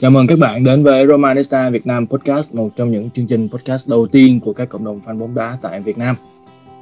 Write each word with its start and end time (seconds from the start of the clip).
Chào 0.00 0.10
mừng 0.10 0.26
các 0.26 0.38
bạn 0.38 0.64
đến 0.64 0.82
với 0.82 1.06
Romanista 1.06 1.70
Việt 1.70 1.86
Nam 1.86 2.06
Podcast, 2.06 2.54
một 2.54 2.68
trong 2.76 2.90
những 2.90 3.10
chương 3.10 3.26
trình 3.26 3.48
podcast 3.48 3.88
đầu 3.88 4.06
tiên 4.06 4.40
của 4.40 4.52
các 4.52 4.68
cộng 4.68 4.84
đồng 4.84 5.00
fan 5.06 5.18
bóng 5.18 5.34
đá 5.34 5.58
tại 5.62 5.80
Việt 5.80 5.98
Nam. 5.98 6.16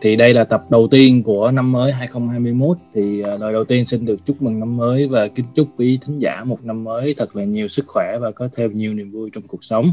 Thì 0.01 0.17
đây 0.17 0.35
là 0.35 0.45
tập 0.45 0.65
đầu 0.71 0.89
tiên 0.91 1.23
của 1.23 1.51
năm 1.51 1.73
mới 1.73 1.93
2021 1.93 2.77
thì 2.95 3.23
à, 3.23 3.37
lời 3.37 3.53
đầu 3.53 3.65
tiên 3.65 3.85
xin 3.85 4.05
được 4.05 4.27
chúc 4.27 4.43
mừng 4.43 4.61
năm 4.61 4.77
mới 4.77 5.09
và 5.09 5.29
kính 5.29 5.45
chúc 5.55 5.69
quý 5.77 5.99
thính 6.07 6.19
giả 6.19 6.45
một 6.45 6.65
năm 6.65 6.85
mới 6.85 7.15
thật 7.15 7.37
là 7.37 7.45
nhiều 7.45 7.69
sức 7.69 7.85
khỏe 7.87 8.19
và 8.21 8.31
có 8.31 8.49
thêm 8.57 8.79
nhiều 8.79 8.95
niềm 8.95 9.11
vui 9.11 9.31
trong 9.33 9.43
cuộc 9.49 9.65
sống. 9.65 9.91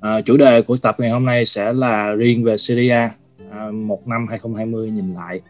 À, 0.00 0.20
chủ 0.20 0.36
đề 0.36 0.62
của 0.62 0.76
tập 0.76 0.96
ngày 0.98 1.10
hôm 1.10 1.24
nay 1.24 1.44
sẽ 1.44 1.72
là 1.72 2.12
riêng 2.12 2.44
về 2.44 2.56
Syria, 2.56 3.08
à, 3.50 3.70
một 3.72 4.08
năm 4.08 4.26
2020 4.28 4.90
nhìn 4.90 5.14
lại. 5.14 5.40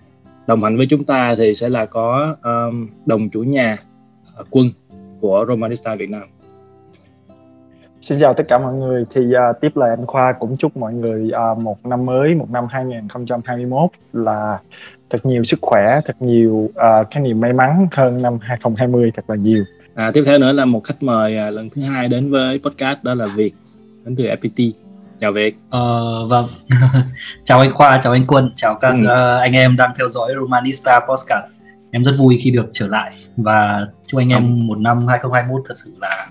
Đồng 0.46 0.64
hành 0.64 0.76
với 0.76 0.86
chúng 0.90 1.04
ta 1.04 1.34
thì 1.34 1.54
sẽ 1.54 1.68
là 1.68 1.86
có 1.86 2.36
um, 2.42 2.88
đồng 3.06 3.30
chủ 3.30 3.42
nhà 3.42 3.76
uh, 4.40 4.46
Quân 4.50 4.70
của 5.20 5.44
Romanista 5.48 5.94
Việt 5.94 6.10
Nam. 6.10 6.22
Xin 8.04 8.18
chào 8.20 8.34
tất 8.34 8.44
cả 8.48 8.58
mọi 8.58 8.74
người. 8.74 9.04
Thì 9.10 9.20
uh, 9.20 9.60
tiếp 9.60 9.76
lời 9.76 9.90
anh 9.90 10.06
Khoa 10.06 10.32
cũng 10.32 10.56
chúc 10.56 10.76
mọi 10.76 10.94
người 10.94 11.30
uh, 11.52 11.58
một 11.58 11.86
năm 11.86 12.06
mới, 12.06 12.34
một 12.34 12.50
năm 12.50 12.66
2021 12.70 13.90
là 14.12 14.58
thật 15.10 15.26
nhiều 15.26 15.44
sức 15.44 15.58
khỏe, 15.62 16.00
thật 16.04 16.16
nhiều 16.20 16.52
uh, 16.52 17.06
cái 17.10 17.22
niềm 17.22 17.40
may 17.40 17.52
mắn 17.52 17.88
hơn 17.92 18.22
năm 18.22 18.38
2020 18.40 19.10
thật 19.16 19.22
là 19.28 19.36
nhiều. 19.36 19.64
À, 19.94 20.10
tiếp 20.14 20.22
theo 20.26 20.38
nữa 20.38 20.52
là 20.52 20.64
một 20.64 20.80
khách 20.84 21.02
mời 21.02 21.38
uh, 21.48 21.54
lần 21.54 21.70
thứ 21.70 21.82
hai 21.82 22.08
đến 22.08 22.30
với 22.30 22.60
podcast 22.64 22.98
đó 23.02 23.14
là 23.14 23.26
Việt 23.34 23.54
đến 24.04 24.16
từ 24.16 24.24
FPT. 24.24 24.72
Chào 25.20 25.32
Việt. 25.32 25.54
Ờ, 25.70 26.26
vâng. 26.26 26.48
chào 27.44 27.60
anh 27.60 27.72
Khoa, 27.74 28.00
chào 28.02 28.12
anh 28.12 28.24
Quân, 28.26 28.52
chào 28.56 28.74
các 28.74 28.94
ừ. 28.94 29.02
uh, 29.02 29.40
anh 29.40 29.52
em 29.52 29.76
đang 29.76 29.90
theo 29.98 30.08
dõi 30.08 30.32
Romanista 30.40 31.00
Podcast. 31.00 31.54
Em 31.90 32.04
rất 32.04 32.12
vui 32.18 32.40
khi 32.42 32.50
được 32.50 32.66
trở 32.72 32.86
lại 32.86 33.12
và 33.36 33.86
chúc 34.06 34.20
anh 34.20 34.28
em 34.28 34.42
một 34.66 34.78
năm 34.78 34.98
2021 35.08 35.62
thật 35.68 35.74
sự 35.76 35.96
là 36.00 36.26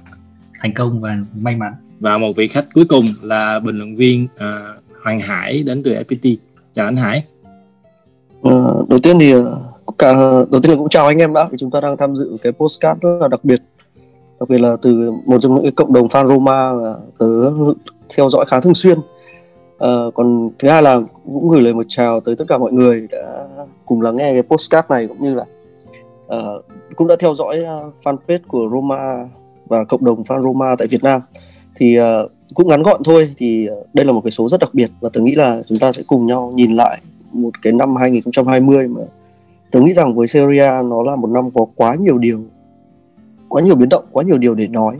thành 0.64 0.74
công 0.74 1.02
và 1.02 1.18
may 1.42 1.56
mắn. 1.60 1.74
Và 2.00 2.18
một 2.18 2.32
vị 2.36 2.48
khách 2.48 2.66
cuối 2.74 2.86
cùng 2.90 3.06
là 3.22 3.60
bình 3.60 3.78
luận 3.78 3.96
viên 3.96 4.24
uh, 4.24 4.84
Hoàng 5.04 5.20
Hải 5.20 5.64
đến 5.64 5.84
từ 5.84 5.92
FPT 5.92 6.36
chào 6.74 6.86
anh 6.86 6.96
Hải. 6.96 7.24
Uh, 8.48 8.90
đầu 8.90 9.00
tiên 9.04 9.20
thì 9.20 9.36
uh, 9.36 9.46
cả 9.98 10.14
đầu 10.52 10.62
tiên 10.62 10.72
là 10.72 10.78
cũng 10.78 10.90
chào 10.90 11.08
anh 11.08 11.18
em 11.18 11.34
đã 11.34 11.48
vì 11.52 11.58
chúng 11.58 11.72
ta 11.72 11.80
đang 11.80 11.98
tham 11.98 12.16
dự 12.16 12.38
cái 12.42 12.52
postcard 12.52 13.02
rất 13.02 13.18
là 13.22 13.28
đặc 13.28 13.40
biệt. 13.44 13.62
Đặc 14.40 14.50
biệt 14.50 14.62
là 14.62 14.78
từ 14.82 15.12
một 15.26 15.42
trong 15.42 15.56
những 15.56 15.76
cộng 15.76 15.94
đồng 15.94 16.08
fan 16.08 16.28
Roma 16.28 16.74
mà 16.74 16.94
tớ 17.18 17.52
theo 18.18 18.30
dõi 18.30 18.46
khá 18.48 18.60
thường 18.60 18.74
xuyên. 18.74 18.98
Uh, 18.98 20.14
còn 20.14 20.50
thứ 20.60 20.70
hai 20.70 20.82
là 20.82 21.02
cũng 21.26 21.50
gửi 21.50 21.62
lời 21.62 21.74
một 21.74 21.86
chào 21.88 22.20
tới 22.20 22.36
tất 22.36 22.46
cả 22.48 22.58
mọi 22.58 22.72
người 22.72 23.08
đã 23.12 23.46
cùng 23.86 24.02
lắng 24.02 24.16
nghe 24.16 24.34
cái 24.34 24.44
postcard 24.44 24.90
này 24.90 25.08
cũng 25.08 25.22
như 25.22 25.34
là 25.34 25.46
uh, 26.26 26.66
cũng 26.96 27.08
đã 27.08 27.16
theo 27.20 27.36
dõi 27.36 27.60
uh, 27.60 27.94
fanpage 28.04 28.40
của 28.48 28.70
Roma 28.72 29.28
và 29.68 29.84
cộng 29.84 30.06
đồng 30.06 30.24
fan 30.24 30.44
Roma 30.44 30.76
tại 30.76 30.88
Việt 30.88 31.04
Nam 31.04 31.22
thì 31.76 32.00
uh, 32.00 32.32
cũng 32.54 32.68
ngắn 32.68 32.84
gọn 32.84 33.02
thôi 33.06 33.34
thì 33.38 33.70
uh, 33.70 33.88
đây 33.94 34.06
là 34.06 34.12
một 34.12 34.22
cái 34.22 34.32
số 34.32 34.50
rất 34.50 34.60
đặc 34.60 34.74
biệt 34.74 34.92
và 35.00 35.10
tôi 35.14 35.24
nghĩ 35.24 35.36
là 35.36 35.62
chúng 35.68 35.80
ta 35.80 35.92
sẽ 35.92 36.04
cùng 36.08 36.28
nhau 36.28 36.54
nhìn 36.56 36.76
lại 36.76 37.02
một 37.32 37.52
cái 37.62 37.74
năm 37.74 37.96
2020 37.96 38.88
mà 38.88 39.02
tôi 39.72 39.82
nghĩ 39.82 39.94
rằng 39.94 40.16
với 40.16 40.28
Serie 40.28 40.64
A 40.64 40.82
nó 40.82 41.04
là 41.04 41.16
một 41.16 41.30
năm 41.30 41.52
có 41.52 41.66
quá 41.76 41.96
nhiều 41.96 42.18
điều 42.18 42.46
quá 43.50 43.62
nhiều 43.62 43.76
biến 43.76 43.90
động 43.90 44.06
quá 44.12 44.24
nhiều 44.24 44.38
điều 44.38 44.56
để 44.56 44.68
nói 44.68 44.98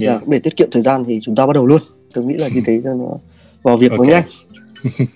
yeah. 0.00 0.28
để 0.28 0.38
tiết 0.38 0.56
kiệm 0.56 0.68
thời 0.72 0.82
gian 0.82 1.04
thì 1.04 1.18
chúng 1.22 1.34
ta 1.34 1.46
bắt 1.46 1.52
đầu 1.52 1.66
luôn 1.66 1.80
tôi 2.14 2.24
nghĩ 2.24 2.34
là 2.34 2.48
như 2.54 2.62
thế 2.66 2.80
cho 2.84 2.94
nó 2.94 3.08
vào 3.62 3.76
việc 3.76 3.92
okay. 3.92 4.06
nhanh 4.06 4.24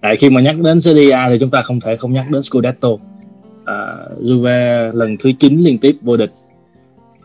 Tại 0.00 0.16
khi 0.16 0.30
mà 0.30 0.40
nhắc 0.40 0.56
đến 0.60 0.80
Serie 0.80 1.10
A 1.10 1.28
thì 1.28 1.36
chúng 1.40 1.50
ta 1.50 1.62
không 1.62 1.80
thể 1.80 1.96
không 1.96 2.12
nhắc 2.12 2.30
đến 2.30 2.42
Scudetto. 2.42 2.88
À, 3.64 3.96
Juve 4.20 4.92
lần 4.92 5.16
thứ 5.16 5.32
9 5.38 5.56
liên 5.56 5.78
tiếp 5.78 5.96
vô 6.02 6.16
địch 6.16 6.30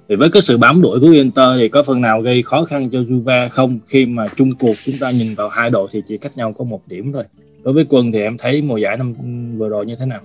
thì 0.09 0.16
với 0.16 0.29
cái 0.29 0.41
sự 0.41 0.57
bám 0.57 0.81
đuổi 0.81 0.99
của 0.99 1.07
Inter 1.07 1.49
thì 1.57 1.69
có 1.69 1.83
phần 1.83 2.01
nào 2.01 2.21
gây 2.21 2.43
khó 2.43 2.63
khăn 2.63 2.89
cho 2.89 2.99
Juve 2.99 3.49
không? 3.49 3.79
Khi 3.88 4.05
mà 4.05 4.23
chung 4.35 4.47
cuộc 4.59 4.73
chúng 4.85 4.95
ta 5.01 5.11
nhìn 5.11 5.27
vào 5.38 5.49
hai 5.49 5.69
đội 5.69 5.88
thì 5.91 6.01
chỉ 6.07 6.17
cách 6.17 6.31
nhau 6.35 6.53
có 6.53 6.63
một 6.63 6.81
điểm 6.88 7.11
thôi. 7.13 7.23
Đối 7.63 7.73
với 7.73 7.85
quân 7.89 8.11
thì 8.11 8.21
em 8.21 8.38
thấy 8.38 8.61
mùa 8.61 8.77
giải 8.77 8.97
năm 8.97 9.13
vừa 9.57 9.69
rồi 9.69 9.85
như 9.85 9.95
thế 9.99 10.05
nào? 10.05 10.19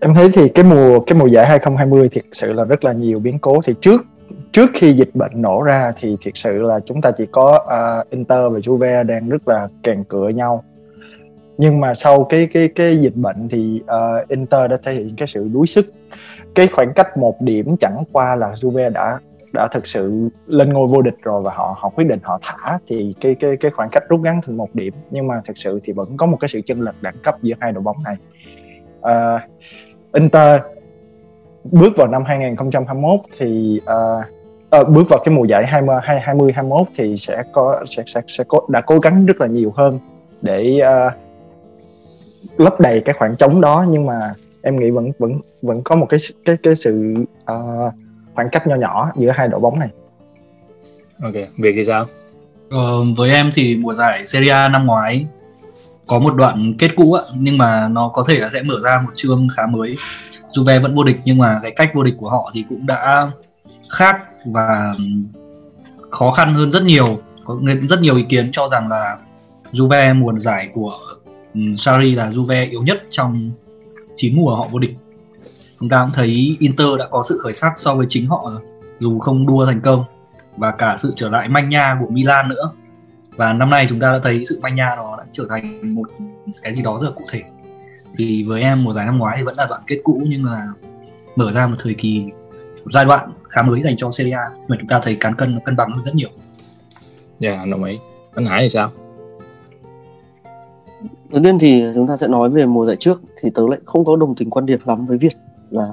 Em 0.00 0.14
thấy 0.14 0.28
thì 0.32 0.48
cái 0.48 0.64
mùa 0.64 1.00
cái 1.00 1.18
mùa 1.18 1.26
giải 1.26 1.46
2020 1.46 2.08
thực 2.08 2.24
sự 2.32 2.52
là 2.52 2.64
rất 2.64 2.84
là 2.84 2.92
nhiều 2.92 3.18
biến 3.18 3.38
cố. 3.38 3.60
Thì 3.64 3.74
trước 3.80 4.06
trước 4.52 4.70
khi 4.74 4.92
dịch 4.92 5.10
bệnh 5.14 5.42
nổ 5.42 5.62
ra 5.62 5.92
thì 6.00 6.16
thực 6.24 6.36
sự 6.36 6.62
là 6.62 6.80
chúng 6.86 7.00
ta 7.00 7.10
chỉ 7.10 7.24
có 7.32 7.64
uh, 7.64 8.10
Inter 8.10 8.52
và 8.52 8.58
Juve 8.58 9.06
đang 9.06 9.28
rất 9.28 9.48
là 9.48 9.68
kèn 9.82 10.04
cửa 10.08 10.28
nhau 10.28 10.64
nhưng 11.60 11.80
mà 11.80 11.94
sau 11.94 12.24
cái 12.24 12.48
cái 12.52 12.68
cái 12.68 12.98
dịch 12.98 13.16
bệnh 13.16 13.48
thì 13.48 13.82
uh, 13.84 14.28
Inter 14.28 14.70
đã 14.70 14.76
thể 14.82 14.92
hiện 14.94 15.14
cái 15.16 15.28
sự 15.28 15.48
đuối 15.52 15.66
sức. 15.66 15.86
Cái 16.54 16.68
khoảng 16.68 16.92
cách 16.94 17.16
một 17.16 17.40
điểm 17.40 17.76
chẳng 17.80 18.04
qua 18.12 18.36
là 18.36 18.52
Juve 18.54 18.92
đã 18.92 19.18
đã 19.52 19.68
thực 19.72 19.86
sự 19.86 20.28
lên 20.46 20.72
ngôi 20.72 20.86
vô 20.86 21.02
địch 21.02 21.14
rồi 21.22 21.42
và 21.42 21.52
họ 21.54 21.76
họ 21.78 21.88
quyết 21.88 22.04
định 22.04 22.18
họ 22.22 22.40
thả 22.42 22.78
thì 22.88 23.14
cái 23.20 23.34
cái 23.34 23.56
cái 23.56 23.70
khoảng 23.70 23.90
cách 23.90 24.02
rút 24.08 24.20
ngắn 24.20 24.40
thành 24.46 24.56
một 24.56 24.74
điểm. 24.74 24.94
Nhưng 25.10 25.26
mà 25.26 25.40
thực 25.46 25.58
sự 25.58 25.80
thì 25.84 25.92
vẫn 25.92 26.16
có 26.16 26.26
một 26.26 26.36
cái 26.40 26.48
sự 26.48 26.60
chênh 26.66 26.80
lệch 26.80 27.02
đẳng 27.02 27.16
cấp 27.22 27.36
giữa 27.42 27.54
hai 27.60 27.72
đội 27.72 27.82
bóng 27.82 27.96
này. 28.04 28.16
Uh, 29.00 29.40
Inter 30.12 30.60
bước 31.64 31.92
vào 31.96 32.08
năm 32.08 32.24
2021 32.24 33.20
thì 33.38 33.80
uh, 33.82 34.80
uh, 34.80 34.88
bước 34.88 35.04
vào 35.08 35.20
cái 35.24 35.34
mùa 35.34 35.44
giải 35.44 35.66
20 35.66 35.96
20 36.02 36.52
21 36.52 36.86
thì 36.96 37.16
sẽ 37.16 37.42
có 37.52 37.84
sẽ 37.86 38.02
sẽ 38.06 38.20
sẽ 38.26 38.44
có 38.48 38.60
đã 38.68 38.80
cố 38.80 38.98
gắng 38.98 39.26
rất 39.26 39.40
là 39.40 39.46
nhiều 39.46 39.72
hơn 39.76 39.98
để 40.42 40.80
uh, 41.08 41.12
lấp 42.60 42.80
đầy 42.80 43.00
cái 43.00 43.14
khoảng 43.18 43.36
trống 43.36 43.60
đó 43.60 43.84
nhưng 43.88 44.06
mà 44.06 44.14
em 44.62 44.78
nghĩ 44.78 44.90
vẫn 44.90 45.10
vẫn 45.18 45.32
vẫn 45.62 45.82
có 45.84 45.96
một 45.96 46.06
cái 46.06 46.20
cái 46.44 46.56
cái 46.62 46.76
sự 46.76 47.14
uh, 47.52 47.94
khoảng 48.34 48.48
cách 48.52 48.66
nho 48.66 48.76
nhỏ 48.76 49.12
giữa 49.16 49.30
hai 49.30 49.48
đội 49.48 49.60
bóng 49.60 49.78
này. 49.78 49.88
Ok, 51.22 51.34
việc 51.58 51.72
thì 51.74 51.84
sao? 51.84 52.06
Ờ, 52.70 53.04
với 53.16 53.30
em 53.30 53.50
thì 53.54 53.76
mùa 53.76 53.94
giải 53.94 54.26
Serie 54.26 54.52
A 54.52 54.68
năm 54.68 54.86
ngoái 54.86 55.26
có 56.06 56.18
một 56.18 56.34
đoạn 56.34 56.74
kết 56.78 56.90
cũ 56.96 57.12
ạ, 57.12 57.22
nhưng 57.34 57.58
mà 57.58 57.88
nó 57.88 58.10
có 58.14 58.24
thể 58.28 58.38
là 58.38 58.50
sẽ 58.52 58.62
mở 58.62 58.74
ra 58.82 59.02
một 59.04 59.12
chương 59.16 59.48
khá 59.56 59.66
mới. 59.66 59.96
Juve 60.52 60.82
vẫn 60.82 60.94
vô 60.94 61.04
địch 61.04 61.16
nhưng 61.24 61.38
mà 61.38 61.60
cái 61.62 61.72
cách 61.76 61.90
vô 61.94 62.02
địch 62.02 62.14
của 62.18 62.30
họ 62.30 62.50
thì 62.54 62.64
cũng 62.68 62.86
đã 62.86 63.22
khác 63.88 64.16
và 64.44 64.94
khó 66.10 66.30
khăn 66.30 66.54
hơn 66.54 66.72
rất 66.72 66.82
nhiều. 66.82 67.20
Có 67.44 67.58
rất 67.88 68.00
nhiều 68.00 68.16
ý 68.16 68.22
kiến 68.22 68.50
cho 68.52 68.68
rằng 68.68 68.88
là 68.88 69.16
Juve 69.72 70.18
mùa 70.18 70.32
giải 70.38 70.68
của 70.74 70.92
Ừ, 71.54 71.60
Sarri 71.78 72.14
là 72.14 72.30
Juve 72.30 72.70
yếu 72.70 72.82
nhất 72.82 73.02
trong 73.10 73.50
9 74.16 74.36
mùa 74.36 74.56
họ 74.56 74.66
vô 74.70 74.78
địch 74.78 74.94
chúng 75.80 75.88
ta 75.88 76.02
cũng 76.02 76.14
thấy 76.14 76.56
Inter 76.60 76.88
đã 76.98 77.08
có 77.10 77.22
sự 77.28 77.38
khởi 77.42 77.52
sắc 77.52 77.72
so 77.76 77.94
với 77.94 78.06
chính 78.08 78.26
họ 78.26 78.50
rồi 78.52 78.60
dù 78.98 79.18
không 79.18 79.46
đua 79.46 79.66
thành 79.66 79.80
công 79.80 80.04
và 80.56 80.70
cả 80.70 80.96
sự 80.98 81.12
trở 81.16 81.30
lại 81.30 81.48
manh 81.48 81.68
nha 81.68 81.96
của 82.00 82.06
Milan 82.08 82.48
nữa 82.48 82.70
và 83.36 83.52
năm 83.52 83.70
nay 83.70 83.86
chúng 83.88 84.00
ta 84.00 84.12
đã 84.12 84.18
thấy 84.22 84.44
sự 84.44 84.60
manh 84.62 84.74
nha 84.74 84.94
đó 84.96 85.14
đã 85.18 85.24
trở 85.32 85.46
thành 85.48 85.94
một 85.94 86.08
cái 86.62 86.74
gì 86.74 86.82
đó 86.82 86.98
rất 87.02 87.08
là 87.08 87.14
cụ 87.14 87.24
thể 87.30 87.42
thì 88.18 88.42
với 88.42 88.62
em 88.62 88.84
mùa 88.84 88.92
giải 88.92 89.06
năm 89.06 89.18
ngoái 89.18 89.36
thì 89.38 89.42
vẫn 89.42 89.54
là 89.58 89.66
đoạn 89.70 89.80
kết 89.86 90.00
cũ 90.04 90.22
nhưng 90.28 90.44
là 90.44 90.66
mở 91.36 91.52
ra 91.52 91.66
một 91.66 91.76
thời 91.82 91.94
kỳ 91.94 92.24
một 92.84 92.90
giai 92.92 93.04
đoạn 93.04 93.32
khá 93.48 93.62
mới 93.62 93.82
dành 93.82 93.96
cho 93.96 94.10
Serie 94.10 94.32
A 94.32 94.50
mà 94.68 94.76
chúng 94.80 94.88
ta 94.88 95.00
thấy 95.02 95.16
cán 95.20 95.34
cân 95.34 95.60
cân 95.64 95.76
bằng 95.76 95.92
hơn 95.92 96.04
rất 96.04 96.14
nhiều. 96.14 96.28
Dạ, 97.38 97.52
yeah, 97.52 97.68
đồng 97.68 97.84
ý. 97.84 97.98
Anh 98.34 98.46
Hải 98.46 98.62
thì 98.62 98.68
sao? 98.68 98.90
Đầu 101.32 101.42
tiên 101.42 101.58
thì 101.58 101.84
chúng 101.94 102.06
ta 102.06 102.16
sẽ 102.16 102.28
nói 102.28 102.50
về 102.50 102.66
mùa 102.66 102.86
giải 102.86 102.96
trước. 102.96 103.22
Thì 103.42 103.50
tớ 103.54 103.62
lại 103.68 103.78
không 103.84 104.04
có 104.04 104.16
đồng 104.16 104.34
tình 104.34 104.50
quan 104.50 104.66
điểm 104.66 104.80
lắm 104.84 105.06
với 105.06 105.18
việc 105.18 105.32
là 105.70 105.92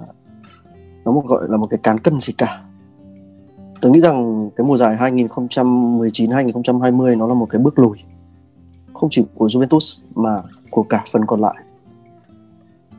nó 1.05 1.11
một 1.11 1.23
gọi 1.25 1.47
là 1.49 1.57
một 1.57 1.67
cái 1.69 1.79
cán 1.83 1.99
cân 1.99 2.19
gì 2.19 2.33
cả. 2.37 2.63
Tớ 3.81 3.89
nghĩ 3.89 4.01
rằng 4.01 4.49
cái 4.55 4.67
mùa 4.67 4.77
giải 4.77 4.95
2019 4.95 6.31
2020 6.31 7.15
nó 7.15 7.27
là 7.27 7.33
một 7.33 7.47
cái 7.49 7.61
bước 7.61 7.79
lùi. 7.79 7.97
Không 8.93 9.09
chỉ 9.09 9.25
của 9.35 9.47
Juventus 9.47 10.03
mà 10.15 10.41
của 10.69 10.83
cả 10.83 11.03
phần 11.11 11.25
còn 11.25 11.41
lại. 11.41 11.55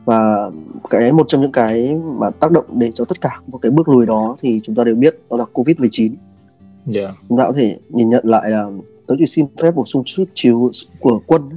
Và 0.05 0.51
cái 0.89 1.11
một 1.11 1.25
trong 1.27 1.41
những 1.41 1.51
cái 1.51 1.95
mà 1.95 2.29
tác 2.29 2.51
động 2.51 2.65
để 2.73 2.91
cho 2.95 3.03
tất 3.09 3.21
cả 3.21 3.41
một 3.47 3.57
cái 3.61 3.71
bước 3.71 3.89
lùi 3.89 4.05
đó 4.05 4.35
thì 4.39 4.61
chúng 4.63 4.75
ta 4.75 4.83
đều 4.83 4.95
biết 4.95 5.19
đó 5.29 5.37
là 5.37 5.45
Covid 5.45 5.77
19 5.77 6.15
yeah. 6.93 7.15
chúng 7.29 7.37
ta 7.37 7.43
có 7.47 7.53
thể 7.53 7.79
nhìn 7.89 8.09
nhận 8.09 8.25
lại 8.27 8.49
là 8.49 8.65
tớ 9.07 9.15
chỉ 9.17 9.25
xin 9.25 9.45
phép 9.61 9.75
bổ 9.75 9.85
sung 9.85 10.03
chút 10.05 10.23
chiếu 10.33 10.71
của 10.99 11.21
quân 11.27 11.49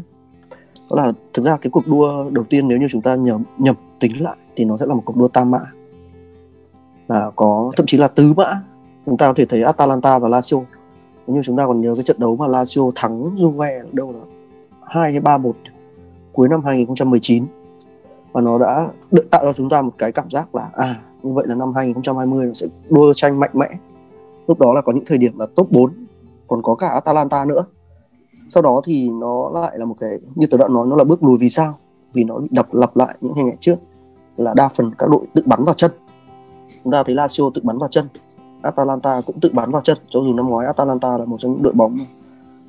đó 0.92 1.02
là 1.02 1.12
thực 1.32 1.42
ra 1.42 1.56
cái 1.56 1.70
cuộc 1.70 1.86
đua 1.86 2.30
đầu 2.30 2.44
tiên 2.44 2.68
nếu 2.68 2.78
như 2.78 2.86
chúng 2.90 3.02
ta 3.02 3.14
nhầm 3.14 3.42
nhập 3.58 3.76
tính 4.00 4.22
lại 4.22 4.36
thì 4.56 4.64
nó 4.64 4.76
sẽ 4.76 4.86
là 4.86 4.94
một 4.94 5.02
cuộc 5.04 5.16
đua 5.16 5.28
tam 5.28 5.50
mã. 5.50 5.60
Là 7.08 7.30
có, 7.36 7.70
thậm 7.76 7.86
chí 7.86 7.98
là 7.98 8.08
tứ 8.08 8.32
mã. 8.32 8.62
Chúng 9.06 9.16
ta 9.16 9.26
có 9.26 9.32
thể 9.36 9.44
thấy 9.44 9.62
Atalanta 9.62 10.18
và 10.18 10.28
Lazio. 10.28 10.62
Nếu 11.26 11.36
như 11.36 11.42
chúng 11.44 11.56
ta 11.56 11.66
còn 11.66 11.80
nhớ 11.80 11.94
cái 11.94 12.02
trận 12.02 12.16
đấu 12.20 12.36
mà 12.36 12.46
Lazio 12.46 12.90
thắng 12.94 13.22
Juve 13.22 13.84
đâu 13.92 14.12
đó, 14.12 14.20
hai 14.86 15.12
hay 15.12 15.20
ba 15.20 15.38
một, 15.38 15.56
cuối 16.32 16.48
năm 16.48 16.64
2019 16.64 17.46
và 18.32 18.40
nó 18.40 18.58
đã 18.58 18.88
tạo 19.30 19.42
cho 19.44 19.52
chúng 19.52 19.68
ta 19.68 19.82
một 19.82 19.92
cái 19.98 20.12
cảm 20.12 20.30
giác 20.30 20.54
là 20.54 20.70
à 20.72 21.00
như 21.22 21.32
vậy 21.32 21.46
là 21.48 21.54
năm 21.54 21.74
2020 21.74 22.46
nó 22.46 22.52
sẽ 22.52 22.66
đua 22.88 23.14
tranh 23.14 23.40
mạnh 23.40 23.50
mẽ. 23.54 23.68
Lúc 24.46 24.60
đó 24.60 24.72
là 24.72 24.80
có 24.80 24.92
những 24.92 25.04
thời 25.06 25.18
điểm 25.18 25.38
là 25.38 25.46
top 25.54 25.70
4 25.70 25.92
còn 26.48 26.62
có 26.62 26.74
cả 26.74 26.88
Atalanta 26.88 27.44
nữa 27.44 27.64
sau 28.54 28.62
đó 28.62 28.81
thì 28.84 29.10
nó 29.10 29.50
lại 29.54 29.78
là 29.78 29.84
một 29.84 29.96
cái, 30.00 30.10
như 30.34 30.46
tớ 30.46 30.56
đã 30.56 30.69
nói, 30.69 30.87
nó 30.87 30.96
là 30.96 31.04
bước 31.04 31.22
lùi 31.22 31.38
vì 31.38 31.49
sao? 31.49 31.78
Vì 32.12 32.25
nó 32.25 32.38
bị 32.38 32.49
đập 32.50 32.75
lặp 32.75 32.96
lại 32.96 33.16
những 33.20 33.34
hình 33.34 33.46
ảnh 33.46 33.56
trước, 33.60 33.76
là 34.37 34.54
đa 34.54 34.69
phần 34.69 34.90
các 34.99 35.10
đội 35.10 35.26
tự 35.34 35.43
bắn 35.46 35.64
vào 35.64 35.75
chân. 35.75 35.90
Chúng 36.84 36.93
ta 36.93 37.02
thấy 37.02 37.14
Lazio 37.14 37.50
tự 37.50 37.62
bắn 37.64 37.78
vào 37.78 37.88
chân, 37.88 38.08
Atalanta 38.62 39.20
cũng 39.26 39.40
tự 39.40 39.50
bắn 39.52 39.70
vào 39.70 39.82
chân. 39.82 39.99
Cho 40.08 40.20
dù 40.20 40.34
năm 40.34 40.49
ngoái 40.49 40.66
Atalanta 40.66 41.19
là 41.19 41.25
một 41.25 41.37
trong 41.40 41.52
những 41.52 41.62
đội 41.62 41.72
bóng 41.72 41.99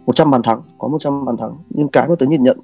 100 0.06 0.32
bàn 0.32 0.42
thắng, 0.44 0.62
có 0.78 0.88
100 0.88 1.26
bàn 1.26 1.38
thắng. 1.38 1.58
Nhưng 1.70 1.88
cái 1.88 2.08
mà 2.10 2.16
tớ 2.20 2.26
nhìn 2.26 2.44
nhận, 2.44 2.60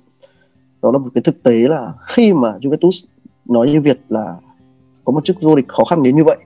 đó 0.81 0.92
là 0.92 0.98
một 0.98 1.10
cái 1.16 1.21
thực 1.21 1.44
tế 1.44 1.54
là 1.54 1.94
khi 2.01 2.33
mà 2.33 2.57
Juventus 2.62 3.07
nói 3.45 3.69
như 3.69 3.81
Việt 3.81 4.00
là 4.10 4.36
có 5.06 5.12
một 5.12 5.25
chức 5.25 5.42
vô 5.42 5.56
địch 5.56 5.68
khó 5.68 5.83
khăn 5.83 6.04
đến 6.04 6.16
như 6.16 6.24
vậy, 6.24 6.38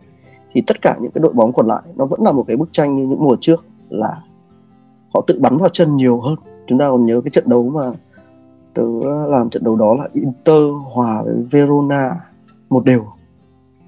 thì 0.53 0.61
tất 0.67 0.81
cả 0.81 0.97
những 1.01 1.11
cái 1.11 1.21
đội 1.21 1.33
bóng 1.33 1.53
còn 1.53 1.67
lại 1.67 1.83
nó 1.95 2.05
vẫn 2.05 2.21
là 2.23 2.31
một 2.31 2.43
cái 2.47 2.57
bức 2.57 2.69
tranh 2.71 2.95
như 2.95 3.07
những 3.07 3.23
mùa 3.23 3.37
trước 3.41 3.65
là 3.89 4.21
họ 5.13 5.23
tự 5.27 5.39
bắn 5.39 5.57
vào 5.57 5.69
chân 5.69 5.95
nhiều 5.95 6.19
hơn 6.19 6.35
chúng 6.67 6.79
ta 6.79 6.89
còn 6.89 7.05
nhớ 7.05 7.21
cái 7.21 7.31
trận 7.31 7.43
đấu 7.47 7.69
mà 7.69 7.81
tớ 8.73 8.83
làm 9.27 9.49
trận 9.49 9.63
đấu 9.63 9.75
đó 9.75 9.93
là 9.93 10.07
Inter 10.11 10.63
hòa 10.93 11.21
với 11.23 11.35
Verona 11.51 12.15
một 12.69 12.85
đều. 12.85 13.05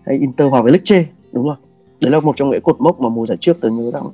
Hay 0.06 0.18
Inter 0.18 0.50
hòa 0.51 0.62
với 0.62 0.72
Lecce, 0.72 1.06
đúng 1.31 1.50
không 1.50 1.57
đấy 2.01 2.12
là 2.12 2.19
một 2.19 2.36
trong 2.36 2.50
những 2.50 2.62
cột 2.62 2.81
mốc 2.81 3.01
mà 3.01 3.10
mùa 3.10 3.25
giải 3.25 3.38
trước 3.42 3.62
tớ 3.62 3.69
nhớ 3.69 3.92
rằng 3.92 4.10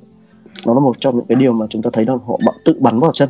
nó 0.66 0.74
là 0.74 0.80
một 0.80 0.98
trong 0.98 1.16
những 1.16 1.26
cái 1.26 1.36
điều 1.36 1.52
mà 1.52 1.66
chúng 1.70 1.82
ta 1.82 1.90
thấy 1.92 2.04
rằng 2.04 2.18
họ 2.26 2.38
tự 2.64 2.76
bắn 2.80 2.98
vào 2.98 3.10
chân. 3.14 3.28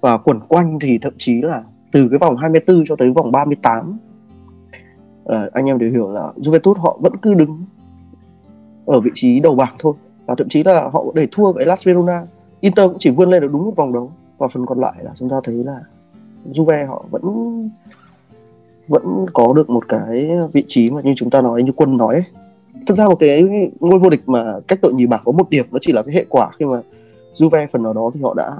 Và 0.00 0.16
quẩn 0.16 0.40
quanh 0.48 0.78
thì 0.80 0.98
thậm 0.98 1.12
chí 1.18 1.42
là 1.42 1.62
từ 1.92 2.08
cái 2.08 2.18
vòng 2.18 2.36
24 2.36 2.84
cho 2.86 2.96
tới 2.96 3.10
vòng 3.10 3.32
38 3.32 3.98
là 5.24 5.50
anh 5.52 5.66
em 5.66 5.78
đều 5.78 5.90
hiểu 5.90 6.10
là 6.10 6.32
Juventus 6.36 6.74
họ 6.74 6.98
vẫn 7.00 7.16
cứ 7.16 7.34
đứng 7.34 7.64
ở 8.86 9.00
vị 9.00 9.10
trí 9.14 9.40
đầu 9.40 9.54
bảng 9.54 9.74
thôi. 9.78 9.94
Và 10.26 10.34
thậm 10.34 10.48
chí 10.48 10.64
là 10.64 10.88
họ 10.92 11.04
để 11.14 11.28
thua 11.32 11.52
với 11.52 11.66
Las 11.66 11.86
Verona 11.86 12.26
Inter 12.60 12.90
cũng 12.90 12.98
chỉ 12.98 13.10
vươn 13.10 13.30
lên 13.30 13.42
được 13.42 13.52
đúng 13.52 13.64
một 13.64 13.76
vòng 13.76 13.92
đấu 13.92 14.12
và 14.38 14.48
phần 14.48 14.66
còn 14.66 14.78
lại 14.78 14.94
là 15.02 15.10
chúng 15.16 15.30
ta 15.30 15.40
thấy 15.44 15.54
là 15.54 15.80
Juve 16.52 16.86
họ 16.86 17.04
vẫn 17.10 17.22
vẫn 18.88 19.26
có 19.32 19.52
được 19.52 19.70
một 19.70 19.88
cái 19.88 20.30
vị 20.52 20.64
trí 20.66 20.90
mà 20.90 21.00
như 21.04 21.14
chúng 21.16 21.30
ta 21.30 21.42
nói, 21.42 21.62
như 21.62 21.72
quân 21.72 21.96
nói 21.96 22.14
ấy. 22.14 22.24
thực 22.86 22.96
ra 22.96 23.08
một 23.08 23.16
cái 23.20 23.42
ngôi 23.80 23.98
vô 23.98 24.10
địch 24.10 24.22
mà 24.26 24.60
cách 24.68 24.78
đội 24.82 24.92
nhì 24.92 25.06
bảng 25.06 25.22
có 25.24 25.32
một 25.32 25.50
điểm 25.50 25.66
nó 25.70 25.78
chỉ 25.80 25.92
là 25.92 26.02
cái 26.02 26.14
hệ 26.14 26.24
quả 26.28 26.50
khi 26.58 26.64
mà 26.64 26.80
Juve 27.34 27.66
phần 27.72 27.82
nào 27.82 27.92
đó 27.92 28.10
thì 28.14 28.20
họ 28.22 28.34
đã 28.34 28.56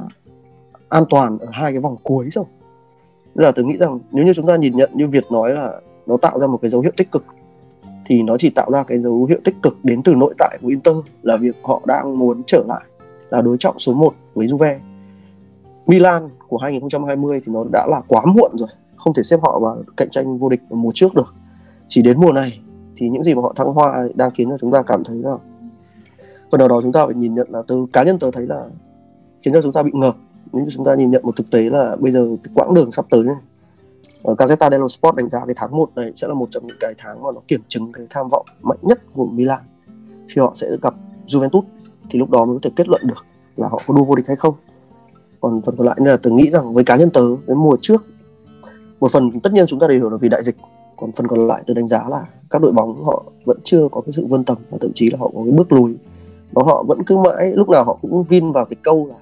an 0.89 1.05
toàn 1.11 1.39
ở 1.39 1.47
hai 1.53 1.73
cái 1.73 1.81
vòng 1.81 1.97
cuối 2.03 2.29
rồi 2.31 2.45
nên 3.35 3.45
là 3.45 3.53
tôi 3.53 3.65
nghĩ 3.65 3.77
rằng 3.77 3.99
nếu 4.13 4.25
như 4.25 4.33
chúng 4.35 4.47
ta 4.47 4.57
nhìn 4.57 4.77
nhận 4.77 4.91
như 4.95 5.09
Việt 5.09 5.25
nói 5.33 5.53
là 5.53 5.81
nó 6.07 6.17
tạo 6.17 6.39
ra 6.39 6.47
một 6.47 6.59
cái 6.63 6.69
dấu 6.69 6.81
hiệu 6.81 6.93
tích 6.97 7.13
cực, 7.13 7.25
thì 8.07 8.23
nó 8.23 8.39
chỉ 8.39 8.51
tạo 8.51 8.71
ra 8.71 8.83
cái 8.83 8.99
dấu 8.99 9.25
hiệu 9.25 9.39
tích 9.45 9.55
cực 9.63 9.77
đến 9.83 10.03
từ 10.03 10.15
nội 10.15 10.35
tại 10.39 10.59
của 10.63 10.69
Inter 10.69 10.97
là 11.23 11.37
việc 11.37 11.57
họ 11.63 11.81
đang 11.87 12.19
muốn 12.19 12.43
trở 12.47 12.65
lại 12.69 12.85
là 13.31 13.43
đối 13.43 13.57
trọng 13.61 13.79
số 13.79 13.95
1 13.95 14.15
với 14.35 14.47
Juve. 14.47 14.79
Milan 15.87 16.29
của 16.49 16.57
2020 16.57 17.41
thì 17.45 17.53
nó 17.53 17.65
đã 17.73 17.87
là 17.91 18.03
quá 18.09 18.25
muộn 18.25 18.53
rồi, 18.55 18.69
không 18.97 19.15
thể 19.15 19.23
xếp 19.23 19.41
họ 19.43 19.59
vào 19.59 19.83
cạnh 19.97 20.11
tranh 20.11 20.39
vô 20.39 20.49
địch 20.49 20.61
mùa 20.71 20.91
trước 20.95 21.15
được. 21.15 21.35
Chỉ 21.89 22.03
đến 22.03 22.21
mùa 22.21 22.33
này 22.33 22.61
thì 22.97 23.09
những 23.09 23.25
gì 23.25 23.35
mà 23.35 23.43
họ 23.43 23.53
thăng 23.57 23.67
hoa 23.67 24.09
đang 24.15 24.31
khiến 24.31 24.51
cho 24.51 24.59
chúng 24.59 24.73
ta 24.73 24.83
cảm 24.83 25.05
thấy 25.05 25.17
là 25.17 25.37
phần 26.51 26.59
đầu 26.59 26.69
đó 26.69 26.81
chúng 26.83 26.93
ta 26.93 27.07
phải 27.07 27.15
nhìn 27.15 27.35
nhận 27.35 27.47
là 27.51 27.63
từ 27.69 27.87
cá 27.93 28.03
nhân 28.03 28.19
tôi 28.19 28.33
thấy 28.33 28.47
là 28.47 28.67
khiến 29.43 29.55
cho 29.55 29.63
chúng 29.63 29.73
ta 29.73 29.83
bị 29.83 29.91
ngợp. 29.95 30.17
Nếu 30.53 30.67
chúng 30.71 30.85
ta 30.85 30.95
nhìn 30.95 31.11
nhận 31.11 31.23
một 31.23 31.37
thực 31.37 31.51
tế 31.51 31.63
là 31.63 31.97
bây 31.97 32.13
giờ 32.13 32.29
cái 32.45 32.53
quãng 32.55 32.75
đường 32.75 32.93
sắp 32.93 33.05
tới 33.11 33.23
này 33.23 33.37
ở 34.25 34.35
Gazeta 34.35 34.71
dello 34.71 34.89
Sport 34.89 35.17
đánh 35.17 35.29
giá 35.29 35.41
cái 35.47 35.55
tháng 35.57 35.77
1 35.77 35.91
này 35.97 36.13
sẽ 36.15 36.29
là 36.29 36.35
một 36.35 36.49
trong 36.51 36.67
những 36.67 36.77
cái 36.81 36.95
tháng 36.99 37.23
mà 37.23 37.29
nó 37.35 37.41
kiểm 37.49 37.61
chứng 37.69 37.93
cái 37.93 38.07
tham 38.11 38.29
vọng 38.31 38.47
mạnh 38.63 38.79
nhất 38.83 39.01
của 39.15 39.27
Milan 39.27 39.61
khi 40.29 40.41
họ 40.41 40.53
sẽ 40.55 40.67
gặp 40.83 40.95
Juventus 41.27 41.63
thì 42.11 42.19
lúc 42.19 42.31
đó 42.31 42.45
mới 42.45 42.57
có 42.57 42.61
thể 42.63 42.71
kết 42.77 42.89
luận 42.89 43.03
được 43.05 43.27
là 43.57 43.69
họ 43.69 43.83
có 43.87 43.95
đua 43.95 44.05
vô 44.05 44.15
địch 44.15 44.27
hay 44.27 44.37
không 44.37 44.55
còn 45.45 45.61
phần 45.63 45.77
còn 45.77 45.87
lại 45.87 45.97
nên 45.99 46.09
là 46.09 46.17
tôi 46.17 46.33
nghĩ 46.33 46.51
rằng 46.51 46.75
với 46.75 46.85
cá 46.85 46.97
nhân 46.97 47.11
tớ 47.11 47.25
cái 47.47 47.57
mùa 47.57 47.77
trước 47.81 48.05
một 49.01 49.11
phần 49.11 49.41
tất 49.41 49.53
nhiên 49.53 49.67
chúng 49.67 49.79
ta 49.79 49.87
đều 49.87 49.99
hiểu 49.99 50.11
là 50.11 50.17
vì 50.17 50.29
đại 50.29 50.43
dịch. 50.43 50.57
Còn 50.97 51.13
phần 51.13 51.27
còn 51.27 51.47
lại 51.47 51.63
tôi 51.67 51.75
đánh 51.75 51.87
giá 51.87 52.09
là 52.09 52.27
các 52.51 52.63
đội 52.63 52.73
bóng 52.73 53.05
họ 53.05 53.25
vẫn 53.45 53.59
chưa 53.65 53.89
có 53.93 54.01
cái 54.01 54.13
sự 54.13 54.27
vươn 54.27 54.45
tầm 54.45 54.57
và 54.71 54.79
thậm 54.81 54.91
chí 54.95 55.11
là 55.11 55.19
họ 55.19 55.31
có 55.35 55.43
cái 55.45 55.53
bước 55.53 55.73
lùi. 55.73 55.95
Đó 56.53 56.63
họ 56.63 56.83
vẫn 56.83 57.05
cứ 57.05 57.17
mãi 57.17 57.53
lúc 57.55 57.69
nào 57.69 57.85
họ 57.85 57.99
cũng 58.03 58.23
vin 58.23 58.53
vào 58.53 58.65
cái 58.65 58.77
câu 58.83 59.07
là 59.11 59.17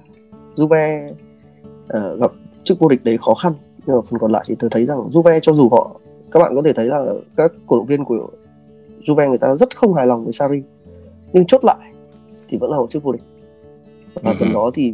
Juve 0.55 1.09
uh, 1.09 2.19
gặp 2.19 2.31
chức 2.63 2.79
vô 2.79 2.87
địch 2.87 3.03
đấy 3.03 3.17
khó 3.21 3.33
khăn. 3.33 3.53
Nhưng 3.85 3.95
mà 3.95 4.01
phần 4.01 4.19
còn 4.19 4.31
lại 4.31 4.43
thì 4.47 4.55
tôi 4.59 4.69
thấy 4.69 4.85
rằng 4.85 5.09
Juve 5.09 5.39
cho 5.39 5.53
dù 5.53 5.69
họ 5.69 5.91
các 6.31 6.39
bạn 6.39 6.55
có 6.55 6.61
thể 6.61 6.73
thấy 6.73 6.85
là 6.85 7.05
các 7.35 7.51
cổ 7.67 7.77
động 7.77 7.85
viên 7.85 8.05
của 8.05 8.27
Juve 9.01 9.29
người 9.29 9.37
ta 9.37 9.55
rất 9.55 9.77
không 9.77 9.93
hài 9.93 10.07
lòng 10.07 10.23
với 10.23 10.33
Sarri 10.33 10.61
nhưng 11.33 11.45
chốt 11.45 11.65
lại 11.65 11.93
thì 12.49 12.57
vẫn 12.57 12.71
là 12.71 12.77
một 12.77 12.89
chức 12.89 13.03
vô 13.03 13.11
địch. 13.11 13.23
Và 14.13 14.31
uh-huh. 14.31 14.35
phần 14.39 14.53
đó 14.53 14.71
thì 14.73 14.93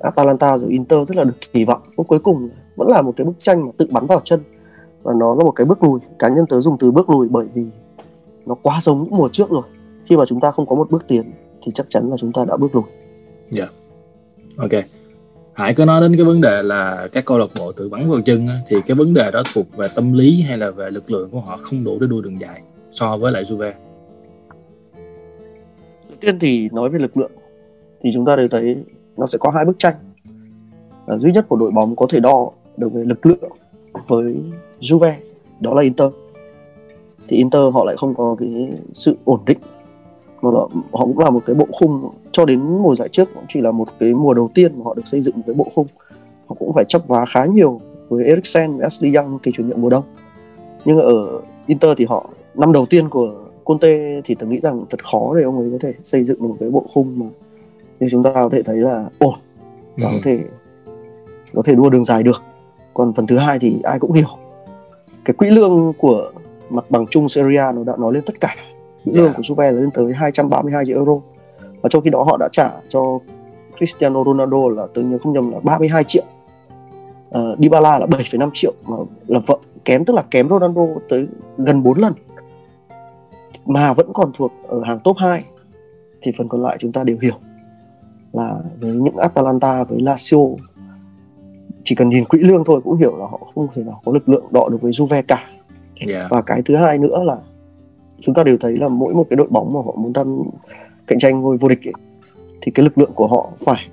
Atalanta 0.00 0.58
rồi 0.58 0.70
Inter 0.70 1.08
rất 1.08 1.16
là 1.16 1.24
được 1.24 1.34
kỳ 1.52 1.64
vọng 1.64 1.80
nhưng 1.96 2.06
cuối 2.06 2.18
cùng 2.18 2.48
vẫn 2.76 2.88
là 2.88 3.02
một 3.02 3.14
cái 3.16 3.24
bức 3.24 3.34
tranh 3.42 3.64
mà 3.66 3.70
tự 3.78 3.86
bắn 3.90 4.06
vào 4.06 4.20
chân 4.24 4.40
và 5.02 5.14
nó 5.16 5.34
là 5.34 5.44
một 5.44 5.50
cái 5.50 5.64
bước 5.64 5.82
lùi 5.82 6.00
cá 6.18 6.28
nhân 6.28 6.46
tớ 6.46 6.60
dùng 6.60 6.76
từ 6.78 6.90
bước 6.90 7.10
lùi 7.10 7.28
bởi 7.28 7.46
vì 7.54 7.64
nó 8.46 8.54
quá 8.54 8.78
giống 8.80 9.02
những 9.02 9.16
mùa 9.16 9.28
trước 9.32 9.50
rồi 9.50 9.62
khi 10.04 10.16
mà 10.16 10.24
chúng 10.26 10.40
ta 10.40 10.50
không 10.50 10.66
có 10.66 10.76
một 10.76 10.90
bước 10.90 11.04
tiến 11.08 11.32
thì 11.62 11.72
chắc 11.74 11.86
chắn 11.88 12.10
là 12.10 12.16
chúng 12.16 12.32
ta 12.32 12.44
đã 12.44 12.56
bước 12.56 12.74
lùi. 12.74 12.84
Dạ. 13.50 13.62
Yeah. 13.62 13.72
Ok. 14.56 14.84
Hải 15.52 15.74
có 15.74 15.84
nói 15.84 16.00
đến 16.00 16.16
cái 16.16 16.24
vấn 16.24 16.40
đề 16.40 16.62
là 16.62 17.08
các 17.12 17.24
câu 17.24 17.38
lạc 17.38 17.46
bộ 17.58 17.72
tự 17.72 17.88
bắn 17.88 18.10
vào 18.10 18.20
chân 18.20 18.48
thì 18.66 18.76
cái 18.86 18.94
vấn 18.94 19.14
đề 19.14 19.30
đó 19.30 19.42
thuộc 19.54 19.66
về 19.76 19.88
tâm 19.94 20.12
lý 20.12 20.42
hay 20.42 20.58
là 20.58 20.70
về 20.70 20.90
lực 20.90 21.10
lượng 21.10 21.30
của 21.30 21.40
họ 21.40 21.58
không 21.62 21.84
đủ 21.84 21.98
để 22.00 22.06
đua 22.06 22.20
đường 22.20 22.40
dài 22.40 22.62
so 22.90 23.16
với 23.16 23.32
lại 23.32 23.42
Juve. 23.42 23.72
Đầu 26.08 26.16
tiên 26.20 26.38
thì 26.38 26.68
nói 26.72 26.90
về 26.90 26.98
lực 26.98 27.16
lượng 27.16 27.30
thì 28.02 28.10
chúng 28.14 28.24
ta 28.24 28.36
đều 28.36 28.48
thấy 28.48 28.76
nó 29.16 29.26
sẽ 29.26 29.38
có 29.38 29.50
hai 29.50 29.64
bức 29.64 29.78
tranh. 29.78 29.94
à, 31.06 31.18
duy 31.18 31.32
nhất 31.32 31.46
của 31.48 31.56
đội 31.56 31.70
bóng 31.70 31.96
có 31.96 32.06
thể 32.10 32.20
đo 32.20 32.50
được 32.76 32.92
về 32.92 33.04
lực 33.04 33.26
lượng 33.26 33.52
với 34.06 34.36
Juve 34.80 35.12
đó 35.60 35.74
là 35.74 35.82
Inter. 35.82 36.08
Thì 37.28 37.36
Inter 37.36 37.62
họ 37.74 37.84
lại 37.84 37.96
không 37.98 38.14
có 38.14 38.36
cái 38.38 38.68
sự 38.92 39.16
ổn 39.24 39.40
định 39.46 39.58
mà 40.42 40.50
họ, 40.50 40.70
họ 40.92 41.04
cũng 41.06 41.18
là 41.18 41.30
một 41.30 41.42
cái 41.46 41.54
bộ 41.54 41.66
khung 41.72 42.10
cho 42.32 42.44
đến 42.44 42.60
mùa 42.60 42.94
giải 42.94 43.08
trước 43.08 43.28
cũng 43.34 43.44
chỉ 43.48 43.60
là 43.60 43.70
một 43.70 43.88
cái 44.00 44.14
mùa 44.14 44.34
đầu 44.34 44.50
tiên 44.54 44.72
mà 44.76 44.84
họ 44.84 44.94
được 44.94 45.06
xây 45.06 45.20
dựng 45.20 45.34
một 45.36 45.42
cái 45.46 45.54
bộ 45.54 45.66
khung 45.74 45.86
họ 46.46 46.56
cũng 46.58 46.72
phải 46.72 46.84
chấp 46.84 47.08
vá 47.08 47.24
khá 47.28 47.44
nhiều 47.44 47.80
với 48.08 48.24
Eriksen 48.24 48.72
với 48.72 48.82
Ashley 48.82 49.14
Young 49.14 49.38
kỳ 49.38 49.50
chủ 49.54 49.62
nhiệm 49.62 49.80
mùa 49.80 49.90
đông 49.90 50.04
nhưng 50.84 50.98
ở 50.98 51.40
Inter 51.66 51.90
thì 51.96 52.04
họ 52.08 52.30
năm 52.54 52.72
đầu 52.72 52.86
tiên 52.86 53.08
của 53.08 53.34
Conte 53.64 54.20
thì 54.24 54.34
tôi 54.34 54.48
nghĩ 54.48 54.60
rằng 54.60 54.84
thật 54.90 55.04
khó 55.04 55.34
để 55.36 55.42
ông 55.42 55.58
ấy 55.58 55.68
có 55.72 55.78
thể 55.80 55.94
xây 56.02 56.24
dựng 56.24 56.48
một 56.48 56.56
cái 56.60 56.70
bộ 56.70 56.84
khung 56.94 57.18
mà 57.18 57.26
như 58.00 58.08
chúng 58.10 58.22
ta 58.22 58.32
có 58.34 58.48
thể 58.52 58.62
thấy 58.62 58.76
là 58.76 59.04
ổn 59.18 59.34
và 59.96 60.08
ừ. 60.08 60.12
có 60.14 60.20
thể 60.24 60.40
có 61.54 61.62
thể 61.64 61.74
đua 61.74 61.90
đường 61.90 62.04
dài 62.04 62.22
được. 62.22 62.42
Còn 62.94 63.12
phần 63.12 63.26
thứ 63.26 63.38
hai 63.38 63.58
thì 63.58 63.76
ai 63.82 63.98
cũng 63.98 64.12
hiểu. 64.12 64.28
Cái 65.24 65.34
quỹ 65.34 65.50
lương 65.50 65.92
của 65.98 66.32
mặt 66.70 66.84
bằng 66.90 67.06
chung 67.06 67.28
Serie 67.28 67.58
A 67.58 67.72
nó 67.72 67.84
đã 67.84 67.92
nói 67.98 68.14
lên 68.14 68.22
tất 68.26 68.40
cả. 68.40 68.56
Quỹ 69.04 69.12
lương 69.12 69.24
yeah. 69.24 69.36
của 69.36 69.42
Juve 69.42 69.72
là 69.72 69.80
lên 69.80 69.90
tới 69.90 70.12
232 70.14 70.86
triệu 70.86 70.96
euro. 70.96 71.20
Và 71.82 71.88
trong 71.88 72.02
khi 72.02 72.10
đó 72.10 72.22
họ 72.22 72.36
đã 72.40 72.48
trả 72.52 72.70
cho 72.88 73.18
Cristiano 73.76 74.24
Ronaldo 74.24 74.68
là 74.68 74.86
tôi 74.94 75.04
nhớ 75.04 75.18
không 75.22 75.32
nhầm 75.32 75.52
là 75.52 75.58
32 75.62 76.04
triệu. 76.04 76.24
Uh, 77.28 77.58
Dybala 77.58 77.98
là 77.98 78.06
7,5 78.06 78.50
triệu 78.54 78.72
mà 78.86 78.96
là 79.26 79.40
vợ 79.46 79.58
kém 79.84 80.04
tức 80.04 80.14
là 80.14 80.22
kém 80.30 80.48
Ronaldo 80.48 80.82
tới 81.08 81.26
gần 81.58 81.82
4 81.82 81.98
lần. 81.98 82.12
Mà 83.66 83.92
vẫn 83.92 84.12
còn 84.14 84.32
thuộc 84.38 84.52
ở 84.68 84.82
hàng 84.84 84.98
top 85.04 85.16
2 85.16 85.44
thì 86.22 86.32
phần 86.38 86.48
còn 86.48 86.62
lại 86.62 86.76
chúng 86.80 86.92
ta 86.92 87.04
đều 87.04 87.16
hiểu 87.22 87.34
là 88.36 88.56
với 88.80 88.92
những 88.92 89.16
Atalanta 89.16 89.84
với 89.84 89.98
Lazio 89.98 90.56
chỉ 91.84 91.94
cần 91.94 92.08
nhìn 92.08 92.24
quỹ 92.24 92.38
lương 92.38 92.64
thôi 92.64 92.80
cũng 92.84 92.96
hiểu 92.96 93.16
là 93.16 93.26
họ 93.26 93.40
không 93.54 93.68
thể 93.74 93.82
nào 93.82 94.00
có 94.04 94.12
lực 94.12 94.28
lượng 94.28 94.44
đọ 94.50 94.68
được 94.68 94.78
với 94.80 94.92
Juve 94.92 95.22
cả. 95.28 95.44
Yeah. 96.06 96.30
và 96.30 96.42
cái 96.42 96.62
thứ 96.64 96.76
hai 96.76 96.98
nữa 96.98 97.22
là 97.24 97.36
chúng 98.20 98.34
ta 98.34 98.44
đều 98.44 98.56
thấy 98.60 98.76
là 98.76 98.88
mỗi 98.88 99.14
một 99.14 99.26
cái 99.30 99.36
đội 99.36 99.46
bóng 99.50 99.72
mà 99.72 99.80
họ 99.86 99.94
muốn 99.96 100.12
tham 100.12 100.42
cạnh 101.06 101.18
tranh 101.18 101.40
ngôi 101.40 101.56
vô 101.56 101.68
địch 101.68 101.88
ấy, 101.88 101.92
thì 102.60 102.72
cái 102.74 102.84
lực 102.84 102.98
lượng 102.98 103.12
của 103.14 103.26
họ 103.26 103.50
phải 103.64 103.88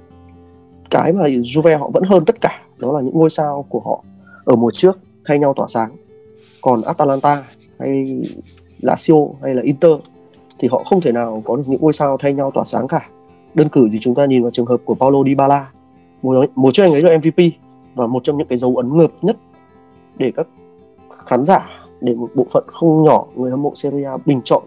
cái 0.89 1.13
mà 1.13 1.23
Juve 1.23 1.79
họ 1.79 1.89
vẫn 1.93 2.03
hơn 2.03 2.25
tất 2.25 2.41
cả 2.41 2.61
đó 2.77 2.91
là 2.91 3.01
những 3.01 3.13
ngôi 3.17 3.29
sao 3.29 3.65
của 3.69 3.79
họ 3.79 4.03
ở 4.45 4.55
mùa 4.55 4.71
trước 4.71 4.99
thay 5.25 5.39
nhau 5.39 5.53
tỏa 5.53 5.67
sáng. 5.67 5.91
Còn 6.61 6.81
Atalanta 6.81 7.43
hay 7.79 8.21
Lazio 8.81 9.33
hay 9.41 9.53
là 9.53 9.61
Inter 9.61 9.91
thì 10.59 10.67
họ 10.71 10.83
không 10.85 11.01
thể 11.01 11.11
nào 11.11 11.41
có 11.45 11.55
được 11.55 11.63
những 11.67 11.81
ngôi 11.81 11.93
sao 11.93 12.17
thay 12.17 12.33
nhau 12.33 12.51
tỏa 12.51 12.63
sáng 12.63 12.87
cả 12.87 13.09
đơn 13.53 13.69
cử 13.69 13.89
thì 13.91 13.97
chúng 14.01 14.15
ta 14.15 14.25
nhìn 14.25 14.41
vào 14.41 14.51
trường 14.51 14.65
hợp 14.65 14.81
của 14.85 14.95
Paulo 14.95 15.23
Dybala. 15.23 15.71
Mùa, 16.21 16.45
mùa 16.55 16.71
trước 16.71 16.83
anh 16.83 16.91
ấy 16.91 17.01
được 17.01 17.17
MVP 17.17 17.53
và 17.95 18.07
một 18.07 18.23
trong 18.23 18.37
những 18.37 18.47
cái 18.47 18.57
dấu 18.57 18.75
ấn 18.75 18.97
ngợp 18.97 19.11
nhất 19.21 19.37
để 20.17 20.31
các 20.35 20.47
khán 21.25 21.45
giả 21.45 21.69
để 22.01 22.15
một 22.15 22.29
bộ 22.35 22.45
phận 22.51 22.63
không 22.67 23.03
nhỏ 23.03 23.25
người 23.35 23.51
hâm 23.51 23.61
mộ 23.61 23.71
Serie 23.75 24.05
A 24.05 24.17
bình 24.25 24.41
chọn 24.45 24.63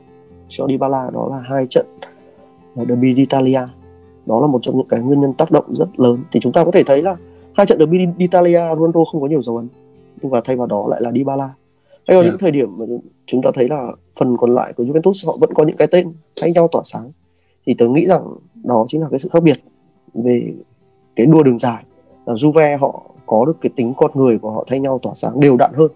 cho 0.48 0.66
Dybala 0.68 1.10
đó 1.10 1.28
là 1.30 1.40
hai 1.50 1.66
trận 1.66 1.86
Derby 2.76 3.14
d'Italia. 3.14 3.66
Đó 4.26 4.40
là 4.40 4.46
một 4.46 4.58
trong 4.62 4.76
những 4.76 4.88
cái 4.88 5.00
nguyên 5.00 5.20
nhân 5.20 5.32
tác 5.32 5.50
động 5.50 5.64
rất 5.76 6.00
lớn. 6.00 6.18
Thì 6.32 6.40
chúng 6.40 6.52
ta 6.52 6.64
có 6.64 6.70
thể 6.70 6.82
thấy 6.82 7.02
là 7.02 7.16
hai 7.52 7.66
trận 7.66 7.78
Derby 7.78 7.98
d'Italia 7.98 8.76
Ronaldo 8.76 9.04
không 9.04 9.20
có 9.20 9.26
nhiều 9.26 9.42
dấu 9.42 9.56
ấn 9.56 9.68
nhưng 10.22 10.30
và 10.30 10.40
thay 10.44 10.56
vào 10.56 10.66
đó 10.66 10.86
lại 10.88 11.00
là 11.02 11.12
Dybala. 11.12 11.46
Hay 12.06 12.16
có 12.16 12.20
yeah. 12.20 12.26
những 12.26 12.38
thời 12.38 12.50
điểm 12.50 12.78
mà 12.78 12.84
chúng 13.26 13.42
ta 13.42 13.50
thấy 13.54 13.68
là 13.68 13.92
phần 14.18 14.36
còn 14.36 14.54
lại 14.54 14.72
của 14.72 14.84
Juventus 14.84 15.26
họ 15.26 15.36
vẫn 15.40 15.54
có 15.54 15.64
những 15.64 15.76
cái 15.76 15.88
tên 15.90 16.12
thay 16.40 16.52
nhau 16.52 16.68
tỏa 16.72 16.82
sáng. 16.84 17.10
Thì 17.66 17.74
tớ 17.74 17.88
nghĩ 17.88 18.06
rằng 18.06 18.22
đó 18.66 18.86
chính 18.88 19.00
là 19.00 19.08
cái 19.10 19.18
sự 19.18 19.28
khác 19.32 19.42
biệt 19.42 19.62
về 20.14 20.52
cái 21.16 21.26
đua 21.26 21.42
đường 21.42 21.58
dài. 21.58 21.84
Là 22.26 22.34
Juve 22.34 22.78
họ 22.78 23.02
có 23.26 23.44
được 23.44 23.56
cái 23.60 23.70
tính 23.76 23.94
con 23.96 24.10
người 24.14 24.38
của 24.38 24.50
họ 24.50 24.64
thay 24.66 24.80
nhau 24.80 24.98
tỏa 25.02 25.14
sáng 25.14 25.40
đều 25.40 25.56
đặn 25.56 25.70
hơn. 25.74 25.90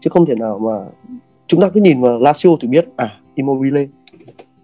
Chứ 0.00 0.10
không 0.10 0.26
thể 0.26 0.34
nào 0.34 0.58
mà 0.58 0.86
chúng 1.46 1.60
ta 1.60 1.68
cứ 1.68 1.80
nhìn 1.80 2.00
vào 2.00 2.18
Lazio 2.18 2.56
thì 2.60 2.68
biết 2.68 2.88
à 2.96 3.20
Immobile 3.34 3.88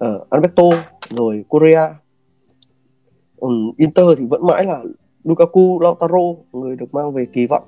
uh, 0.04 0.30
Alberto 0.30 0.64
rồi 1.11 1.44
Korea 1.49 1.94
um, 3.37 3.73
Inter 3.76 4.06
thì 4.18 4.26
vẫn 4.26 4.47
mãi 4.47 4.64
là 4.64 4.82
Lukaku 5.25 5.80
Lautaro 5.80 6.18
người 6.52 6.76
được 6.76 6.94
mang 6.94 7.12
về 7.12 7.26
kỳ 7.32 7.47
vọng. 7.47 7.64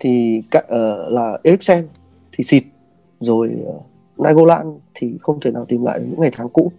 Thì 0.00 0.42
uh, 0.58 0.62
là 1.08 1.38
Eriksen 1.42 1.88
thì 2.32 2.44
xịt 2.44 2.62
rồi 3.20 3.50
uh, 3.68 3.84
Nagolan 4.18 4.78
thì 4.94 5.14
không 5.20 5.40
thể 5.40 5.50
nào 5.50 5.64
tìm 5.64 5.84
lại 5.84 6.00
những 6.00 6.20
ngày 6.20 6.30
tháng 6.32 6.48
cũ. 6.48 6.72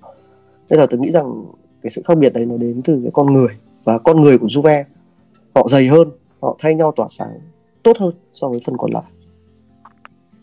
Nên 0.70 0.80
là 0.80 0.86
tôi 0.90 1.00
nghĩ 1.00 1.12
rằng 1.12 1.46
cái 1.84 1.90
sự 1.90 2.02
khác 2.06 2.18
biệt 2.18 2.34
đấy 2.34 2.46
nó 2.46 2.58
đến 2.58 2.82
từ 2.84 3.00
cái 3.04 3.12
con 3.14 3.34
người 3.34 3.56
và 3.84 3.98
con 3.98 4.22
người 4.22 4.38
của 4.38 4.48
Juve. 4.48 4.84
Họ 5.56 5.68
dày 5.68 5.88
hơn 5.88 6.10
họ 6.42 6.56
thay 6.60 6.76
nhau 6.76 6.94
tỏa 6.96 7.08
sáng 7.10 7.40
tốt 7.84 7.98
hơn 8.00 8.14
so 8.34 8.50
với 8.50 8.60
phần 8.66 8.78
còn 8.78 8.92
lại. 8.94 9.04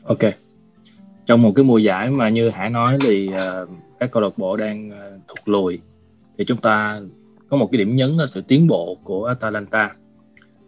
Ok. 0.05 0.33
Trong 1.26 1.43
một 1.43 1.52
cái 1.57 1.64
mùa 1.64 1.78
giải 1.78 2.11
mà 2.11 2.28
như 2.28 2.50
Hải 2.50 2.71
nói 2.71 2.99
thì 3.00 3.28
uh, 3.28 3.69
các 4.00 4.11
câu 4.11 4.23
lạc 4.23 4.38
bộ 4.38 4.57
đang 4.57 4.88
uh, 4.88 5.28
thụt 5.28 5.38
lùi. 5.45 5.81
Thì 6.38 6.45
chúng 6.45 6.59
ta 6.59 7.00
có 7.49 7.57
một 7.57 7.69
cái 7.73 7.78
điểm 7.78 7.95
nhấn 7.95 8.11
là 8.11 8.26
sự 8.26 8.43
tiến 8.49 8.66
bộ 8.66 8.97
của 9.05 9.25
Atalanta. 9.25 9.95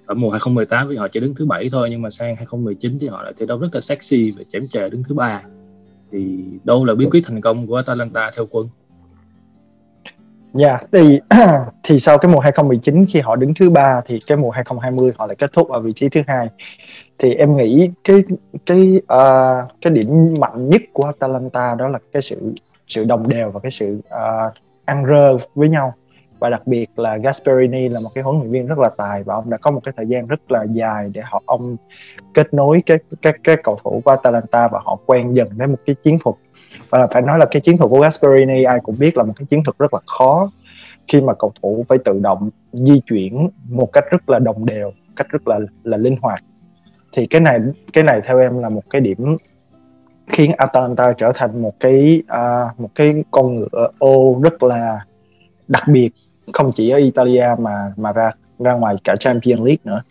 Ở 0.06 0.14
mùa 0.14 0.30
2018 0.30 0.88
thì 0.90 0.96
họ 0.96 1.08
chỉ 1.08 1.20
đứng 1.20 1.34
thứ 1.34 1.46
bảy 1.46 1.68
thôi 1.72 1.88
nhưng 1.90 2.02
mà 2.02 2.10
sang 2.10 2.36
2019 2.36 2.98
thì 2.98 3.08
họ 3.08 3.22
lại 3.22 3.32
thi 3.36 3.46
đấu 3.46 3.58
rất 3.58 3.68
là 3.72 3.80
sexy 3.80 4.22
và 4.36 4.42
chém 4.52 4.62
chề 4.62 4.88
đứng 4.90 5.02
thứ 5.08 5.14
ba. 5.14 5.42
Thì 6.10 6.44
đâu 6.64 6.84
là 6.84 6.94
bí 6.94 7.06
quyết 7.10 7.20
thành 7.24 7.40
công 7.40 7.66
của 7.66 7.76
Atalanta 7.76 8.30
theo 8.36 8.46
quân? 8.50 8.68
Dạ, 10.52 10.68
yeah, 10.68 10.80
thì 10.92 11.20
thì 11.82 12.00
sau 12.00 12.18
cái 12.18 12.32
mùa 12.32 12.40
2019 12.40 13.06
khi 13.08 13.20
họ 13.20 13.36
đứng 13.36 13.54
thứ 13.54 13.70
ba 13.70 14.00
thì 14.06 14.20
cái 14.26 14.38
mùa 14.38 14.50
2020 14.50 15.12
họ 15.18 15.26
lại 15.26 15.36
kết 15.38 15.52
thúc 15.52 15.68
ở 15.68 15.80
vị 15.80 15.92
trí 15.92 16.08
thứ 16.08 16.20
hai. 16.26 16.48
Thì 17.18 17.34
em 17.34 17.56
nghĩ 17.56 17.90
cái 18.04 18.22
cái 18.66 19.00
uh, 19.02 19.70
cái 19.82 19.90
điểm 19.92 20.34
mạnh 20.40 20.68
nhất 20.68 20.82
của 20.92 21.04
Atalanta 21.04 21.74
đó 21.74 21.88
là 21.88 21.98
cái 22.12 22.22
sự 22.22 22.54
sự 22.88 23.04
đồng 23.04 23.28
đều 23.28 23.50
và 23.50 23.60
cái 23.60 23.70
sự 23.70 24.00
uh, 24.08 24.52
ăn 24.84 25.06
rơ 25.06 25.38
với 25.54 25.68
nhau 25.68 25.94
và 26.38 26.50
đặc 26.50 26.66
biệt 26.66 26.90
là 26.96 27.16
Gasperini 27.16 27.88
là 27.88 28.00
một 28.00 28.10
cái 28.14 28.24
huấn 28.24 28.38
luyện 28.38 28.50
viên 28.50 28.66
rất 28.66 28.78
là 28.78 28.90
tài 28.96 29.22
và 29.22 29.34
ông 29.34 29.50
đã 29.50 29.56
có 29.56 29.70
một 29.70 29.80
cái 29.84 29.94
thời 29.96 30.06
gian 30.06 30.26
rất 30.26 30.50
là 30.50 30.64
dài 30.68 31.10
để 31.12 31.20
họ 31.24 31.42
ông 31.46 31.76
kết 32.34 32.54
nối 32.54 32.82
các 32.86 33.02
các 33.22 33.36
các 33.44 33.60
cầu 33.62 33.78
thủ 33.84 34.02
của 34.04 34.10
Atalanta 34.10 34.68
và 34.68 34.80
họ 34.84 34.98
quen 35.06 35.34
dần 35.34 35.48
với 35.56 35.66
một 35.66 35.78
cái 35.86 35.96
chiến 36.02 36.18
thuật 36.24 36.36
và 36.90 37.06
phải 37.12 37.22
nói 37.22 37.38
là 37.38 37.46
cái 37.50 37.60
chiến 37.60 37.76
thuật 37.76 37.90
của 37.90 38.00
Gasperini 38.00 38.62
ai 38.62 38.80
cũng 38.82 38.98
biết 38.98 39.16
là 39.16 39.22
một 39.22 39.32
cái 39.36 39.46
chiến 39.46 39.64
thuật 39.64 39.78
rất 39.78 39.94
là 39.94 40.00
khó 40.06 40.50
khi 41.08 41.20
mà 41.20 41.34
cầu 41.34 41.52
thủ 41.62 41.84
phải 41.88 41.98
tự 41.98 42.18
động 42.22 42.50
di 42.72 43.00
chuyển 43.00 43.48
một 43.68 43.92
cách 43.92 44.04
rất 44.10 44.28
là 44.28 44.38
đồng 44.38 44.66
đều 44.66 44.92
cách 45.16 45.26
rất 45.28 45.48
là 45.48 45.60
là 45.84 45.96
linh 45.96 46.16
hoạt. 46.20 46.44
Thì 47.12 47.26
cái 47.26 47.40
này 47.40 47.60
cái 47.92 48.04
này 48.04 48.20
theo 48.24 48.38
em 48.38 48.58
là 48.58 48.68
một 48.68 48.82
cái 48.90 49.00
điểm 49.00 49.36
khiến 50.26 50.52
Atalanta 50.56 51.12
trở 51.12 51.32
thành 51.34 51.62
một 51.62 51.80
cái 51.80 52.22
à, 52.26 52.64
một 52.78 52.90
cái 52.94 53.14
con 53.30 53.56
ngựa 53.56 53.90
ô 53.98 54.40
rất 54.42 54.62
là 54.62 55.00
đặc 55.68 55.82
biệt 55.88 56.10
không 56.52 56.72
chỉ 56.74 56.90
ở 56.90 56.98
Italia 56.98 57.46
mà 57.58 57.92
mà 57.96 58.12
ra 58.12 58.30
ra 58.58 58.72
ngoài 58.72 58.96
cả 59.04 59.16
Champions 59.16 59.60
League 59.60 59.82
nữa. 59.84 60.02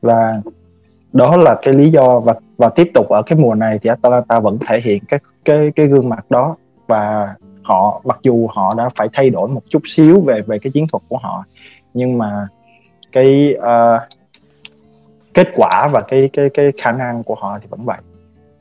Và 0.00 0.34
đó 1.12 1.36
là 1.36 1.58
cái 1.62 1.74
lý 1.74 1.90
do 1.90 2.20
và 2.20 2.34
và 2.60 2.68
tiếp 2.68 2.90
tục 2.94 3.08
ở 3.08 3.22
cái 3.22 3.38
mùa 3.38 3.54
này 3.54 3.78
thì 3.82 3.88
Atalanta 3.88 4.40
vẫn 4.40 4.58
thể 4.66 4.80
hiện 4.80 5.02
cái 5.08 5.20
cái 5.44 5.72
cái 5.76 5.86
gương 5.86 6.08
mặt 6.08 6.30
đó. 6.30 6.56
Và 6.86 7.34
họ 7.62 8.00
mặc 8.04 8.18
dù 8.22 8.48
họ 8.52 8.74
đã 8.76 8.88
phải 8.96 9.08
thay 9.12 9.30
đổi 9.30 9.48
một 9.48 9.62
chút 9.68 9.82
xíu 9.84 10.20
về 10.20 10.42
về 10.42 10.58
cái 10.58 10.70
chiến 10.70 10.86
thuật 10.92 11.02
của 11.08 11.16
họ 11.16 11.44
nhưng 11.94 12.18
mà 12.18 12.48
cái 13.12 13.54
uh, 13.58 14.00
kết 15.34 15.48
quả 15.54 15.88
và 15.92 16.00
cái 16.00 16.30
cái 16.32 16.48
cái 16.54 16.72
khả 16.78 16.92
năng 16.92 17.22
của 17.22 17.34
họ 17.34 17.58
thì 17.62 17.66
vẫn 17.70 17.84
vậy. 17.84 17.98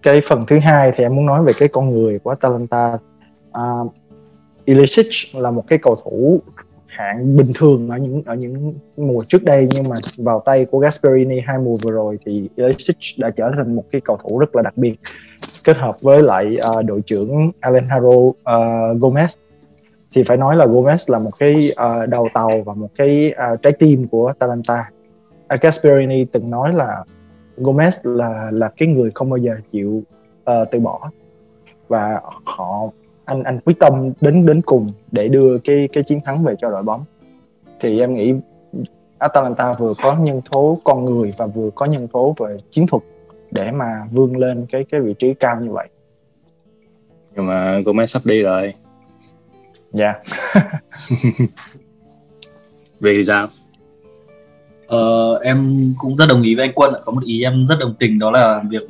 Cái 0.01 0.21
phần 0.27 0.45
thứ 0.47 0.59
hai 0.59 0.91
thì 0.95 1.03
em 1.03 1.15
muốn 1.15 1.25
nói 1.25 1.43
về 1.43 1.53
cái 1.59 1.67
con 1.67 1.89
người 1.89 2.19
của 2.19 2.29
Atalanta. 2.29 2.97
Uh, 3.49 3.91
Ilicic 4.65 5.35
là 5.35 5.51
một 5.51 5.63
cái 5.67 5.79
cầu 5.79 5.95
thủ 5.95 6.41
hạng 6.99 7.37
bình 7.37 7.51
thường 7.55 7.89
ở 7.89 7.97
những 7.97 8.23
ở 8.25 8.35
những 8.35 8.73
mùa 8.97 9.23
trước 9.27 9.43
đây 9.43 9.67
nhưng 9.75 9.83
mà 9.89 9.95
vào 10.17 10.39
tay 10.39 10.65
của 10.71 10.79
Gasperini 10.79 11.39
hai 11.45 11.57
mùa 11.57 11.75
vừa 11.85 11.91
rồi 11.91 12.19
thì 12.25 12.49
Ilicic 12.55 12.97
đã 13.17 13.29
trở 13.37 13.51
thành 13.57 13.75
một 13.75 13.83
cái 13.91 14.01
cầu 14.01 14.17
thủ 14.23 14.39
rất 14.39 14.55
là 14.55 14.61
đặc 14.61 14.73
biệt 14.77 14.95
kết 15.63 15.77
hợp 15.77 15.95
với 16.03 16.21
lại 16.23 16.45
uh, 16.79 16.85
đội 16.85 17.01
trưởng 17.01 17.51
Alejandro 17.61 18.15
uh, 18.17 18.35
Gomez 19.01 19.27
thì 20.15 20.23
phải 20.23 20.37
nói 20.37 20.55
là 20.55 20.65
Gomez 20.65 21.13
là 21.13 21.19
một 21.19 21.29
cái 21.39 21.55
uh, 21.55 22.09
đầu 22.09 22.27
tàu 22.33 22.51
và 22.65 22.73
một 22.73 22.89
cái 22.95 23.33
uh, 23.53 23.61
trái 23.61 23.73
tim 23.79 24.07
của 24.07 24.27
Atalanta. 24.27 24.89
Uh, 25.53 25.61
Gasperini 25.61 26.25
từng 26.25 26.51
nói 26.51 26.73
là 26.73 27.03
Gomez 27.57 28.15
là 28.15 28.49
là 28.51 28.69
cái 28.77 28.87
người 28.87 29.11
không 29.13 29.29
bao 29.29 29.37
giờ 29.37 29.55
chịu 29.69 30.03
uh, 30.41 30.71
từ 30.71 30.79
bỏ 30.79 31.09
và 31.87 32.21
họ 32.43 32.89
anh 33.29 33.43
anh 33.43 33.59
quyết 33.65 33.79
tâm 33.79 34.11
đến 34.21 34.45
đến 34.47 34.61
cùng 34.61 34.91
để 35.11 35.27
đưa 35.27 35.57
cái 35.57 35.87
cái 35.93 36.03
chiến 36.03 36.19
thắng 36.25 36.43
về 36.43 36.55
cho 36.59 36.69
đội 36.69 36.83
bóng. 36.83 37.03
Thì 37.79 37.99
em 37.99 38.15
nghĩ 38.15 38.33
Atalanta 39.17 39.73
vừa 39.73 39.93
có 40.01 40.17
nhân 40.17 40.41
tố 40.51 40.79
con 40.83 41.05
người 41.05 41.33
và 41.37 41.45
vừa 41.45 41.69
có 41.75 41.85
nhân 41.85 42.07
tố 42.07 42.35
về 42.39 42.57
chiến 42.69 42.87
thuật 42.87 43.03
để 43.51 43.71
mà 43.71 44.07
vươn 44.11 44.37
lên 44.37 44.65
cái 44.71 44.85
cái 44.91 45.01
vị 45.01 45.13
trí 45.19 45.33
cao 45.33 45.61
như 45.61 45.71
vậy. 45.71 45.87
Nhưng 47.35 47.45
mà 47.45 47.79
Gomez 47.79 48.05
sắp 48.05 48.25
đi 48.25 48.41
rồi. 48.41 48.73
Dạ. 49.93 50.13
Yeah. 53.01 53.15
vì 53.17 53.23
sao? 53.23 53.47
Ờ, 54.87 55.35
em 55.43 55.63
cũng 55.97 56.15
rất 56.15 56.25
đồng 56.29 56.41
ý 56.41 56.55
với 56.55 56.65
anh 56.65 56.71
Quân 56.75 56.93
có 57.05 57.11
một 57.11 57.21
ý 57.25 57.43
em 57.43 57.65
rất 57.69 57.75
đồng 57.79 57.95
tình 57.99 58.19
đó 58.19 58.31
là 58.31 58.63
việc 58.69 58.81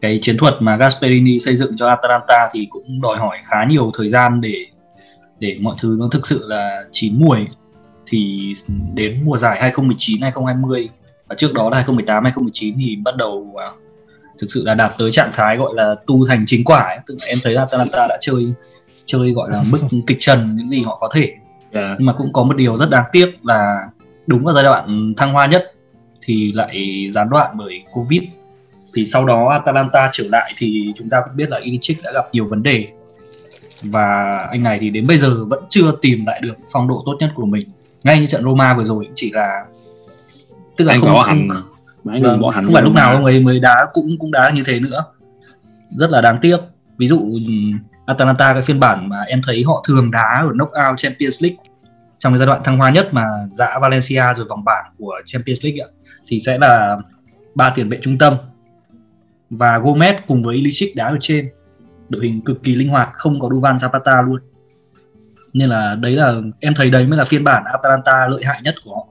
cái 0.00 0.18
chiến 0.22 0.36
thuật 0.36 0.54
mà 0.60 0.76
Gasperini 0.76 1.38
xây 1.38 1.56
dựng 1.56 1.76
cho 1.76 1.88
Atalanta 1.88 2.48
thì 2.52 2.66
cũng 2.70 3.00
đòi 3.00 3.18
hỏi 3.18 3.36
khá 3.44 3.64
nhiều 3.68 3.90
thời 3.94 4.08
gian 4.08 4.40
để 4.40 4.66
để 5.38 5.56
mọi 5.62 5.74
thứ 5.80 5.96
nó 5.98 6.08
thực 6.12 6.26
sự 6.26 6.46
là 6.46 6.80
chín 6.92 7.14
mùi 7.18 7.38
thì 8.06 8.54
đến 8.94 9.22
mùa 9.24 9.38
giải 9.38 9.58
2019 9.60 10.22
2020 10.22 10.88
và 11.28 11.34
trước 11.34 11.52
đó 11.52 11.70
là 11.70 11.76
2018 11.76 12.24
2019 12.24 12.74
thì 12.78 12.96
bắt 12.96 13.16
đầu 13.16 13.54
uh, 13.54 13.82
thực 14.38 14.46
sự 14.50 14.62
là 14.64 14.74
đạt 14.74 14.92
tới 14.98 15.12
trạng 15.12 15.30
thái 15.34 15.56
gọi 15.56 15.74
là 15.74 15.94
tu 16.06 16.26
thành 16.26 16.44
chính 16.46 16.64
quả 16.64 16.80
ấy. 16.80 16.98
tức 17.06 17.14
là 17.20 17.26
em 17.26 17.38
thấy 17.42 17.54
Atalanta 17.54 18.06
đã 18.08 18.18
chơi 18.20 18.44
chơi 19.04 19.32
gọi 19.32 19.50
là 19.50 19.64
mức 19.70 19.78
kịch 20.06 20.18
trần 20.20 20.56
những 20.56 20.70
gì 20.70 20.82
họ 20.82 20.98
có 21.00 21.08
thể 21.14 21.22
yeah. 21.22 21.40
Dạ. 21.72 21.94
nhưng 21.98 22.06
mà 22.06 22.12
cũng 22.12 22.32
có 22.32 22.42
một 22.42 22.56
điều 22.56 22.76
rất 22.76 22.90
đáng 22.90 23.04
tiếc 23.12 23.36
là 23.42 23.88
đúng 24.26 24.44
vào 24.44 24.54
giai 24.54 24.64
đoạn 24.64 25.14
thăng 25.16 25.32
hoa 25.32 25.46
nhất 25.46 25.72
thì 26.22 26.52
lại 26.52 27.08
gián 27.12 27.28
đoạn 27.30 27.56
bởi 27.58 27.82
covid 27.92 28.22
thì 28.98 29.06
sau 29.06 29.24
đó 29.24 29.48
Atalanta 29.48 30.08
trở 30.12 30.24
lại 30.30 30.52
thì 30.56 30.92
chúng 30.98 31.08
ta 31.08 31.22
cũng 31.24 31.36
biết 31.36 31.50
là 31.50 31.58
Ilicic 31.62 31.96
đã 32.04 32.12
gặp 32.14 32.24
nhiều 32.32 32.46
vấn 32.46 32.62
đề. 32.62 32.88
Và 33.82 34.30
anh 34.50 34.62
này 34.62 34.78
thì 34.80 34.90
đến 34.90 35.06
bây 35.06 35.18
giờ 35.18 35.44
vẫn 35.44 35.64
chưa 35.68 35.92
tìm 36.02 36.26
lại 36.26 36.40
được 36.42 36.54
phong 36.72 36.88
độ 36.88 37.02
tốt 37.06 37.16
nhất 37.20 37.30
của 37.34 37.46
mình. 37.46 37.68
Ngay 38.02 38.20
như 38.20 38.26
trận 38.26 38.42
Roma 38.42 38.74
vừa 38.74 38.84
rồi 38.84 39.08
chỉ 39.14 39.32
là 39.32 39.64
tức 40.76 40.84
là 40.84 40.94
anh 40.94 41.00
không, 41.00 41.12
bỏ 41.12 41.22
hành 41.22 41.48
anh 42.10 42.22
vâng, 42.22 42.40
bỏ 42.40 42.50
hành 42.50 42.64
không 42.64 42.74
phải 42.74 42.82
lúc 42.82 42.94
nào 42.94 43.12
ông 43.12 43.24
ấy 43.24 43.40
mới 43.40 43.60
đá 43.60 43.86
cũng 43.92 44.18
cũng 44.18 44.32
đá 44.32 44.50
như 44.50 44.62
thế 44.66 44.80
nữa. 44.80 45.04
Rất 45.90 46.10
là 46.10 46.20
đáng 46.20 46.38
tiếc. 46.42 46.56
Ví 46.96 47.08
dụ 47.08 47.38
Atalanta 48.06 48.52
cái 48.52 48.62
phiên 48.62 48.80
bản 48.80 49.08
mà 49.08 49.22
em 49.26 49.42
thấy 49.46 49.64
họ 49.66 49.84
thường 49.88 50.10
đá 50.10 50.42
ở 50.42 50.52
knockout 50.52 50.96
Champions 50.98 51.42
League 51.42 51.56
trong 52.18 52.32
cái 52.32 52.38
giai 52.38 52.46
đoạn 52.46 52.60
thăng 52.64 52.78
hoa 52.78 52.90
nhất 52.90 53.08
mà 53.12 53.24
dã 53.52 53.78
Valencia 53.82 54.22
rồi 54.36 54.46
vòng 54.48 54.64
bảng 54.64 54.84
của 54.98 55.20
Champions 55.26 55.64
League 55.64 55.80
ạ, 55.80 55.88
thì 56.26 56.38
sẽ 56.38 56.58
là 56.58 56.96
ba 57.54 57.72
tiền 57.74 57.88
vệ 57.88 57.98
trung 58.02 58.18
tâm 58.18 58.34
và 59.50 59.78
Gomez 59.78 60.14
cùng 60.26 60.42
với 60.42 60.56
Ilicic 60.56 60.96
đá 60.96 61.06
ở 61.06 61.16
trên. 61.20 61.48
Đội 62.08 62.26
hình 62.26 62.40
cực 62.40 62.62
kỳ 62.62 62.74
linh 62.74 62.88
hoạt, 62.88 63.08
không 63.14 63.40
có 63.40 63.48
Duvan 63.48 63.76
Zapata 63.76 64.22
luôn. 64.26 64.40
Nên 65.54 65.68
là 65.68 65.94
đấy 65.94 66.12
là, 66.12 66.34
em 66.60 66.74
thấy 66.74 66.90
đấy 66.90 67.06
mới 67.06 67.18
là 67.18 67.24
phiên 67.24 67.44
bản 67.44 67.64
Atalanta 67.64 68.26
lợi 68.28 68.44
hại 68.44 68.60
nhất 68.62 68.74
của 68.84 68.94
họ. 68.94 69.06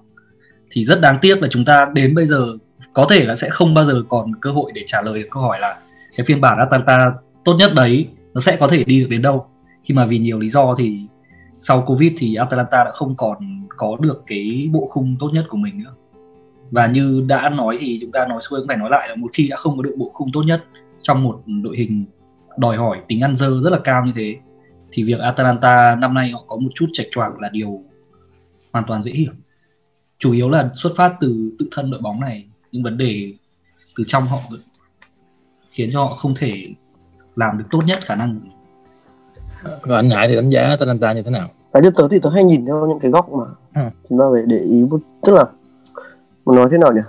Thì 0.72 0.84
rất 0.84 1.02
đáng 1.02 1.18
tiếc 1.22 1.42
là 1.42 1.48
chúng 1.52 1.66
ta 1.66 1.88
đến 1.94 2.16
bây 2.16 2.26
giờ 2.26 2.48
có 2.94 3.08
thể 3.10 3.26
là 3.26 3.36
sẽ 3.36 3.50
không 3.50 3.74
bao 3.74 3.86
giờ 3.86 4.04
còn 4.10 4.36
cơ 4.42 4.52
hội 4.52 4.72
để 4.76 4.84
trả 4.88 5.02
lời 5.02 5.24
câu 5.32 5.44
hỏi 5.44 5.60
là 5.60 5.76
cái 6.18 6.26
phiên 6.26 6.42
bản 6.42 6.58
Atalanta 6.60 7.14
tốt 7.46 7.56
nhất 7.60 7.72
đấy 7.76 8.08
nó 8.34 8.42
sẽ 8.42 8.58
có 8.60 8.68
thể 8.68 8.84
đi 8.84 9.02
được 9.02 9.08
đến 9.10 9.22
đâu. 9.22 9.48
Khi 9.84 9.94
mà 9.94 10.06
vì 10.06 10.18
nhiều 10.18 10.40
lý 10.40 10.50
do 10.50 10.76
thì 10.78 11.00
sau 11.62 11.82
Covid 11.82 12.14
thì 12.18 12.36
Atalanta 12.36 12.84
đã 12.84 12.92
không 12.92 13.16
còn 13.16 13.68
có 13.78 13.98
được 14.00 14.24
cái 14.28 14.70
bộ 14.72 14.88
khung 14.92 15.16
tốt 15.20 15.30
nhất 15.34 15.46
của 15.50 15.58
mình 15.58 15.84
nữa 15.84 15.94
và 16.72 16.88
như 16.88 17.24
đã 17.28 17.50
nói 17.50 17.78
thì 17.82 17.98
chúng 18.02 18.12
ta 18.12 18.28
nói 18.28 18.42
xuôi 18.42 18.60
cũng 18.60 18.68
phải 18.68 18.78
nói 18.78 18.90
lại 18.90 19.10
là 19.10 19.16
một 19.16 19.28
khi 19.34 19.48
đã 19.48 19.56
không 19.56 19.78
có 19.78 19.84
đội 19.84 19.96
bộ 19.98 20.12
khung 20.14 20.30
tốt 20.34 20.44
nhất 20.46 20.64
trong 21.02 21.24
một 21.24 21.42
đội 21.64 21.78
hình 21.78 22.06
đòi 22.58 22.78
hỏi 22.78 23.02
tính 23.08 23.22
ăn 23.22 23.36
dơ 23.36 23.62
rất 23.64 23.70
là 23.70 23.80
cao 23.84 24.06
như 24.06 24.12
thế 24.16 24.36
thì 24.92 25.04
việc 25.04 25.20
Atalanta 25.20 25.96
năm 25.96 26.14
nay 26.14 26.32
họ 26.32 26.44
có 26.48 26.56
một 26.56 26.70
chút 26.76 26.86
chệch 26.94 27.08
choạng 27.12 27.40
là 27.40 27.50
điều 27.50 27.82
hoàn 28.74 28.86
toàn 28.88 29.04
dễ 29.04 29.12
hiểu 29.12 29.32
chủ 30.20 30.32
yếu 30.32 30.50
là 30.50 30.70
xuất 30.76 30.94
phát 30.96 31.14
từ 31.20 31.52
tự 31.60 31.68
thân 31.72 31.92
đội 31.92 32.02
bóng 32.02 32.20
này 32.20 32.46
những 32.72 32.84
vấn 32.84 32.98
đề 32.98 33.34
từ 33.98 34.04
trong 34.08 34.24
họ 34.24 34.38
khiến 35.72 35.90
cho 35.94 36.04
họ 36.04 36.16
không 36.16 36.36
thể 36.38 36.68
làm 37.36 37.58
được 37.58 37.66
tốt 37.72 37.82
nhất 37.86 38.00
khả 38.02 38.16
năng 38.16 38.40
của 39.82 39.94
anh 39.94 40.10
Hải 40.10 40.28
thì 40.28 40.36
đánh 40.36 40.50
giá 40.50 40.62
Atalanta 40.62 41.14
như 41.14 41.22
thế 41.26 41.32
nào? 41.32 41.48
Cá 41.74 41.80
nhân 41.80 41.94
tớ 41.98 42.08
thì 42.12 42.20
tớ 42.20 42.30
hay 42.30 42.44
nhìn 42.44 42.66
theo 42.66 42.88
những 42.88 43.00
cái 43.00 43.12
góc 43.12 43.32
mà 43.32 43.46
ừ. 43.76 43.90
chúng 44.10 44.20
ta 44.20 44.26
phải 44.34 44.42
để 44.46 44.58
ý 44.58 44.84
một 44.84 45.00
tức 45.24 45.34
là 45.34 45.46
nói 46.56 46.68
thế 46.72 46.78
nào 46.78 46.94
nhỉ? 46.94 47.02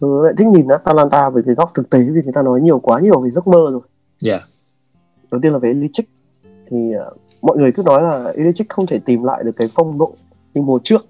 Tớ 0.00 0.06
lại 0.24 0.32
thích 0.36 0.46
nhìn 0.46 0.68
Atalanta 0.68 1.30
với 1.30 1.42
cái 1.46 1.54
góc 1.54 1.70
thực 1.74 1.90
tế 1.90 1.98
vì 1.98 2.22
người 2.22 2.32
ta 2.32 2.42
nói 2.42 2.60
nhiều 2.60 2.78
quá 2.78 3.00
nhiều 3.00 3.20
về 3.20 3.30
giấc 3.30 3.46
mơ 3.46 3.70
rồi. 3.70 3.80
Yeah. 4.24 4.42
đầu 5.30 5.40
tiên 5.40 5.52
là 5.52 5.58
về 5.58 5.68
Ilicic. 5.68 6.08
Thì 6.70 6.92
uh, 6.96 7.16
mọi 7.42 7.56
người 7.56 7.72
cứ 7.72 7.82
nói 7.82 8.02
là 8.02 8.32
Ilicic 8.34 8.68
không 8.68 8.86
thể 8.86 8.98
tìm 8.98 9.24
lại 9.24 9.44
được 9.44 9.52
cái 9.56 9.68
phong 9.74 9.98
độ 9.98 10.14
như 10.54 10.62
mùa 10.62 10.78
trước. 10.84 11.06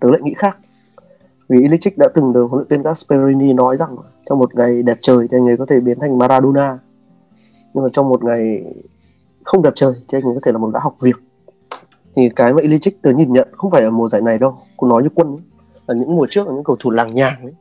Tớ 0.00 0.10
lại 0.10 0.20
nghĩ 0.22 0.34
khác. 0.36 0.58
Vì 1.48 1.60
Ilicic 1.60 1.98
đã 1.98 2.08
từng 2.14 2.32
được 2.32 2.46
huấn 2.50 2.58
luyện 2.58 2.68
viên 2.68 2.82
Gasperini 2.82 3.52
nói 3.52 3.76
rằng 3.76 3.96
trong 4.24 4.38
một 4.38 4.54
ngày 4.54 4.82
đẹp 4.82 4.98
trời 5.00 5.28
thì 5.30 5.38
anh 5.38 5.48
ấy 5.48 5.56
có 5.56 5.66
thể 5.66 5.80
biến 5.80 6.00
thành 6.00 6.18
Maradona. 6.18 6.78
Nhưng 7.74 7.84
mà 7.84 7.90
trong 7.92 8.08
một 8.08 8.24
ngày 8.24 8.64
không 9.44 9.62
đẹp 9.62 9.72
trời 9.74 9.92
thì 10.08 10.18
anh 10.18 10.24
ấy 10.24 10.34
có 10.34 10.40
thể 10.42 10.52
là 10.52 10.58
một 10.58 10.70
gã 10.74 10.80
học 10.80 10.96
việc. 11.00 11.16
Thì 12.14 12.28
cái 12.36 12.54
mà 12.54 12.62
Ilicic 12.62 13.02
tớ 13.02 13.12
nhìn 13.12 13.32
nhận 13.32 13.48
không 13.52 13.70
phải 13.70 13.82
ở 13.82 13.90
mùa 13.90 14.08
giải 14.08 14.20
này 14.20 14.38
đâu. 14.38 14.58
Cũng 14.76 14.88
nói 14.88 15.02
như 15.02 15.08
quân 15.14 15.28
ấy, 15.28 15.40
là 15.86 15.94
những 15.94 16.16
mùa 16.16 16.26
trước 16.30 16.46
là 16.46 16.54
những 16.54 16.64
cầu 16.64 16.76
thủ 16.80 16.90
làng 16.90 17.14
nhàng 17.14 17.42
ấy. 17.42 17.52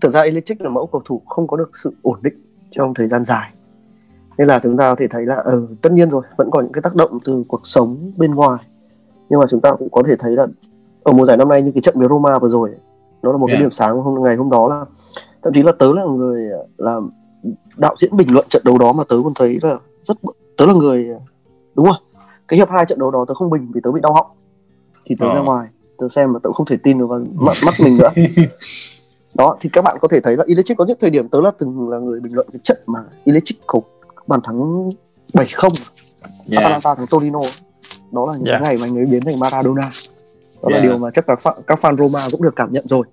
Thực 0.00 0.12
ra 0.12 0.22
Ilicic 0.22 0.62
là 0.62 0.70
mẫu 0.70 0.86
cầu 0.86 1.02
thủ 1.04 1.22
không 1.26 1.46
có 1.46 1.56
được 1.56 1.70
sự 1.82 1.92
ổn 2.02 2.18
định 2.22 2.34
trong 2.70 2.94
thời 2.94 3.08
gian 3.08 3.24
dài. 3.24 3.52
Nên 4.38 4.48
là 4.48 4.60
chúng 4.62 4.76
ta 4.76 4.90
có 4.90 4.96
thể 4.98 5.06
thấy 5.08 5.26
là 5.26 5.36
ừ, 5.36 5.66
tất 5.82 5.92
nhiên 5.92 6.10
rồi 6.10 6.22
vẫn 6.36 6.50
có 6.50 6.60
những 6.60 6.72
cái 6.72 6.82
tác 6.82 6.94
động 6.94 7.18
từ 7.24 7.44
cuộc 7.48 7.60
sống 7.62 8.12
bên 8.16 8.34
ngoài. 8.34 8.64
Nhưng 9.28 9.40
mà 9.40 9.46
chúng 9.48 9.60
ta 9.60 9.72
cũng 9.78 9.90
có 9.90 10.02
thể 10.06 10.14
thấy 10.18 10.36
là 10.36 10.46
ở 11.02 11.12
mùa 11.12 11.24
giải 11.24 11.36
năm 11.36 11.48
nay 11.48 11.62
như 11.62 11.72
cái 11.72 11.80
trận 11.80 11.94
với 11.98 12.08
Roma 12.08 12.38
vừa 12.38 12.48
rồi 12.48 12.74
nó 13.22 13.32
là 13.32 13.38
một 13.38 13.46
yeah. 13.46 13.56
cái 13.56 13.62
điểm 13.62 13.70
sáng 13.70 14.00
hôm 14.00 14.22
ngày 14.22 14.36
hôm 14.36 14.50
đó 14.50 14.68
là 14.68 14.84
thậm 15.42 15.52
chí 15.52 15.62
là 15.62 15.72
tớ 15.78 15.92
là 15.92 16.04
người 16.04 16.50
là 16.76 17.00
đạo 17.76 17.94
diễn 17.98 18.16
bình 18.16 18.28
luận 18.30 18.46
trận 18.48 18.62
đấu 18.64 18.78
đó 18.78 18.92
mà 18.92 19.02
tớ 19.08 19.16
còn 19.24 19.32
thấy 19.34 19.58
là 19.62 19.78
rất 20.02 20.16
tớ 20.56 20.66
là 20.66 20.74
người 20.74 21.08
đúng 21.74 21.86
rồi 21.86 21.96
cái 22.48 22.56
hiệp 22.56 22.70
hai 22.70 22.86
trận 22.86 22.98
đấu 22.98 23.10
đó 23.10 23.24
tớ 23.28 23.34
không 23.34 23.50
bình 23.50 23.70
vì 23.74 23.80
tớ 23.84 23.92
bị 23.92 24.00
đau 24.02 24.12
họng. 24.12 24.26
Thì 25.04 25.16
tớ 25.18 25.26
ờ. 25.26 25.34
ra 25.34 25.40
ngoài 25.40 25.68
tớ 25.98 26.08
xem 26.08 26.32
mà 26.32 26.38
tớ 26.42 26.52
không 26.52 26.66
thể 26.66 26.76
tin 26.82 26.98
được 26.98 27.06
vào 27.06 27.20
mắt, 27.34 27.56
mắt 27.64 27.74
mình 27.80 27.96
nữa. 27.96 28.10
Đó 29.34 29.56
thì 29.60 29.70
các 29.72 29.82
bạn 29.82 29.96
có 30.00 30.08
thể 30.08 30.20
thấy 30.20 30.36
là 30.36 30.44
Ilicic 30.46 30.76
có 30.76 30.84
những 30.84 30.96
thời 31.00 31.10
điểm 31.10 31.28
tớ 31.28 31.40
là 31.40 31.50
từng 31.58 31.88
là 31.88 31.98
người 31.98 32.20
bình 32.20 32.34
luận 32.34 32.46
cái 32.52 32.60
trận 32.62 32.78
mà 32.86 33.04
Ilicic 33.24 33.66
có 33.66 33.80
bàn 34.26 34.40
thắng 34.44 34.90
7-0 35.34 35.68
yeah. 36.50 36.64
Atalanta 36.64 36.94
thắng 36.94 37.06
Torino. 37.10 37.40
Đó 38.12 38.24
là 38.32 38.36
những 38.36 38.46
yeah. 38.46 38.62
ngày 38.62 38.76
mà 38.76 38.86
anh 38.86 38.98
ấy 38.98 39.06
biến 39.06 39.24
thành 39.24 39.38
Maradona. 39.38 39.82
Đó 40.62 40.68
yeah. 40.68 40.72
là 40.72 40.88
điều 40.88 40.98
mà 40.98 41.10
chắc 41.14 41.26
các 41.26 41.38
các 41.66 41.78
fan 41.82 41.96
Roma 41.96 42.20
cũng 42.32 42.42
được 42.42 42.56
cảm 42.56 42.70
nhận 42.70 42.84
rồi. 42.86 43.06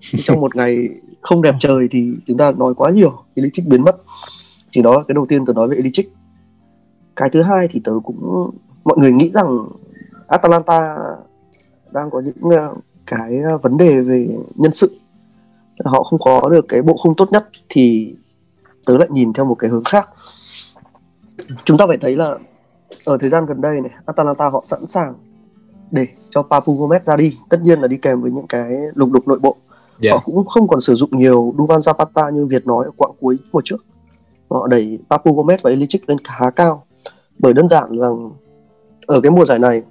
Trong 0.00 0.40
một 0.40 0.56
ngày 0.56 0.88
không 1.20 1.42
đẹp 1.42 1.54
trời 1.60 1.88
thì 1.90 2.12
chúng 2.26 2.38
ta 2.38 2.52
nói 2.56 2.74
quá 2.76 2.90
nhiều 2.90 3.12
Ilicic 3.34 3.66
biến 3.66 3.82
mất. 3.82 3.96
Thì 4.72 4.82
đó 4.82 5.04
cái 5.08 5.14
đầu 5.14 5.26
tiên 5.28 5.46
tớ 5.46 5.52
nói 5.52 5.68
về 5.68 5.76
Ilicic 5.76 6.12
cái 7.16 7.30
thứ 7.32 7.42
hai 7.42 7.68
thì 7.72 7.80
tớ 7.84 7.92
cũng 8.04 8.50
mọi 8.84 8.98
người 8.98 9.12
nghĩ 9.12 9.30
rằng 9.34 9.66
Atalanta 10.26 10.96
đang 11.96 12.10
có 12.10 12.20
những 12.20 12.50
ờ, 12.56 12.74
cái 13.06 13.42
vấn 13.62 13.76
đề 13.76 14.00
về 14.00 14.28
nhân 14.54 14.72
sự. 14.72 14.90
Họ 15.84 16.02
không 16.02 16.18
có 16.18 16.48
được 16.48 16.64
cái 16.68 16.82
bộ 16.82 16.96
khung 16.96 17.14
tốt 17.14 17.32
nhất 17.32 17.48
thì 17.68 18.14
tớ 18.86 18.96
lại 18.96 19.08
nhìn 19.10 19.32
theo 19.32 19.44
một 19.44 19.54
cái 19.54 19.70
hướng 19.70 19.84
khác. 19.84 20.08
Chúng 21.64 21.78
ta 21.78 21.86
phải 21.86 21.96
thấy 21.96 22.16
là 22.16 22.38
ở 23.06 23.18
thời 23.20 23.30
gian 23.30 23.46
gần 23.46 23.60
đây 23.60 23.80
này 23.80 23.90
Atalanta 24.06 24.48
họ 24.48 24.62
sẵn 24.66 24.86
sàng 24.86 25.14
để 25.90 26.06
cho 26.30 26.42
Papu 26.42 26.78
Gomez 26.78 27.00
ra 27.04 27.16
đi. 27.16 27.36
Tất 27.48 27.60
nhiên 27.62 27.80
là 27.80 27.88
đi 27.88 27.96
kèm 27.96 28.20
với 28.20 28.30
những 28.30 28.46
cái 28.46 28.72
lục 28.94 29.10
đục 29.10 29.28
nội 29.28 29.38
bộ. 29.38 29.56
Yeah. 30.02 30.14
họ 30.14 30.22
cũng 30.24 30.46
không 30.46 30.68
còn 30.68 30.80
sử 30.80 30.94
dụng 30.94 31.18
nhiều 31.18 31.54
Duvan 31.58 31.80
Zapata 31.80 32.30
như 32.30 32.46
Việt 32.46 32.66
nói 32.66 32.84
ở 32.84 32.90
quãng 32.96 33.12
cuối 33.20 33.38
mùa 33.52 33.60
trước. 33.64 33.76
Họ 34.50 34.66
đẩy 34.66 34.98
Papu 35.10 35.34
Gomez 35.34 35.58
và 35.62 35.70
Ilicic 35.70 36.08
lên 36.08 36.18
khá 36.24 36.50
cao 36.50 36.84
bởi 37.38 37.52
đơn 37.52 37.68
giản 37.68 37.98
rằng 37.98 38.30
ở 39.06 39.20
cái 39.20 39.30
mùa 39.30 39.44
giải 39.44 39.58
này 39.58 39.82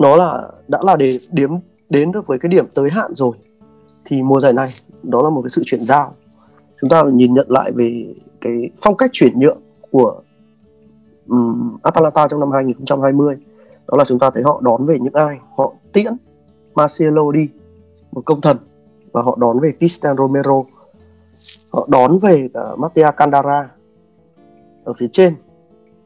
nó 0.00 0.16
là 0.16 0.48
đã 0.68 0.78
là 0.82 0.96
để 0.96 1.18
điểm 1.30 1.50
đến 1.90 2.12
được 2.12 2.26
với 2.26 2.38
cái 2.38 2.48
điểm 2.48 2.66
tới 2.74 2.90
hạn 2.90 3.14
rồi. 3.14 3.36
Thì 4.04 4.22
mùa 4.22 4.40
giải 4.40 4.52
này 4.52 4.68
đó 5.02 5.22
là 5.22 5.30
một 5.30 5.42
cái 5.42 5.50
sự 5.50 5.62
chuyển 5.66 5.80
giao. 5.80 6.12
Chúng 6.80 6.90
ta 6.90 7.02
nhìn 7.12 7.34
nhận 7.34 7.46
lại 7.50 7.72
về 7.72 8.14
cái 8.40 8.70
phong 8.82 8.96
cách 8.96 9.10
chuyển 9.12 9.38
nhượng 9.38 9.58
của 9.90 10.22
um, 11.28 11.76
Atalanta 11.82 12.28
trong 12.28 12.40
năm 12.40 12.50
2020 12.50 13.36
đó 13.88 13.98
là 13.98 14.04
chúng 14.04 14.18
ta 14.18 14.30
thấy 14.30 14.42
họ 14.42 14.60
đón 14.62 14.86
về 14.86 14.98
những 15.00 15.12
ai? 15.12 15.38
Họ 15.56 15.72
tiễn 15.92 16.12
Marcelo 16.74 17.32
đi 17.32 17.48
một 18.12 18.22
công 18.24 18.40
thần 18.40 18.56
và 19.12 19.22
họ 19.22 19.36
đón 19.40 19.60
về 19.60 19.72
Cristiano 19.78 20.16
Romero. 20.16 20.62
Họ 21.72 21.86
đón 21.90 22.18
về 22.18 22.48
à, 22.54 22.60
cả 22.62 22.76
Mattia 22.76 23.10
Candara 23.16 23.68
ở 24.84 24.92
phía 24.92 25.08
trên. 25.12 25.34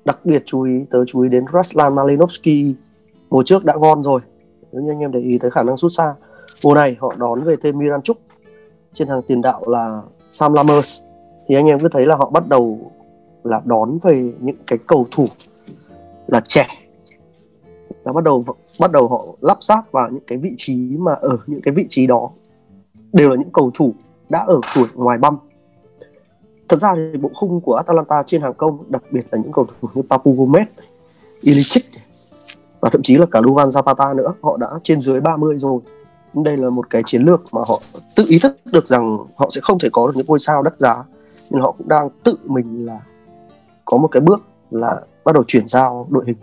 Đặc 0.05 0.19
biệt 0.25 0.43
chú 0.47 0.63
ý 0.63 0.73
tới 0.91 1.05
chú 1.07 1.21
ý 1.21 1.29
đến 1.29 1.45
Ruslan 1.53 1.95
Malinovsky 1.95 2.75
mùa 3.31 3.43
trước 3.43 3.65
đã 3.65 3.75
ngon 3.75 4.03
rồi 4.03 4.21
nếu 4.73 4.83
như 4.83 4.91
anh 4.91 4.99
em 4.99 5.13
để 5.13 5.21
ý 5.21 5.39
tới 5.39 5.51
khả 5.51 5.63
năng 5.63 5.77
sút 5.77 5.93
xa. 5.93 6.15
Mùa 6.65 6.75
này 6.75 6.97
họ 7.01 7.15
đón 7.19 7.45
về 7.45 7.57
thêm 7.63 7.79
Miranchuk 7.79 8.19
trên 8.93 9.09
hàng 9.09 9.23
tiền 9.23 9.43
đạo 9.43 9.69
là 9.69 10.03
Sam 10.31 10.53
Lammers. 10.53 11.01
Thì 11.49 11.55
anh 11.55 11.67
em 11.67 11.81
cứ 11.81 11.89
thấy 11.89 12.07
là 12.07 12.17
họ 12.17 12.31
bắt 12.31 12.49
đầu 12.49 12.93
là 13.45 13.63
đón 13.65 13.99
về 14.03 14.33
những 14.41 14.57
cái 14.67 14.79
cầu 14.87 15.07
thủ 15.11 15.25
là 16.27 16.41
trẻ. 16.41 16.67
Đã 18.05 18.13
bắt 18.13 18.25
đầu 18.25 18.45
bắt 18.81 18.93
đầu 18.93 19.09
họ 19.09 19.25
lắp 19.41 19.59
ráp 19.65 19.93
vào 19.93 20.11
những 20.11 20.25
cái 20.27 20.39
vị 20.39 20.55
trí 20.57 20.77
mà 20.77 21.13
ở 21.13 21.39
những 21.47 21.61
cái 21.61 21.75
vị 21.75 21.87
trí 21.89 22.07
đó. 22.07 22.31
Đều 23.13 23.31
là 23.31 23.37
những 23.37 23.53
cầu 23.53 23.71
thủ 23.75 23.95
đã 24.29 24.39
ở 24.39 24.61
tuổi 24.75 24.87
ngoài 24.95 25.19
băm. 25.19 25.39
Thật 26.69 26.77
ra 26.77 26.95
thì 26.95 27.19
bộ 27.19 27.31
khung 27.35 27.61
của 27.61 27.75
Atalanta 27.75 28.23
trên 28.27 28.43
hàng 28.43 28.55
công 28.55 28.85
đặc 28.89 29.03
biệt 29.11 29.27
là 29.31 29.39
những 29.39 29.53
cầu 29.53 29.67
thủ 29.67 29.89
như 29.95 30.03
Papu 30.11 30.35
Gomez, 30.35 30.65
Ilicic 31.45 31.85
và 32.81 32.89
thậm 32.93 33.03
chí 33.03 33.17
là 33.17 33.27
cả 33.31 33.41
Luvan 33.41 33.69
Zapata 33.69 34.17
nữa, 34.17 34.35
họ 34.43 34.57
đã 34.57 34.67
trên 34.83 35.01
dưới 35.01 35.21
30 35.21 35.59
rồi. 35.59 35.81
Đây 36.35 36.57
là 36.57 36.71
một 36.71 36.91
cái 36.91 37.03
chiến 37.07 37.23
lược 37.23 37.41
mà 37.55 37.61
họ 37.69 37.81
tự 38.17 38.25
ý 38.29 38.39
thức 38.39 38.57
được 38.73 38.87
rằng 38.87 39.19
họ 39.37 39.47
sẽ 39.51 39.61
không 39.61 39.79
thể 39.79 39.89
có 39.93 40.07
được 40.07 40.13
những 40.17 40.27
ngôi 40.29 40.39
sao 40.39 40.63
đắt 40.63 40.79
giá. 40.79 41.05
Nhưng 41.51 41.63
họ 41.63 41.75
cũng 41.79 41.89
đang 41.89 42.09
tự 42.25 42.37
mình 42.45 42.87
là 42.87 43.01
có 43.85 43.97
một 43.97 44.09
cái 44.09 44.21
bước 44.21 44.41
là 44.71 45.01
bắt 45.25 45.33
đầu 45.33 45.45
chuyển 45.47 45.69
giao 45.69 46.07
đội 46.11 46.25
hình. 46.27 46.37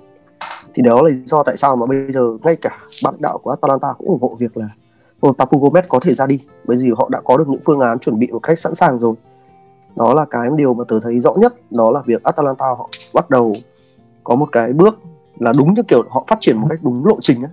Thì 0.74 0.84
đó 0.84 1.02
là 1.02 1.10
lý 1.10 1.24
do 1.26 1.44
tại 1.44 1.58
sao 1.58 1.76
mà 1.76 1.86
bây 1.86 1.98
giờ 2.14 2.22
ngay 2.44 2.56
cả 2.56 2.78
bạn 3.04 3.14
đạo 3.20 3.38
của 3.38 3.52
Atalanta 3.52 3.94
cũng 3.98 4.08
ủng 4.08 4.22
hộ 4.22 4.36
việc 4.40 4.58
là 4.58 4.70
Papu 5.38 5.60
Gomez 5.60 5.82
có 5.90 6.00
thể 6.00 6.14
ra 6.14 6.26
đi. 6.26 6.40
Bởi 6.66 6.78
vì 6.82 6.92
họ 6.98 7.10
đã 7.12 7.22
có 7.26 7.38
được 7.38 7.48
những 7.48 7.62
phương 7.66 7.80
án 7.80 8.00
chuẩn 8.00 8.20
bị 8.20 8.32
một 8.32 8.40
cách 8.44 8.60
sẵn 8.60 8.76
sàng 8.76 9.00
rồi. 9.00 9.16
Đó 9.96 10.14
là 10.14 10.26
cái 10.30 10.50
điều 10.56 10.74
mà 10.74 10.84
tớ 10.88 11.00
thấy 11.00 11.20
rõ 11.20 11.34
nhất, 11.34 11.54
đó 11.72 11.92
là 11.92 12.02
việc 12.06 12.24
Atalanta 12.24 12.66
họ 12.66 12.90
bắt 13.14 13.30
đầu 13.30 13.54
có 14.24 14.36
một 14.36 14.48
cái 14.52 14.74
bước 14.74 15.00
là 15.40 15.54
đúng 15.58 15.74
như 15.74 15.84
kiểu 15.88 16.04
họ 16.10 16.26
phát 16.28 16.38
triển 16.42 16.58
một 16.58 16.68
cách 16.70 16.80
đúng 16.84 17.06
lộ 17.06 17.18
trình 17.22 17.44
ấy. 17.44 17.52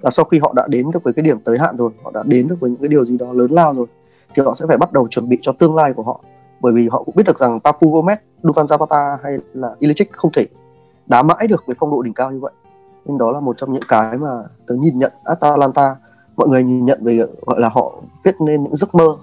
là 0.00 0.10
sau 0.10 0.24
khi 0.24 0.38
họ 0.38 0.52
đã 0.56 0.66
đến 0.68 0.90
được 0.90 1.02
với 1.02 1.12
cái 1.12 1.22
điểm 1.22 1.38
tới 1.44 1.58
hạn 1.58 1.76
rồi 1.76 1.90
họ 2.04 2.10
đã 2.14 2.22
đến 2.26 2.48
được 2.48 2.56
với 2.60 2.70
những 2.70 2.80
cái 2.80 2.88
điều 2.88 3.04
gì 3.04 3.18
đó 3.18 3.32
lớn 3.32 3.50
lao 3.50 3.74
rồi 3.74 3.86
thì 4.34 4.42
họ 4.42 4.54
sẽ 4.54 4.66
phải 4.68 4.76
bắt 4.76 4.92
đầu 4.92 5.08
chuẩn 5.08 5.28
bị 5.28 5.38
cho 5.42 5.52
tương 5.52 5.74
lai 5.74 5.92
của 5.92 6.02
họ. 6.02 6.20
Bởi 6.60 6.72
vì 6.72 6.88
họ 6.88 7.02
cũng 7.02 7.14
biết 7.14 7.26
được 7.26 7.38
rằng 7.38 7.60
Papu 7.60 7.88
Gomez, 7.88 8.16
Duvan 8.42 8.66
Zapata 8.66 9.16
hay 9.22 9.38
là 9.54 9.74
Ilicic 9.78 10.12
không 10.12 10.32
thể 10.32 10.46
đá 11.06 11.22
mãi 11.22 11.46
được 11.46 11.62
với 11.66 11.76
phong 11.78 11.90
độ 11.90 12.02
đỉnh 12.02 12.14
cao 12.14 12.32
như 12.32 12.40
vậy. 12.40 12.52
Nên 13.06 13.18
đó 13.18 13.32
là 13.32 13.40
một 13.40 13.58
trong 13.58 13.72
những 13.72 13.82
cái 13.88 14.18
mà 14.18 14.42
tớ 14.66 14.74
nhìn 14.74 14.98
nhận 14.98 15.12
Atalanta 15.24 15.96
mọi 16.36 16.48
người 16.48 16.62
nhìn 16.62 16.84
nhận 16.84 17.04
về 17.04 17.26
gọi 17.46 17.60
là 17.60 17.68
họ 17.68 17.94
viết 18.24 18.40
nên 18.40 18.62
những 18.62 18.76
giấc 18.76 18.94
mơ 18.94 19.16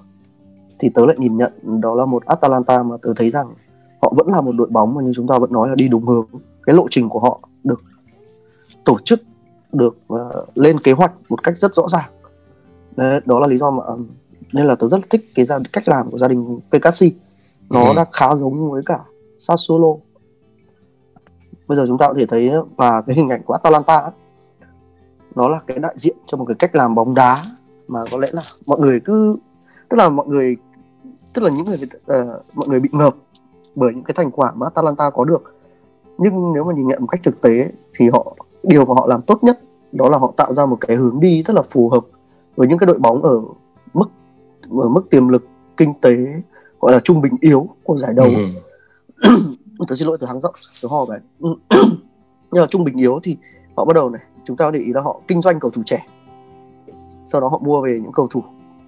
thì 0.80 0.90
tớ 0.90 1.06
lại 1.06 1.16
nhìn 1.20 1.38
nhận 1.38 1.82
đó 1.82 1.96
là 1.96 2.06
một 2.06 2.26
Atalanta 2.26 2.84
mà 2.84 2.96
tớ 3.02 3.14
thấy 3.16 3.30
rằng 3.30 3.54
họ 4.02 4.14
vẫn 4.16 4.28
là 4.28 4.42
một 4.42 4.52
đội 4.52 4.68
bóng 4.72 4.96
mà 4.96 5.02
như 5.02 5.12
chúng 5.16 5.28
ta 5.28 5.40
vẫn 5.40 5.54
nói 5.54 5.70
là 5.70 5.76
đi 5.76 5.88
đúng 5.88 6.08
hướng. 6.08 6.26
Cái 6.64 6.76
lộ 6.76 6.86
trình 6.90 7.10
của 7.10 7.20
họ 7.20 7.40
được 7.64 7.82
tổ 8.84 8.98
chức 9.06 9.22
được 9.72 9.98
uh, 10.14 10.20
lên 10.56 10.80
kế 10.80 10.92
hoạch 10.92 11.12
một 11.30 11.44
cách 11.44 11.58
rất 11.58 11.76
rõ 11.76 11.88
ràng. 11.88 12.10
Đấy, 12.96 13.22
đó 13.26 13.40
là 13.40 13.48
lý 13.48 13.58
do 13.58 13.72
mà 13.72 13.84
nên 14.54 14.66
là 14.66 14.76
tớ 14.76 14.90
rất 14.90 15.00
thích 15.10 15.32
cái 15.36 15.46
gia, 15.46 15.60
cách 15.74 15.88
làm 15.88 16.12
của 16.12 16.18
gia 16.18 16.28
đình 16.28 16.60
Pekasi. 16.72 17.14
Nó 17.70 17.88
ừ. 17.88 17.94
đã 17.96 18.06
khá 18.12 18.36
giống 18.36 18.72
với 18.72 18.82
cả 18.86 19.00
Sassuolo. 19.40 19.96
Bây 21.68 21.78
giờ 21.78 21.86
chúng 21.88 21.98
ta 21.98 22.08
có 22.08 22.14
thể 22.18 22.26
thấy 22.26 22.52
và 22.78 23.02
cái 23.02 23.16
hình 23.16 23.30
ảnh 23.30 23.44
của 23.44 23.54
Atalanta 23.54 24.12
nó 25.36 25.48
là 25.48 25.60
cái 25.68 25.80
đại 25.80 25.94
diện 25.98 26.16
cho 26.28 26.38
một 26.38 26.46
cái 26.46 26.56
cách 26.60 26.76
làm 26.76 26.96
bóng 26.96 27.14
đá 27.14 27.38
mà 27.88 28.00
có 28.12 28.18
lẽ 28.18 28.28
là 28.32 28.42
mọi 28.68 28.80
người 28.80 29.00
cứ 29.00 29.38
tức 29.90 29.98
là 29.98 30.10
mọi 30.10 30.28
người 30.28 30.58
tức 31.34 31.42
là 31.42 31.50
những 31.50 31.66
người 31.66 31.78
uh, 32.22 32.42
mọi 32.56 32.68
người 32.68 32.80
bị 32.80 32.90
ngợp 32.92 33.16
bởi 33.76 33.94
những 33.94 34.04
cái 34.04 34.14
thành 34.18 34.32
quả 34.32 34.52
mà 34.56 34.66
Atalanta 34.66 35.10
có 35.10 35.24
được. 35.24 35.56
Nhưng 36.18 36.54
nếu 36.54 36.64
mà 36.64 36.74
nhìn 36.74 36.88
nhận 36.88 37.02
một 37.02 37.08
cách 37.08 37.22
thực 37.24 37.42
tế 37.42 37.72
thì 37.98 38.10
họ 38.10 38.36
điều 38.64 38.86
mà 38.86 38.94
họ 38.94 39.08
làm 39.08 39.22
tốt 39.22 39.44
nhất 39.44 39.60
đó 39.92 40.10
là 40.10 40.18
họ 40.18 40.34
tạo 40.38 40.54
ra 40.54 40.66
một 40.66 40.78
cái 40.82 40.98
hướng 40.98 41.20
đi 41.20 41.42
rất 41.44 41.54
là 41.56 41.62
phù 41.62 41.90
hợp 41.90 42.06
với 42.56 42.68
những 42.68 42.78
cái 42.78 42.88
đội 42.88 42.98
bóng 42.98 43.24
ở 43.24 43.42
mức 43.94 44.12
ở 44.70 44.90
mức 44.90 45.10
tiềm 45.10 45.28
lực 45.28 45.48
kinh 45.78 45.94
tế 46.02 46.18
gọi 46.80 46.92
là 46.92 47.00
trung 47.00 47.22
bình 47.22 47.34
yếu 47.42 47.70
của 47.84 47.98
giải 47.98 48.14
đấu. 48.14 48.28
Ừ. 48.28 49.30
tôi 49.88 49.98
xin 49.98 50.08
lỗi 50.08 50.18
từ 50.22 50.28
háng 50.28 50.42
rộng 50.42 50.56
từ 50.82 50.90
ho 50.90 51.06
vậy 51.06 51.20
nhưng 52.52 52.62
mà 52.62 52.66
trung 52.66 52.84
bình 52.84 52.98
yếu 52.98 53.20
thì 53.24 53.38
họ 53.76 53.86
bắt 53.86 53.94
đầu 53.94 54.10
này 54.10 54.22
chúng 54.44 54.58
ta 54.58 54.72
để 54.72 54.80
ý 54.80 54.94
là 54.94 55.02
họ 55.02 55.22
kinh 55.28 55.42
doanh 55.42 55.60
cầu 55.60 55.72
thủ 55.72 55.82
trẻ. 55.86 56.06
Sau 57.26 57.42
đó 57.42 57.48
họ 57.48 57.60
mua 57.64 57.82
về 57.82 58.00
những 58.04 58.12
cầu 58.12 58.28
thủ 58.28 58.44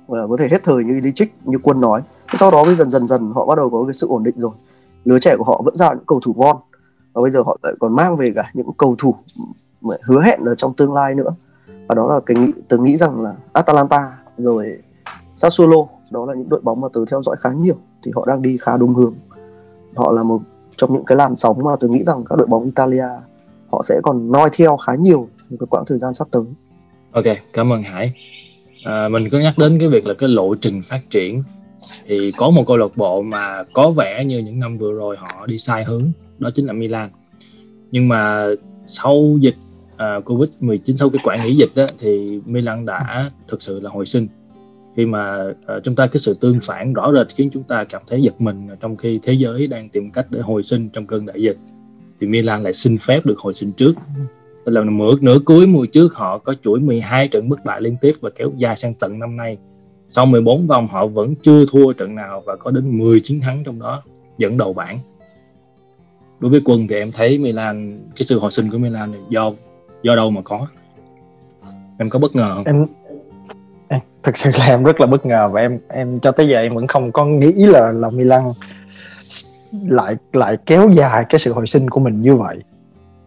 và 0.07 0.27
có 0.27 0.37
thể 0.37 0.47
hết 0.51 0.63
thời 0.63 0.83
như 0.83 0.93
Ilicic 0.93 1.33
như 1.45 1.57
quân 1.63 1.81
nói. 1.81 2.01
Sau 2.33 2.51
đó 2.51 2.65
dần 2.77 2.89
dần 2.89 3.07
dần 3.07 3.31
họ 3.35 3.45
bắt 3.45 3.55
đầu 3.55 3.69
có 3.69 3.83
cái 3.83 3.93
sự 3.93 4.07
ổn 4.07 4.23
định 4.23 4.35
rồi. 4.37 4.51
Lứa 5.05 5.19
trẻ 5.19 5.35
của 5.37 5.43
họ 5.43 5.61
vẫn 5.65 5.75
ra 5.75 5.93
những 5.93 6.05
cầu 6.05 6.19
thủ 6.19 6.33
ngon 6.37 6.57
và 7.13 7.21
bây 7.21 7.31
giờ 7.31 7.41
họ 7.41 7.57
lại 7.63 7.73
còn 7.79 7.95
mang 7.95 8.17
về 8.17 8.31
cả 8.35 8.51
những 8.53 8.67
cầu 8.77 8.95
thủ 8.97 9.15
hứa 10.03 10.21
hẹn 10.21 10.39
ở 10.45 10.55
trong 10.55 10.73
tương 10.73 10.93
lai 10.93 11.15
nữa. 11.15 11.35
Và 11.87 11.95
đó 11.95 12.13
là 12.13 12.19
cái 12.25 12.37
nghĩ 12.37 12.51
tôi 12.69 12.79
nghĩ 12.79 12.97
rằng 12.97 13.21
là 13.21 13.35
Atalanta 13.53 14.17
rồi 14.37 14.77
Sassuolo 15.35 15.85
đó 16.11 16.25
là 16.25 16.33
những 16.33 16.49
đội 16.49 16.61
bóng 16.61 16.81
mà 16.81 16.87
tôi 16.93 17.05
theo 17.11 17.21
dõi 17.23 17.35
khá 17.39 17.49
nhiều 17.49 17.75
thì 18.03 18.11
họ 18.15 18.25
đang 18.25 18.41
đi 18.41 18.57
khá 18.61 18.77
đúng 18.77 18.93
hướng. 18.93 19.13
Họ 19.95 20.11
là 20.11 20.23
một 20.23 20.41
trong 20.77 20.93
những 20.93 21.05
cái 21.05 21.15
làn 21.15 21.35
sóng 21.35 21.63
mà 21.63 21.71
tôi 21.79 21.89
nghĩ 21.89 22.03
rằng 22.03 22.23
các 22.29 22.35
đội 22.35 22.47
bóng 22.47 22.63
Italia 22.63 23.07
họ 23.71 23.81
sẽ 23.83 23.99
còn 24.03 24.31
noi 24.31 24.49
theo 24.53 24.77
khá 24.77 24.95
nhiều 24.95 25.27
trong 25.49 25.57
cái 25.57 25.67
quãng 25.69 25.83
thời 25.87 25.99
gian 25.99 26.13
sắp 26.13 26.27
tới. 26.31 26.43
Ok, 27.11 27.25
cảm 27.53 27.73
ơn 27.73 27.83
Hải. 27.83 28.13
À, 28.85 29.09
mình 29.09 29.29
có 29.31 29.39
nhắc 29.39 29.53
đến 29.57 29.79
cái 29.79 29.87
việc 29.87 30.07
là 30.07 30.13
cái 30.13 30.29
lộ 30.29 30.55
trình 30.55 30.81
phát 30.89 30.99
triển. 31.09 31.43
Thì 32.07 32.31
có 32.37 32.49
một 32.49 32.63
câu 32.67 32.77
lạc 32.77 32.91
bộ 32.95 33.21
mà 33.21 33.63
có 33.73 33.91
vẻ 33.91 34.25
như 34.25 34.39
những 34.39 34.59
năm 34.59 34.77
vừa 34.77 34.93
rồi 34.93 35.15
họ 35.17 35.45
đi 35.45 35.57
sai 35.57 35.83
hướng 35.83 36.11
đó 36.43 36.49
chính 36.55 36.65
là 36.65 36.73
Milan. 36.73 37.09
Nhưng 37.91 38.07
mà 38.07 38.47
sau 38.85 39.37
dịch 39.39 39.53
à, 39.97 40.15
uh, 40.15 40.25
Covid-19 40.25 40.95
sau 40.95 41.09
cái 41.09 41.19
quản 41.23 41.43
nghỉ 41.43 41.55
dịch 41.55 41.69
đó, 41.75 41.85
thì 41.97 42.41
Milan 42.45 42.85
đã 42.85 43.31
thực 43.47 43.63
sự 43.63 43.79
là 43.79 43.89
hồi 43.89 44.05
sinh. 44.05 44.27
Khi 44.95 45.05
mà 45.05 45.45
uh, 45.49 45.83
chúng 45.83 45.95
ta 45.95 46.07
cái 46.07 46.19
sự 46.19 46.33
tương 46.33 46.59
phản 46.59 46.93
rõ 46.93 47.13
rệt 47.13 47.27
khiến 47.35 47.49
chúng 47.53 47.63
ta 47.63 47.83
cảm 47.83 48.01
thấy 48.07 48.21
giật 48.21 48.41
mình 48.41 48.67
trong 48.79 48.95
khi 48.95 49.19
thế 49.23 49.33
giới 49.33 49.67
đang 49.67 49.89
tìm 49.89 50.11
cách 50.11 50.27
để 50.29 50.39
hồi 50.41 50.63
sinh 50.63 50.89
trong 50.89 51.07
cơn 51.07 51.25
đại 51.25 51.41
dịch 51.41 51.57
thì 52.23 52.27
Milan 52.27 52.63
lại 52.63 52.73
xin 52.73 52.97
phép 52.97 53.25
được 53.25 53.39
hồi 53.39 53.53
sinh 53.53 53.71
trước. 53.71 53.93
Tức 54.65 54.71
là 54.71 54.83
nửa, 54.83 55.15
nửa 55.21 55.39
cuối 55.45 55.67
mùa 55.67 55.85
trước 55.85 56.13
họ 56.13 56.37
có 56.37 56.55
chuỗi 56.63 56.79
12 56.79 57.27
trận 57.27 57.49
bất 57.49 57.65
bại 57.65 57.81
liên 57.81 57.95
tiếp 58.01 58.13
và 58.21 58.29
kéo 58.29 58.51
dài 58.57 58.77
sang 58.77 58.93
tận 58.93 59.19
năm 59.19 59.37
nay. 59.37 59.57
Sau 60.09 60.25
14 60.25 60.67
vòng 60.67 60.87
họ 60.87 61.07
vẫn 61.07 61.35
chưa 61.35 61.65
thua 61.65 61.93
trận 61.93 62.15
nào 62.15 62.43
và 62.45 62.55
có 62.55 62.71
đến 62.71 62.97
10 62.97 63.19
chiến 63.19 63.41
thắng 63.41 63.63
trong 63.65 63.79
đó 63.79 64.03
dẫn 64.37 64.57
đầu 64.57 64.73
bảng 64.73 64.99
đối 66.43 66.49
với 66.51 66.61
quân 66.65 66.87
thì 66.89 66.95
em 66.95 67.11
thấy 67.11 67.37
Milan 67.37 67.99
cái 68.15 68.23
sự 68.23 68.39
hồi 68.39 68.51
sinh 68.51 68.69
của 68.71 68.77
Milan 68.77 69.11
này 69.11 69.21
do 69.29 69.51
do 70.01 70.15
đâu 70.15 70.29
mà 70.29 70.41
có? 70.41 70.67
Em 71.97 72.09
có 72.09 72.19
bất 72.19 72.35
ngờ 72.35 72.51
không? 72.55 72.63
Em 73.87 73.99
thực 74.23 74.37
sự 74.37 74.51
là 74.59 74.65
em 74.65 74.83
rất 74.83 74.99
là 74.99 75.05
bất 75.05 75.25
ngờ 75.25 75.49
và 75.51 75.61
em 75.61 75.79
em 75.89 76.19
cho 76.19 76.31
tới 76.31 76.47
giờ 76.49 76.57
em 76.57 76.75
vẫn 76.75 76.87
không 76.87 77.11
có 77.11 77.25
nghĩ 77.25 77.51
là 77.51 77.91
là 77.91 78.09
Milan 78.09 78.41
lại 79.71 80.15
lại 80.33 80.57
kéo 80.65 80.89
dài 80.89 81.25
cái 81.29 81.39
sự 81.39 81.53
hồi 81.53 81.67
sinh 81.67 81.89
của 81.89 81.99
mình 81.99 82.21
như 82.21 82.35
vậy. 82.35 82.57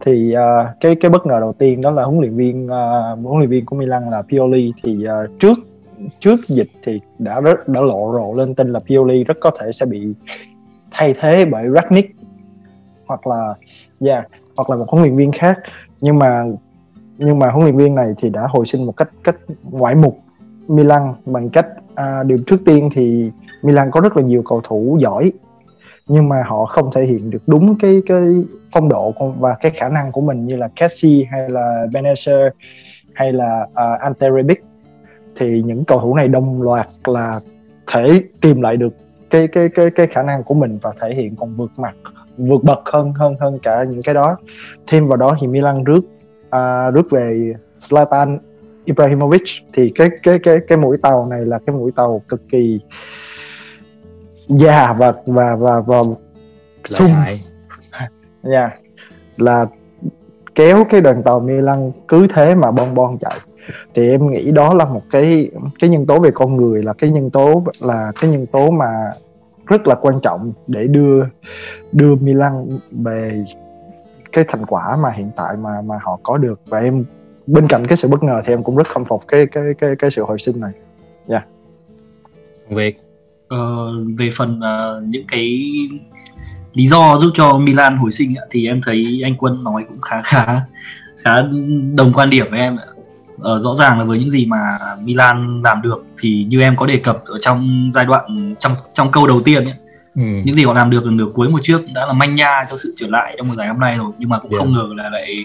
Thì 0.01 0.35
uh, 0.35 0.67
cái 0.81 0.95
cái 0.95 1.11
bất 1.11 1.27
ngờ 1.27 1.41
đầu 1.41 1.53
tiên 1.53 1.81
đó 1.81 1.91
là 1.91 2.03
huấn 2.03 2.21
luyện 2.21 2.37
viên 2.37 2.67
uh, 2.67 3.25
huấn 3.25 3.39
luyện 3.39 3.51
viên 3.51 3.67
của 3.67 3.77
Milan 3.77 4.11
là 4.11 4.23
Pioli. 4.23 4.73
Thì 4.83 4.93
uh, 4.93 5.41
trước 5.41 5.59
trước 6.21 6.49
dịch 6.49 6.71
thì 6.83 7.01
đã 7.19 7.41
rất 7.41 7.69
đã 7.69 7.81
lộ 7.81 8.13
rộ 8.17 8.35
lên 8.35 8.55
tin 8.55 8.73
là 8.73 8.81
Pioli 8.81 9.25
rất 9.25 9.37
có 9.41 9.51
thể 9.61 9.73
sẽ 9.73 9.87
bị 9.87 10.07
thay 10.91 11.15
thế 11.21 11.45
bởi 11.45 11.69
Ragnick 11.75 12.17
hoặc 13.07 13.27
là 13.27 13.55
yeah, 14.07 14.25
hoặc 14.57 14.71
là 14.71 14.77
một 14.77 14.89
huấn 14.89 15.03
luyện 15.03 15.17
viên 15.17 15.33
khác. 15.33 15.59
Nhưng 16.01 16.19
mà 16.19 16.45
nhưng 17.19 17.39
mà 17.39 17.51
huấn 17.51 17.65
luyện 17.65 17.77
viên 17.77 17.95
này 17.95 18.15
thì 18.19 18.31
đã 18.31 18.47
hồi 18.49 18.67
sinh 18.67 18.87
một 18.87 18.93
cách 18.97 19.09
cách 19.25 19.37
ngoại 19.71 19.95
mục 19.95 20.19
Milan 20.69 21.15
bằng 21.27 21.49
cách 21.49 21.67
à, 21.95 22.23
điều 22.23 22.39
trước 22.47 22.61
tiên 22.67 22.91
thì 22.93 23.31
Milan 23.63 23.91
có 23.91 24.01
rất 24.01 24.17
là 24.17 24.23
nhiều 24.23 24.43
cầu 24.43 24.61
thủ 24.65 24.99
giỏi 25.01 25.33
nhưng 26.09 26.29
mà 26.29 26.43
họ 26.47 26.67
không 26.67 26.91
thể 26.95 27.05
hiện 27.07 27.31
được 27.31 27.43
đúng 27.47 27.79
cái 27.79 28.03
cái 28.07 28.45
phong 28.73 28.89
độ 28.89 29.15
và 29.39 29.55
cái 29.61 29.73
khả 29.75 29.89
năng 29.89 30.13
của 30.13 30.21
mình 30.21 30.47
như 30.47 30.57
là 30.57 30.69
Cassie 30.77 31.25
hay 31.31 31.49
là 31.49 31.87
Benacer 31.93 32.41
hay 33.15 33.33
là 33.33 33.61
uh, 33.63 34.01
Ante 34.01 34.31
Rebic. 34.37 34.65
Thì 35.37 35.63
những 35.63 35.85
cầu 35.85 36.01
thủ 36.01 36.15
này 36.15 36.29
đồng 36.29 36.63
loạt 36.63 36.87
là 37.05 37.41
thể 37.87 38.23
tìm 38.41 38.61
lại 38.61 38.77
được 38.77 38.95
cái 39.31 39.49
cái 39.49 39.69
cái 39.75 39.87
cái 39.95 40.07
khả 40.07 40.23
năng 40.23 40.45
của 40.45 40.55
mình 40.55 40.79
và 40.83 40.93
thể 41.01 41.15
hiện 41.15 41.37
còn 41.37 41.55
vượt 41.55 41.71
mặt 41.79 41.95
vượt 42.37 42.65
bậc 42.65 42.81
hơn 42.85 43.13
hơn 43.13 43.35
hơn 43.41 43.59
cả 43.63 43.85
những 43.85 44.01
cái 44.05 44.15
đó. 44.15 44.37
Thêm 44.87 45.09
vào 45.09 45.17
đó 45.17 45.37
thì 45.41 45.47
Milan 45.47 45.85
rước 45.85 46.01
uh, 46.47 46.95
rước 46.95 47.11
về 47.11 47.55
Zlatan 47.79 48.39
Ibrahimovic. 48.85 49.43
Thì 49.73 49.93
cái 49.95 50.09
cái 50.23 50.39
cái 50.43 50.57
cái 50.69 50.79
mũi 50.79 50.97
tàu 51.03 51.27
này 51.27 51.45
là 51.45 51.59
cái 51.67 51.77
mũi 51.77 51.93
tàu 51.97 52.23
cực 52.29 52.49
kỳ 52.49 52.81
già 54.33 54.93
và 54.99 55.13
và 55.27 55.57
và 55.57 55.81
và 55.81 56.03
sung. 56.85 57.11
Yeah. 58.43 58.73
là 59.39 59.67
kéo 60.55 60.85
cái 60.91 61.01
đoàn 61.01 61.23
tàu 61.23 61.41
Milan 61.41 61.93
cứ 62.09 62.27
thế 62.27 62.55
mà 62.55 62.71
bon 62.71 62.95
bon 62.95 63.19
chạy. 63.19 63.37
Thì 63.95 64.11
em 64.11 64.31
nghĩ 64.31 64.51
đó 64.51 64.75
là 64.75 64.85
một 64.85 65.03
cái 65.11 65.51
cái 65.81 65.91
nhân 65.91 66.07
tố 66.07 66.21
về 66.21 66.31
con 66.35 66.57
người 66.57 66.83
là 66.83 66.93
cái 66.93 67.11
nhân 67.11 67.31
tố 67.31 67.65
là 67.81 68.13
cái 68.21 68.31
nhân 68.31 68.47
tố 68.47 68.71
mà 68.71 69.11
rất 69.67 69.87
là 69.87 69.95
quan 69.95 70.21
trọng 70.23 70.53
để 70.67 70.87
đưa 70.87 71.25
đưa 71.93 72.15
Milan 72.15 72.79
về 72.91 73.45
cái 74.33 74.45
thành 74.49 74.67
quả 74.67 74.97
mà 74.97 75.11
hiện 75.11 75.31
tại 75.37 75.57
mà 75.57 75.83
mà 75.83 75.95
họ 76.03 76.19
có 76.23 76.37
được 76.37 76.61
và 76.67 76.79
em 76.79 77.05
bên 77.47 77.67
cạnh 77.67 77.87
cái 77.87 77.97
sự 77.97 78.09
bất 78.09 78.23
ngờ 78.23 78.43
thì 78.47 78.53
em 78.53 78.63
cũng 78.63 78.77
rất 78.77 78.87
khâm 78.87 79.05
phục 79.05 79.25
cái 79.29 79.47
cái 79.53 79.65
cái 79.79 79.97
cái 79.99 80.11
sự 80.11 80.25
hồi 80.25 80.39
sinh 80.39 80.61
này. 80.61 80.73
Dạ. 81.27 81.37
Yeah. 81.37 81.49
Việc 82.71 83.01
ờ, 83.49 83.91
về 84.19 84.31
phần 84.37 84.59
uh, 84.59 85.03
những 85.09 85.27
cái 85.29 85.63
lý 86.73 86.87
do 86.87 87.19
giúp 87.21 87.31
cho 87.35 87.59
Milan 87.59 87.97
hồi 87.97 88.13
sinh 88.13 88.35
thì 88.51 88.67
em 88.67 88.81
thấy 88.85 89.05
anh 89.25 89.37
Quân 89.39 89.65
nói 89.65 89.85
cũng 89.89 90.01
khá 90.03 90.17
khá 90.25 90.61
khá 91.17 91.37
đồng 91.95 92.13
quan 92.15 92.31
điểm 92.31 92.47
với 92.51 92.61
em. 92.61 92.77
Ờ, 93.41 93.61
rõ 93.61 93.75
ràng 93.75 93.99
là 93.99 94.05
với 94.05 94.19
những 94.19 94.31
gì 94.31 94.47
mà 94.47 94.79
Milan 95.05 95.63
làm 95.63 95.83
được 95.83 96.05
thì 96.21 96.47
như 96.49 96.61
em 96.61 96.77
có 96.77 96.87
đề 96.87 96.97
cập 96.97 97.17
ở 97.25 97.39
trong 97.41 97.91
giai 97.95 98.05
đoạn 98.05 98.55
trong 98.61 98.73
trong 98.93 99.11
câu 99.11 99.27
đầu 99.27 99.41
tiên 99.41 99.65
ấy, 99.65 99.75
ừ. 100.15 100.23
những 100.45 100.57
gì 100.57 100.65
họ 100.65 100.73
làm 100.73 100.91
được 100.91 101.05
ở 101.05 101.11
nửa 101.11 101.27
cuối 101.35 101.49
mùa 101.49 101.61
trước 101.63 101.81
đã 101.95 102.07
là 102.07 102.13
manh 102.13 102.35
nha 102.35 102.67
cho 102.71 102.77
sự 102.77 102.95
trở 102.97 103.07
lại 103.07 103.35
trong 103.39 103.49
mùa 103.49 103.55
giải 103.55 103.67
năm 103.67 103.81
nay 103.81 103.97
rồi 103.99 104.13
nhưng 104.19 104.29
mà 104.29 104.39
cũng 104.39 104.51
yeah. 104.51 104.61
không 104.61 104.73
ngờ 104.73 104.89
là 104.97 105.11
lại 105.11 105.45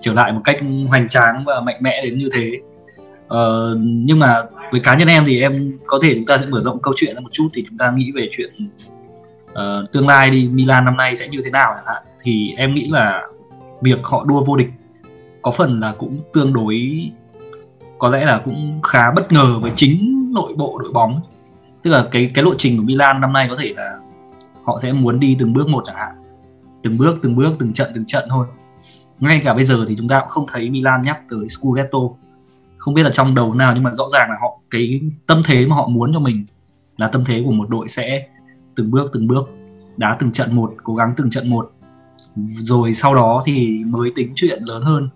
trở 0.00 0.12
lại 0.12 0.32
một 0.32 0.40
cách 0.44 0.56
hoành 0.88 1.08
tráng 1.08 1.44
và 1.44 1.60
mạnh 1.60 1.76
mẽ 1.80 2.00
đến 2.04 2.18
như 2.18 2.28
thế 2.32 2.50
uh, 3.26 3.78
nhưng 3.84 4.18
mà 4.18 4.42
với 4.72 4.80
cá 4.80 4.96
nhân 4.96 5.08
em 5.08 5.24
thì 5.26 5.40
em 5.40 5.78
có 5.86 5.98
thể 6.02 6.14
chúng 6.14 6.26
ta 6.26 6.38
sẽ 6.38 6.46
mở 6.46 6.60
rộng 6.60 6.82
câu 6.82 6.94
chuyện 6.96 7.14
ra 7.14 7.20
một 7.20 7.30
chút 7.32 7.48
thì 7.54 7.64
chúng 7.68 7.78
ta 7.78 7.90
nghĩ 7.90 8.12
về 8.14 8.28
chuyện 8.32 8.52
uh, 9.52 9.92
tương 9.92 10.08
lai 10.08 10.30
đi 10.30 10.48
Milan 10.52 10.84
năm 10.84 10.96
nay 10.96 11.16
sẽ 11.16 11.28
như 11.28 11.40
thế 11.44 11.50
nào 11.50 11.72
chẳng 11.74 11.84
hạn 11.86 12.02
thì 12.22 12.54
em 12.56 12.74
nghĩ 12.74 12.88
là 12.90 13.22
việc 13.80 13.98
họ 14.02 14.24
đua 14.24 14.44
vô 14.44 14.56
địch 14.56 14.70
có 15.42 15.50
phần 15.50 15.80
là 15.80 15.94
cũng 15.98 16.20
tương 16.32 16.52
đối 16.52 16.80
có 18.02 18.08
lẽ 18.08 18.24
là 18.24 18.42
cũng 18.44 18.80
khá 18.82 19.10
bất 19.10 19.32
ngờ 19.32 19.58
với 19.60 19.72
chính 19.76 20.30
nội 20.34 20.54
bộ 20.56 20.78
đội 20.78 20.92
bóng. 20.92 21.20
Tức 21.82 21.90
là 21.90 22.08
cái 22.10 22.30
cái 22.34 22.44
lộ 22.44 22.54
trình 22.58 22.76
của 22.76 22.82
Milan 22.82 23.20
năm 23.20 23.32
nay 23.32 23.46
có 23.50 23.56
thể 23.58 23.72
là 23.76 23.98
họ 24.64 24.78
sẽ 24.82 24.92
muốn 24.92 25.20
đi 25.20 25.36
từng 25.38 25.52
bước 25.52 25.68
một 25.68 25.82
chẳng 25.86 25.96
hạn. 25.96 26.14
Từng 26.82 26.98
bước 26.98 27.18
từng 27.22 27.36
bước, 27.36 27.52
từng 27.58 27.72
trận 27.72 27.92
từng 27.94 28.06
trận 28.06 28.24
thôi. 28.28 28.46
Ngay 29.20 29.40
cả 29.44 29.54
bây 29.54 29.64
giờ 29.64 29.84
thì 29.88 29.94
chúng 29.98 30.08
ta 30.08 30.20
cũng 30.20 30.28
không 30.28 30.46
thấy 30.52 30.70
Milan 30.70 31.02
nhắc 31.02 31.20
tới 31.28 31.48
Scudetto. 31.48 31.98
Không 32.78 32.94
biết 32.94 33.02
là 33.02 33.10
trong 33.12 33.34
đầu 33.34 33.54
nào 33.54 33.72
nhưng 33.74 33.82
mà 33.82 33.94
rõ 33.94 34.04
ràng 34.12 34.30
là 34.30 34.36
họ, 34.40 34.60
cái 34.70 35.00
tâm 35.26 35.42
thế 35.46 35.66
mà 35.66 35.76
họ 35.76 35.88
muốn 35.88 36.12
cho 36.12 36.20
mình 36.20 36.46
là 36.96 37.08
tâm 37.08 37.24
thế 37.26 37.42
của 37.44 37.52
một 37.52 37.68
đội 37.68 37.88
sẽ 37.88 38.28
từng 38.76 38.90
bước 38.90 39.10
từng 39.12 39.26
bước 39.26 39.50
đá 39.96 40.16
từng 40.20 40.32
trận 40.32 40.56
một, 40.56 40.74
cố 40.82 40.94
gắng 40.94 41.12
từng 41.16 41.30
trận 41.30 41.50
một. 41.50 41.72
Rồi 42.58 42.92
sau 42.92 43.14
đó 43.14 43.42
thì 43.44 43.84
mới 43.86 44.12
tính 44.16 44.32
chuyện 44.34 44.62
lớn 44.62 44.82
hơn 44.82 45.08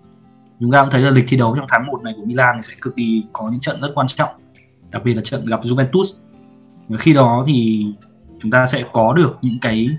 chúng 0.59 0.71
ta 0.71 0.81
cũng 0.81 0.89
thấy 0.91 1.01
là 1.01 1.09
lịch 1.09 1.25
thi 1.27 1.37
đấu 1.37 1.55
trong 1.55 1.65
tháng 1.69 1.85
1 1.85 2.03
này 2.03 2.13
của 2.17 2.25
Milan 2.25 2.55
thì 2.55 2.61
sẽ 2.61 2.73
cực 2.81 2.95
kỳ 2.95 3.23
có 3.33 3.49
những 3.51 3.59
trận 3.59 3.81
rất 3.81 3.91
quan 3.95 4.07
trọng. 4.07 4.29
Đặc 4.91 5.01
biệt 5.05 5.13
là 5.13 5.21
trận 5.25 5.45
gặp 5.45 5.61
Juventus. 5.63 6.17
Và 6.87 6.97
khi 6.97 7.13
đó 7.13 7.43
thì 7.47 7.85
chúng 8.41 8.51
ta 8.51 8.65
sẽ 8.65 8.83
có 8.93 9.13
được 9.13 9.37
những 9.41 9.59
cái 9.61 9.89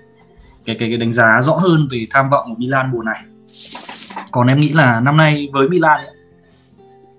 cái 0.67 0.77
cái, 0.79 0.89
cái 0.89 0.99
đánh 0.99 1.13
giá 1.13 1.41
rõ 1.43 1.55
hơn 1.55 1.89
về 1.91 2.07
tham 2.11 2.31
vọng 2.31 2.47
của 2.49 2.55
Milan 2.59 2.91
mùa 2.91 3.03
này. 3.03 3.25
Còn 4.31 4.47
em 4.47 4.59
nghĩ 4.59 4.73
là 4.73 5.01
năm 5.01 5.17
nay 5.17 5.49
với 5.53 5.69
Milan 5.69 5.97
ấy, 5.99 6.15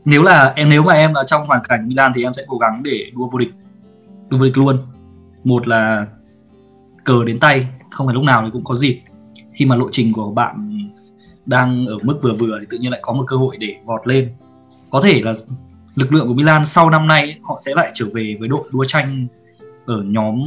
nếu 0.05 0.23
là 0.23 0.53
em 0.55 0.69
nếu 0.69 0.83
mà 0.83 0.93
em 0.93 1.13
là 1.13 1.23
trong 1.27 1.45
hoàn 1.45 1.61
cảnh 1.63 1.87
Milan 1.87 2.11
thì 2.15 2.23
em 2.23 2.33
sẽ 2.33 2.43
cố 2.47 2.57
gắng 2.57 2.83
để 2.83 3.11
đua 3.15 3.29
vô 3.29 3.37
địch. 3.37 3.51
Đua 4.29 4.37
vô 4.37 4.45
địch 4.45 4.57
luôn. 4.57 4.77
Một 5.43 5.67
là 5.67 6.05
cờ 7.03 7.23
đến 7.25 7.39
tay 7.39 7.67
không 7.91 8.07
phải 8.07 8.13
lúc 8.13 8.23
nào 8.23 8.41
thì 8.45 8.49
cũng 8.53 8.63
có 8.63 8.75
dịp. 8.75 9.01
Khi 9.53 9.65
mà 9.65 9.75
lộ 9.75 9.89
trình 9.91 10.13
của 10.13 10.31
bạn 10.31 10.78
đang 11.49 11.85
ở 11.85 11.97
mức 12.03 12.19
vừa 12.21 12.33
vừa 12.33 12.57
thì 12.59 12.65
tự 12.69 12.77
nhiên 12.77 12.91
lại 12.91 12.99
có 13.03 13.13
một 13.13 13.23
cơ 13.27 13.35
hội 13.35 13.57
để 13.59 13.75
vọt 13.85 14.07
lên. 14.07 14.31
Có 14.89 15.01
thể 15.01 15.21
là 15.21 15.33
lực 15.95 16.13
lượng 16.13 16.27
của 16.27 16.33
Milan 16.33 16.65
sau 16.65 16.89
năm 16.89 17.07
nay 17.07 17.35
họ 17.43 17.61
sẽ 17.65 17.73
lại 17.75 17.91
trở 17.93 18.05
về 18.13 18.37
với 18.39 18.47
đội 18.47 18.69
đua 18.71 18.85
tranh 18.87 19.27
ở 19.85 20.03
nhóm 20.03 20.39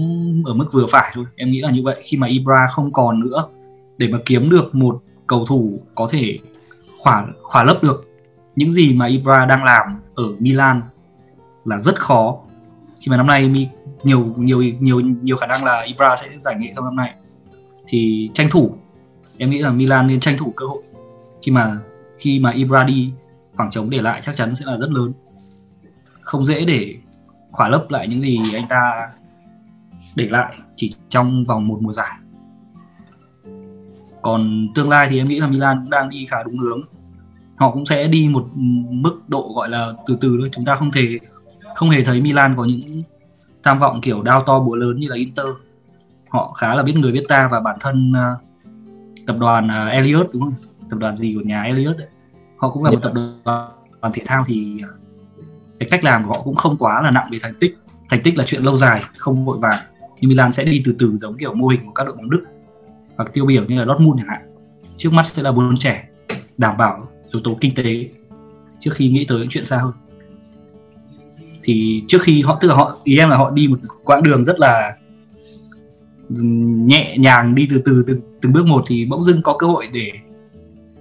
ở 0.44 0.54
mức 0.54 0.66
vừa 0.72 0.86
phải 0.86 1.12
thôi. 1.14 1.24
Em 1.36 1.50
nghĩ 1.50 1.60
là 1.60 1.70
như 1.70 1.82
vậy. 1.84 2.02
Khi 2.04 2.16
mà 2.16 2.26
Ibra 2.26 2.66
không 2.70 2.92
còn 2.92 3.20
nữa, 3.20 3.48
để 3.98 4.08
mà 4.08 4.18
kiếm 4.26 4.50
được 4.50 4.74
một 4.74 5.02
cầu 5.26 5.46
thủ 5.46 5.80
có 5.94 6.08
thể 6.10 6.38
khỏa 6.98 7.26
khỏa 7.42 7.64
lấp 7.64 7.82
được, 7.82 8.08
những 8.56 8.72
gì 8.72 8.94
mà 8.94 9.06
Ibra 9.06 9.46
đang 9.46 9.64
làm 9.64 9.82
ở 10.14 10.24
Milan 10.38 10.82
là 11.64 11.78
rất 11.78 12.00
khó. 12.00 12.38
Khi 13.00 13.10
mà 13.10 13.16
năm 13.16 13.26
nay 13.26 13.48
mi, 13.48 13.68
nhiều 14.04 14.34
nhiều 14.36 14.62
nhiều 14.62 15.00
nhiều 15.00 15.36
khả 15.36 15.46
năng 15.46 15.64
là 15.64 15.80
Ibra 15.80 16.16
sẽ 16.16 16.28
giải 16.40 16.54
nghệ 16.58 16.72
trong 16.76 16.84
năm 16.84 16.96
nay. 16.96 17.14
Thì 17.86 18.30
tranh 18.34 18.48
thủ, 18.50 18.70
em 19.38 19.50
nghĩ 19.50 19.58
là 19.58 19.70
Milan 19.70 20.06
nên 20.06 20.20
tranh 20.20 20.36
thủ 20.38 20.52
cơ 20.56 20.66
hội 20.66 20.82
khi 21.42 21.52
mà 21.52 21.78
khi 22.18 22.40
mà 22.40 22.52
Ibra 22.52 22.82
đi 22.84 23.12
khoảng 23.56 23.70
trống 23.70 23.90
để 23.90 24.02
lại 24.02 24.22
chắc 24.24 24.36
chắn 24.36 24.56
sẽ 24.56 24.64
là 24.66 24.76
rất 24.76 24.90
lớn. 24.90 25.12
Không 26.20 26.44
dễ 26.44 26.64
để 26.64 26.90
khỏa 27.50 27.68
lấp 27.68 27.84
lại 27.90 28.06
những 28.08 28.18
gì 28.18 28.40
anh 28.54 28.68
ta 28.68 29.10
để 30.14 30.28
lại 30.28 30.54
chỉ 30.76 30.92
trong 31.08 31.44
vòng 31.44 31.68
một 31.68 31.78
mùa 31.80 31.92
giải. 31.92 32.16
Còn 34.22 34.68
tương 34.74 34.88
lai 34.88 35.06
thì 35.10 35.18
em 35.18 35.28
nghĩ 35.28 35.36
là 35.40 35.46
Milan 35.46 35.80
cũng 35.80 35.90
đang 35.90 36.08
đi 36.08 36.26
khá 36.26 36.42
đúng 36.42 36.58
hướng. 36.58 36.82
Họ 37.56 37.70
cũng 37.70 37.86
sẽ 37.86 38.08
đi 38.08 38.28
một 38.28 38.48
mức 38.90 39.28
độ 39.28 39.52
gọi 39.54 39.68
là 39.68 39.92
từ 40.06 40.18
từ 40.20 40.36
thôi. 40.38 40.50
Chúng 40.52 40.64
ta 40.64 40.76
không 40.76 40.92
thể 40.92 41.18
không 41.74 41.90
hề 41.90 42.04
thấy 42.04 42.20
Milan 42.20 42.54
có 42.56 42.64
những 42.64 43.02
tham 43.62 43.78
vọng 43.78 44.00
kiểu 44.00 44.22
đao 44.22 44.44
to 44.46 44.60
búa 44.60 44.74
lớn 44.74 44.96
như 45.00 45.08
là 45.08 45.16
Inter. 45.16 45.46
Họ 46.28 46.52
khá 46.52 46.74
là 46.74 46.82
biết 46.82 46.96
người 46.96 47.12
biết 47.12 47.24
ta 47.28 47.48
và 47.52 47.60
bản 47.60 47.76
thân 47.80 48.12
uh, 48.12 48.42
tập 49.26 49.36
đoàn 49.40 49.70
à, 49.70 49.84
uh, 49.86 49.92
Elliot 49.92 50.28
đúng 50.32 50.42
không? 50.42 50.54
Tập 50.92 50.98
đoàn 50.98 51.16
gì 51.16 51.34
của 51.34 51.40
nhà 51.40 51.62
Elliot 51.62 51.96
ấy. 51.96 52.08
họ 52.56 52.70
cũng 52.70 52.84
là 52.84 52.90
một 52.90 53.00
Dạ. 53.02 53.10
tập 53.10 53.12
đoàn 54.02 54.12
thể 54.12 54.22
thao 54.26 54.44
thì 54.46 54.80
ờ, 54.82 54.88
cái 55.78 55.88
cách 55.90 56.04
làm 56.04 56.24
của 56.24 56.32
họ 56.32 56.40
cũng 56.44 56.54
không 56.54 56.76
quá 56.76 57.02
là 57.02 57.10
nặng 57.10 57.28
về 57.32 57.38
thành 57.42 57.54
tích 57.60 57.78
thành 58.10 58.20
tích 58.24 58.38
là 58.38 58.44
chuyện 58.46 58.62
lâu 58.62 58.76
dài 58.76 59.02
không 59.18 59.44
vội 59.44 59.58
vàng 59.58 59.74
nhưng 60.20 60.28
Milan 60.28 60.52
sẽ 60.52 60.64
đi 60.64 60.82
từ 60.84 60.96
từ 60.98 61.16
giống 61.16 61.36
kiểu 61.38 61.54
mô 61.54 61.68
hình 61.68 61.86
của 61.86 61.92
các 61.92 62.04
đội 62.04 62.16
bóng 62.16 62.30
Đức 62.30 62.44
hoặc 63.16 63.32
tiêu 63.32 63.46
biểu 63.46 63.64
như 63.64 63.78
là 63.78 63.84
Dortmund 63.86 64.18
chẳng 64.20 64.28
hạn 64.28 64.42
trước 64.96 65.12
mắt 65.12 65.26
sẽ 65.26 65.42
là 65.42 65.52
bốn 65.52 65.76
trẻ 65.76 66.08
đảm 66.58 66.76
bảo 66.76 67.08
yếu 67.32 67.42
tố 67.44 67.56
kinh 67.60 67.74
tế 67.74 68.08
trước 68.80 68.90
khi 68.94 69.08
nghĩ 69.08 69.24
tới 69.28 69.38
những 69.38 69.48
chuyện 69.50 69.66
xa 69.66 69.76
hơn 69.76 69.92
thì 71.62 72.04
trước 72.08 72.22
khi 72.22 72.42
họ 72.42 72.58
tức 72.60 72.68
là 72.68 72.74
họ 72.74 72.98
ý 73.04 73.18
em 73.18 73.28
là 73.28 73.36
họ 73.36 73.50
đi 73.50 73.68
một 73.68 73.78
quãng 74.04 74.22
đường 74.22 74.44
rất 74.44 74.58
là 74.58 74.96
nhẹ 76.28 77.16
nhàng 77.18 77.54
đi 77.54 77.68
từ 77.70 77.82
từ 77.84 78.04
từng, 78.06 78.20
từng 78.40 78.52
bước 78.52 78.66
một 78.66 78.84
thì 78.86 79.06
bỗng 79.10 79.24
dưng 79.24 79.42
có 79.42 79.56
cơ 79.58 79.66
hội 79.66 79.88
để 79.92 80.12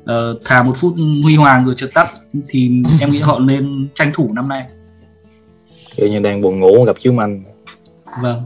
uh, 0.04 0.38
thả 0.46 0.64
một 0.64 0.74
phút 0.78 0.94
huy 1.24 1.36
hoàng 1.36 1.66
rồi 1.66 1.76
trượt 1.78 1.94
tắt 1.94 2.10
thì 2.50 2.76
em 3.00 3.12
nghĩ 3.12 3.20
họ 3.20 3.40
nên 3.40 3.88
tranh 3.96 4.12
thủ 4.14 4.30
năm 4.34 4.44
nay. 4.50 4.64
Kiểu 5.98 6.10
như 6.10 6.20
đang 6.20 6.42
buồn 6.42 6.60
ngủ 6.60 6.86
gặp 6.86 6.96
chiếu 7.00 7.14
manh. 7.14 7.44
Vâng. 8.22 8.44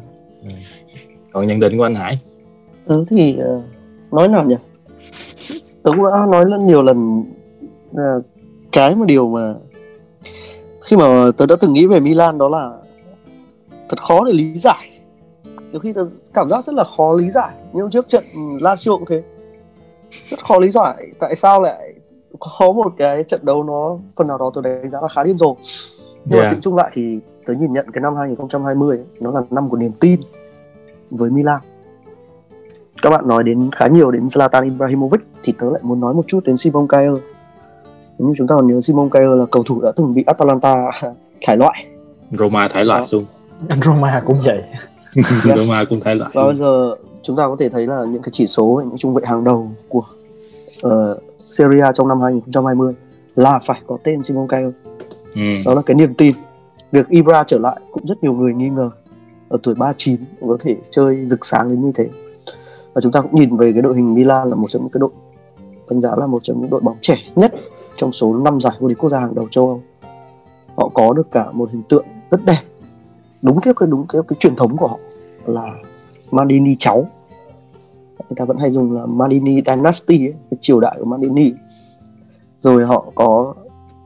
Còn 1.31 1.47
nhận 1.47 1.59
định 1.59 1.77
của 1.77 1.83
anh 1.83 1.95
Hải? 1.95 2.19
Tớ 2.87 2.95
thì 3.09 3.37
ờ, 3.37 3.61
nói 4.11 4.27
nào 4.27 4.45
nhỉ? 4.45 4.55
Tớ 5.83 5.91
cũng 5.91 6.05
đã 6.11 6.25
nói 6.31 6.45
rất 6.45 6.59
nhiều 6.59 6.83
lần 6.83 7.23
là 7.93 8.19
cái 8.71 8.95
mà 8.95 9.05
điều 9.05 9.29
mà 9.29 9.53
khi 10.81 10.95
mà 10.95 11.31
tớ 11.37 11.45
đã 11.45 11.55
từng 11.59 11.73
nghĩ 11.73 11.85
về 11.85 11.99
Milan 11.99 12.37
đó 12.37 12.49
là 12.49 12.71
thật 13.89 14.01
khó 14.01 14.25
để 14.25 14.33
lý 14.33 14.57
giải. 14.57 14.99
Nhiều 15.71 15.79
khi 15.79 15.93
tớ 15.93 16.07
cảm 16.33 16.49
giác 16.49 16.63
rất 16.63 16.75
là 16.75 16.83
khó 16.97 17.13
lý 17.13 17.31
giải 17.31 17.55
nhưng 17.73 17.89
trước 17.89 18.09
trận 18.09 18.23
Lazio 18.35 18.97
cũng 18.97 19.05
thế 19.09 19.23
rất 20.29 20.45
khó 20.45 20.59
lý 20.59 20.71
giải 20.71 21.07
tại 21.19 21.35
sao 21.35 21.61
lại 21.61 21.93
có 22.39 22.71
một 22.71 22.93
cái 22.97 23.23
trận 23.23 23.39
đấu 23.43 23.63
nó 23.63 23.97
phần 24.15 24.27
nào 24.27 24.37
đó 24.37 24.51
tôi 24.53 24.63
đánh 24.63 24.89
giá 24.89 25.01
là 25.01 25.07
khá 25.07 25.23
điên 25.23 25.37
rồ. 25.37 25.55
Nhưng 26.25 26.39
mà 26.39 26.43
Yeah. 26.43 26.53
tự 26.53 26.59
chung 26.61 26.75
lại 26.75 26.91
thì 26.93 27.19
tớ 27.45 27.53
nhìn 27.53 27.73
nhận 27.73 27.85
cái 27.93 28.01
năm 28.01 28.15
2020 28.15 28.97
ấy, 28.97 29.05
nó 29.19 29.31
là 29.31 29.41
năm 29.49 29.69
của 29.69 29.77
niềm 29.77 29.91
tin 29.99 30.19
với 31.11 31.29
Milan. 31.29 31.59
Các 33.01 33.09
bạn 33.09 33.27
nói 33.27 33.43
đến 33.43 33.69
khá 33.75 33.87
nhiều 33.87 34.11
đến 34.11 34.27
Zlatan 34.27 34.63
Ibrahimovic 34.63 35.21
thì 35.43 35.53
tớ 35.59 35.69
lại 35.69 35.79
muốn 35.83 35.99
nói 35.99 36.13
một 36.13 36.25
chút 36.27 36.43
đến 36.45 36.57
Simon 36.57 36.85
Kjaer 36.85 37.19
nếu 38.19 38.27
như 38.27 38.33
chúng 38.37 38.47
ta 38.47 38.55
còn 38.55 38.67
nhớ 38.67 38.81
Simon 38.81 39.09
Kjaer 39.09 39.35
là 39.35 39.45
cầu 39.51 39.63
thủ 39.63 39.81
đã 39.81 39.91
từng 39.95 40.13
bị 40.13 40.23
Atalanta 40.27 40.91
thải 41.41 41.57
loại. 41.57 41.85
Roma 42.31 42.67
thải 42.67 42.85
loại 42.85 43.07
luôn. 43.11 43.25
Anh 43.69 43.79
Roma 43.81 44.23
cũng 44.25 44.37
vậy. 44.43 44.63
Roma 45.55 45.83
cũng 45.89 45.99
thải 46.01 46.15
loại 46.15 46.31
và 46.33 46.43
bây 46.43 46.53
giờ 46.53 46.95
chúng 47.25 47.35
ta 47.35 47.47
có 47.47 47.55
thể 47.59 47.69
thấy 47.69 47.87
là 47.87 48.05
những 48.05 48.21
cái 48.21 48.29
chỉ 48.31 48.47
số 48.47 48.81
những 48.85 48.97
trung 48.97 49.13
vệ 49.13 49.23
hàng 49.25 49.43
đầu 49.43 49.71
của 49.89 50.03
uh, 50.87 50.91
Serie 51.51 51.81
A 51.81 51.91
trong 51.91 52.07
năm 52.07 52.21
2020 52.21 52.93
là 53.35 53.59
phải 53.59 53.81
có 53.87 53.97
tên 54.03 54.23
Simon 54.23 54.47
Kjaer 54.47 54.71
ừ. 55.35 55.41
đó 55.65 55.73
là 55.73 55.81
cái 55.81 55.95
niềm 55.95 56.13
tin. 56.13 56.35
Việc 56.91 57.07
Ibra 57.09 57.43
trở 57.47 57.59
lại 57.59 57.79
cũng 57.91 58.07
rất 58.07 58.23
nhiều 58.23 58.33
người 58.33 58.53
nghi 58.53 58.69
ngờ. 58.69 58.89
Ở 59.49 59.57
tuổi 59.63 59.75
39 59.75 60.19
cũng 60.39 60.49
có 60.49 60.57
thể 60.59 60.75
chơi 60.89 61.25
rực 61.25 61.45
sáng 61.45 61.69
đến 61.69 61.81
như 61.81 61.91
thế. 61.95 62.09
Và 62.93 63.01
chúng 63.01 63.11
ta 63.11 63.21
cũng 63.21 63.35
nhìn 63.35 63.57
về 63.57 63.71
cái 63.73 63.81
đội 63.81 63.95
hình 63.95 64.13
Milan 64.13 64.49
là 64.49 64.55
một 64.55 64.67
trong 64.71 64.81
những 64.81 64.91
cái 64.91 64.99
đội 64.99 65.11
đánh 65.89 66.01
giá 66.01 66.15
là 66.15 66.27
một 66.27 66.43
trong 66.43 66.61
những 66.61 66.69
đội 66.69 66.81
bóng 66.81 66.97
trẻ 67.01 67.17
nhất 67.35 67.53
trong 67.97 68.11
số 68.11 68.35
5 68.35 68.61
giải 68.61 68.73
vô 68.79 68.87
địch 68.87 68.97
quốc 68.97 69.09
gia 69.09 69.19
hàng 69.19 69.35
đầu 69.35 69.47
châu 69.51 69.67
Âu. 69.67 69.81
Họ 70.75 70.89
có 70.93 71.13
được 71.13 71.31
cả 71.31 71.51
một 71.51 71.69
hình 71.71 71.83
tượng 71.89 72.05
rất 72.31 72.45
đẹp. 72.45 72.61
Đúng 73.41 73.61
theo 73.61 73.73
cái 73.73 73.87
đúng 73.89 74.05
cái, 74.09 74.21
cái 74.27 74.37
truyền 74.39 74.55
thống 74.55 74.77
của 74.77 74.87
họ 74.87 74.97
là 75.45 75.73
Maldini 76.31 76.75
cháu. 76.79 77.07
Người 78.29 78.35
ta 78.35 78.45
vẫn 78.45 78.57
hay 78.57 78.69
dùng 78.69 78.91
là 78.91 79.05
Maldini 79.05 79.61
Dynasty 79.65 80.25
ấy, 80.25 80.33
cái 80.51 80.57
triều 80.61 80.79
đại 80.79 80.95
của 80.99 81.05
Maldini 81.05 81.53
rồi 82.59 82.85
họ 82.85 83.05
có 83.15 83.53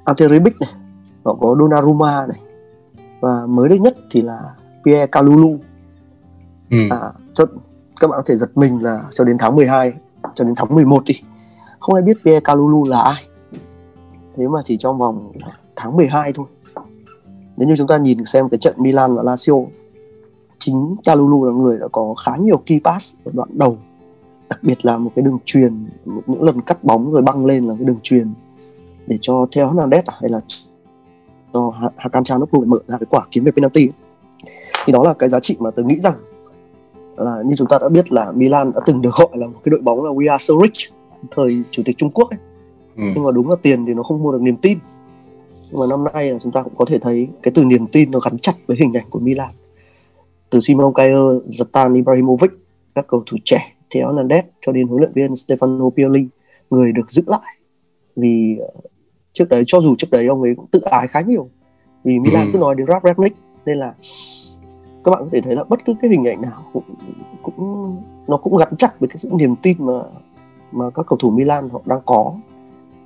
Ante 0.03 0.27
Rebic 0.27 0.61
này 0.61 0.69
họ 1.23 1.37
có 1.41 1.55
Donnarumma 1.59 2.25
này. 2.27 2.39
Và 3.19 3.45
mới 3.45 3.69
đây 3.69 3.79
nhất 3.79 3.97
thì 4.11 4.21
là 4.21 4.41
Pierre 4.85 5.07
Calulu 5.07 5.57
Ừ. 6.69 6.77
à, 6.89 7.11
cho, 7.33 7.45
các 7.99 8.07
bạn 8.07 8.17
có 8.17 8.23
thể 8.25 8.35
giật 8.35 8.49
mình 8.55 8.83
là 8.83 9.03
cho 9.11 9.23
đến 9.23 9.37
tháng 9.37 9.55
12 9.55 9.93
cho 10.35 10.45
đến 10.45 10.53
tháng 10.57 10.75
11 10.75 11.03
đi. 11.05 11.13
Không 11.79 11.95
ai 11.95 12.01
biết 12.01 12.17
Pierre 12.25 12.39
Calulu 12.39 12.85
là 12.85 13.01
ai. 13.01 13.23
Thế 14.37 14.47
mà 14.47 14.59
chỉ 14.65 14.77
trong 14.77 14.97
vòng 14.97 15.31
tháng 15.75 15.95
12 15.97 16.33
thôi. 16.33 16.45
Nếu 17.57 17.67
như 17.67 17.75
chúng 17.77 17.87
ta 17.87 17.97
nhìn 17.97 18.25
xem 18.25 18.49
cái 18.49 18.57
trận 18.57 18.75
Milan 18.77 19.15
và 19.15 19.23
Lazio 19.23 19.65
chính 20.59 20.95
Calulu 21.03 21.45
là 21.45 21.51
người 21.51 21.77
đã 21.79 21.87
có 21.91 22.13
khá 22.13 22.35
nhiều 22.35 22.57
key 22.65 22.79
pass 22.83 23.15
ở 23.25 23.31
đoạn 23.35 23.49
đầu 23.53 23.77
đặc 24.49 24.59
biệt 24.63 24.85
là 24.85 24.97
một 24.97 25.11
cái 25.15 25.23
đường 25.23 25.37
truyền 25.45 25.85
một- 26.05 26.21
những 26.27 26.43
lần 26.43 26.61
cắt 26.61 26.83
bóng 26.83 27.11
rồi 27.11 27.21
băng 27.21 27.45
lên 27.45 27.67
là 27.67 27.75
cái 27.77 27.85
đường 27.85 27.99
truyền 28.03 28.27
để 29.07 29.17
cho 29.21 29.47
Theo 29.55 29.73
Hernandez 29.73 30.01
à, 30.05 30.17
hay 30.21 30.29
là 30.29 30.41
cho 31.53 31.69
Ha- 31.69 31.91
Hakan 31.95 32.23
Çalhanoğlu 32.23 32.65
mở 32.65 32.79
ra 32.87 32.97
cái 32.97 33.07
quả 33.09 33.25
kiếm 33.31 33.43
về 33.43 33.51
penalty 33.51 33.81
ấy. 33.87 33.91
thì 34.85 34.93
đó 34.93 35.03
là 35.03 35.13
cái 35.13 35.29
giá 35.29 35.39
trị 35.39 35.57
mà 35.59 35.71
tôi 35.71 35.85
nghĩ 35.85 35.99
rằng 35.99 36.15
là 37.17 37.41
như 37.45 37.55
chúng 37.55 37.67
ta 37.67 37.77
đã 37.81 37.89
biết 37.89 38.11
là 38.11 38.31
Milan 38.31 38.71
đã 38.75 38.81
từng 38.85 39.01
được 39.01 39.13
gọi 39.15 39.27
là 39.33 39.47
một 39.47 39.59
cái 39.63 39.69
đội 39.69 39.81
bóng 39.81 40.03
là 40.03 40.11
We 40.11 40.31
are 40.31 40.43
so 40.45 40.53
rich 40.63 40.93
thời 41.31 41.63
chủ 41.71 41.81
tịch 41.85 41.97
Trung 41.97 42.11
Quốc 42.11 42.29
ấy. 42.29 42.39
Ừ. 42.97 43.03
nhưng 43.15 43.23
mà 43.23 43.31
đúng 43.31 43.49
là 43.49 43.55
tiền 43.61 43.85
thì 43.85 43.93
nó 43.93 44.03
không 44.03 44.23
mua 44.23 44.31
được 44.31 44.41
niềm 44.41 44.55
tin 44.57 44.77
nhưng 45.71 45.79
mà 45.79 45.87
năm 45.87 46.03
nay 46.13 46.31
là 46.31 46.39
chúng 46.39 46.51
ta 46.51 46.63
cũng 46.63 46.73
có 46.77 46.85
thể 46.85 46.99
thấy 46.99 47.27
cái 47.43 47.51
từ 47.55 47.63
niềm 47.63 47.87
tin 47.87 48.11
nó 48.11 48.19
gắn 48.19 48.39
chặt 48.39 48.53
với 48.67 48.77
hình 48.79 48.93
ảnh 48.93 49.05
của 49.09 49.19
Milan 49.19 49.49
từ 50.49 50.59
Simon 50.59 50.93
Kjaer, 50.93 51.41
Zlatan 51.47 51.95
Ibrahimovic 51.95 52.51
các 52.95 53.07
cầu 53.07 53.23
thủ 53.25 53.37
trẻ 53.45 53.75
Theo 53.95 54.13
Hernandez 54.13 54.41
cho 54.61 54.71
đến 54.71 54.87
huấn 54.87 54.99
luyện 54.99 55.11
viên 55.13 55.33
Stefano 55.33 55.89
Pioli 55.89 56.27
người 56.69 56.91
được 56.91 57.11
giữ 57.11 57.23
lại. 57.27 57.55
Vì 58.15 58.57
ờ, 58.57 58.69
trước 59.33 59.49
đấy 59.49 59.63
cho 59.67 59.81
dù 59.81 59.95
trước 59.97 60.07
đấy 60.11 60.27
ông 60.27 60.41
ấy 60.41 60.53
cũng 60.55 60.67
tự 60.71 60.79
ái 60.79 61.07
khá 61.07 61.21
nhiều. 61.21 61.49
Vì 62.03 62.19
Milan 62.19 62.45
Ừ. 62.45 62.49
cứ 62.53 62.59
nói 62.59 62.75
đến 62.75 62.87
Ralf 62.87 62.99
Rangnick 63.03 63.37
nên 63.65 63.77
là 63.77 63.93
các 65.03 65.11
bạn 65.11 65.19
có 65.23 65.27
thể 65.31 65.41
thấy 65.41 65.55
là 65.55 65.63
bất 65.63 65.85
cứ 65.85 65.93
cái 66.01 66.11
hình 66.11 66.25
ảnh 66.27 66.41
nào 66.41 66.63
cũng 66.73 66.83
cũng 67.41 67.95
nó 68.27 68.37
cũng 68.37 68.57
gắn 68.57 68.75
chặt 68.77 68.99
với 68.99 69.09
cái 69.09 69.17
sự 69.17 69.29
niềm 69.33 69.55
tin 69.61 69.77
mà 69.79 69.93
mà 70.71 70.89
các 70.89 71.05
cầu 71.09 71.17
thủ 71.17 71.29
Milan 71.29 71.69
họ 71.69 71.81
đang 71.85 71.99
có. 72.05 72.33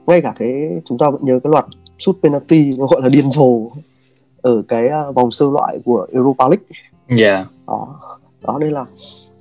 Ngay 0.08 0.21
cả 0.21 0.34
cái 0.39 0.82
chúng 0.86 0.97
ta 0.97 1.10
vẫn 1.10 1.25
nhớ 1.25 1.39
cái 1.43 1.51
loạt 1.51 1.65
sút 1.99 2.17
penalty 2.23 2.77
nó 2.77 2.88
gọi 2.88 3.01
là 3.01 3.10
điên 3.10 3.32
rồ 3.32 3.60
ở 4.41 4.62
cái 4.67 4.88
à, 4.88 5.12
vòng 5.12 5.32
sơ 5.32 5.45
loại 5.51 5.79
của 5.86 6.08
Europa 6.12 6.43
League 6.47 6.65
Dạ. 7.10 7.46
đó 7.68 8.00
đó, 8.42 8.58
đây 8.60 8.72
là 8.72 8.86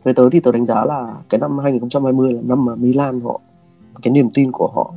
về 0.04 0.12
tới 0.12 0.28
thì 0.32 0.40
tôi 0.40 0.52
đánh 0.52 0.66
giá 0.66 0.84
là 0.84 1.14
cái 1.28 1.38
năm 1.38 1.58
2020 1.58 2.32
là 2.32 2.40
năm 2.44 2.64
mà 2.64 2.74
Milan 2.74 3.20
họ, 3.20 3.40
cái 4.02 4.10
niềm 4.12 4.30
tin 4.34 4.52
của 4.52 4.68
họ 4.74 4.94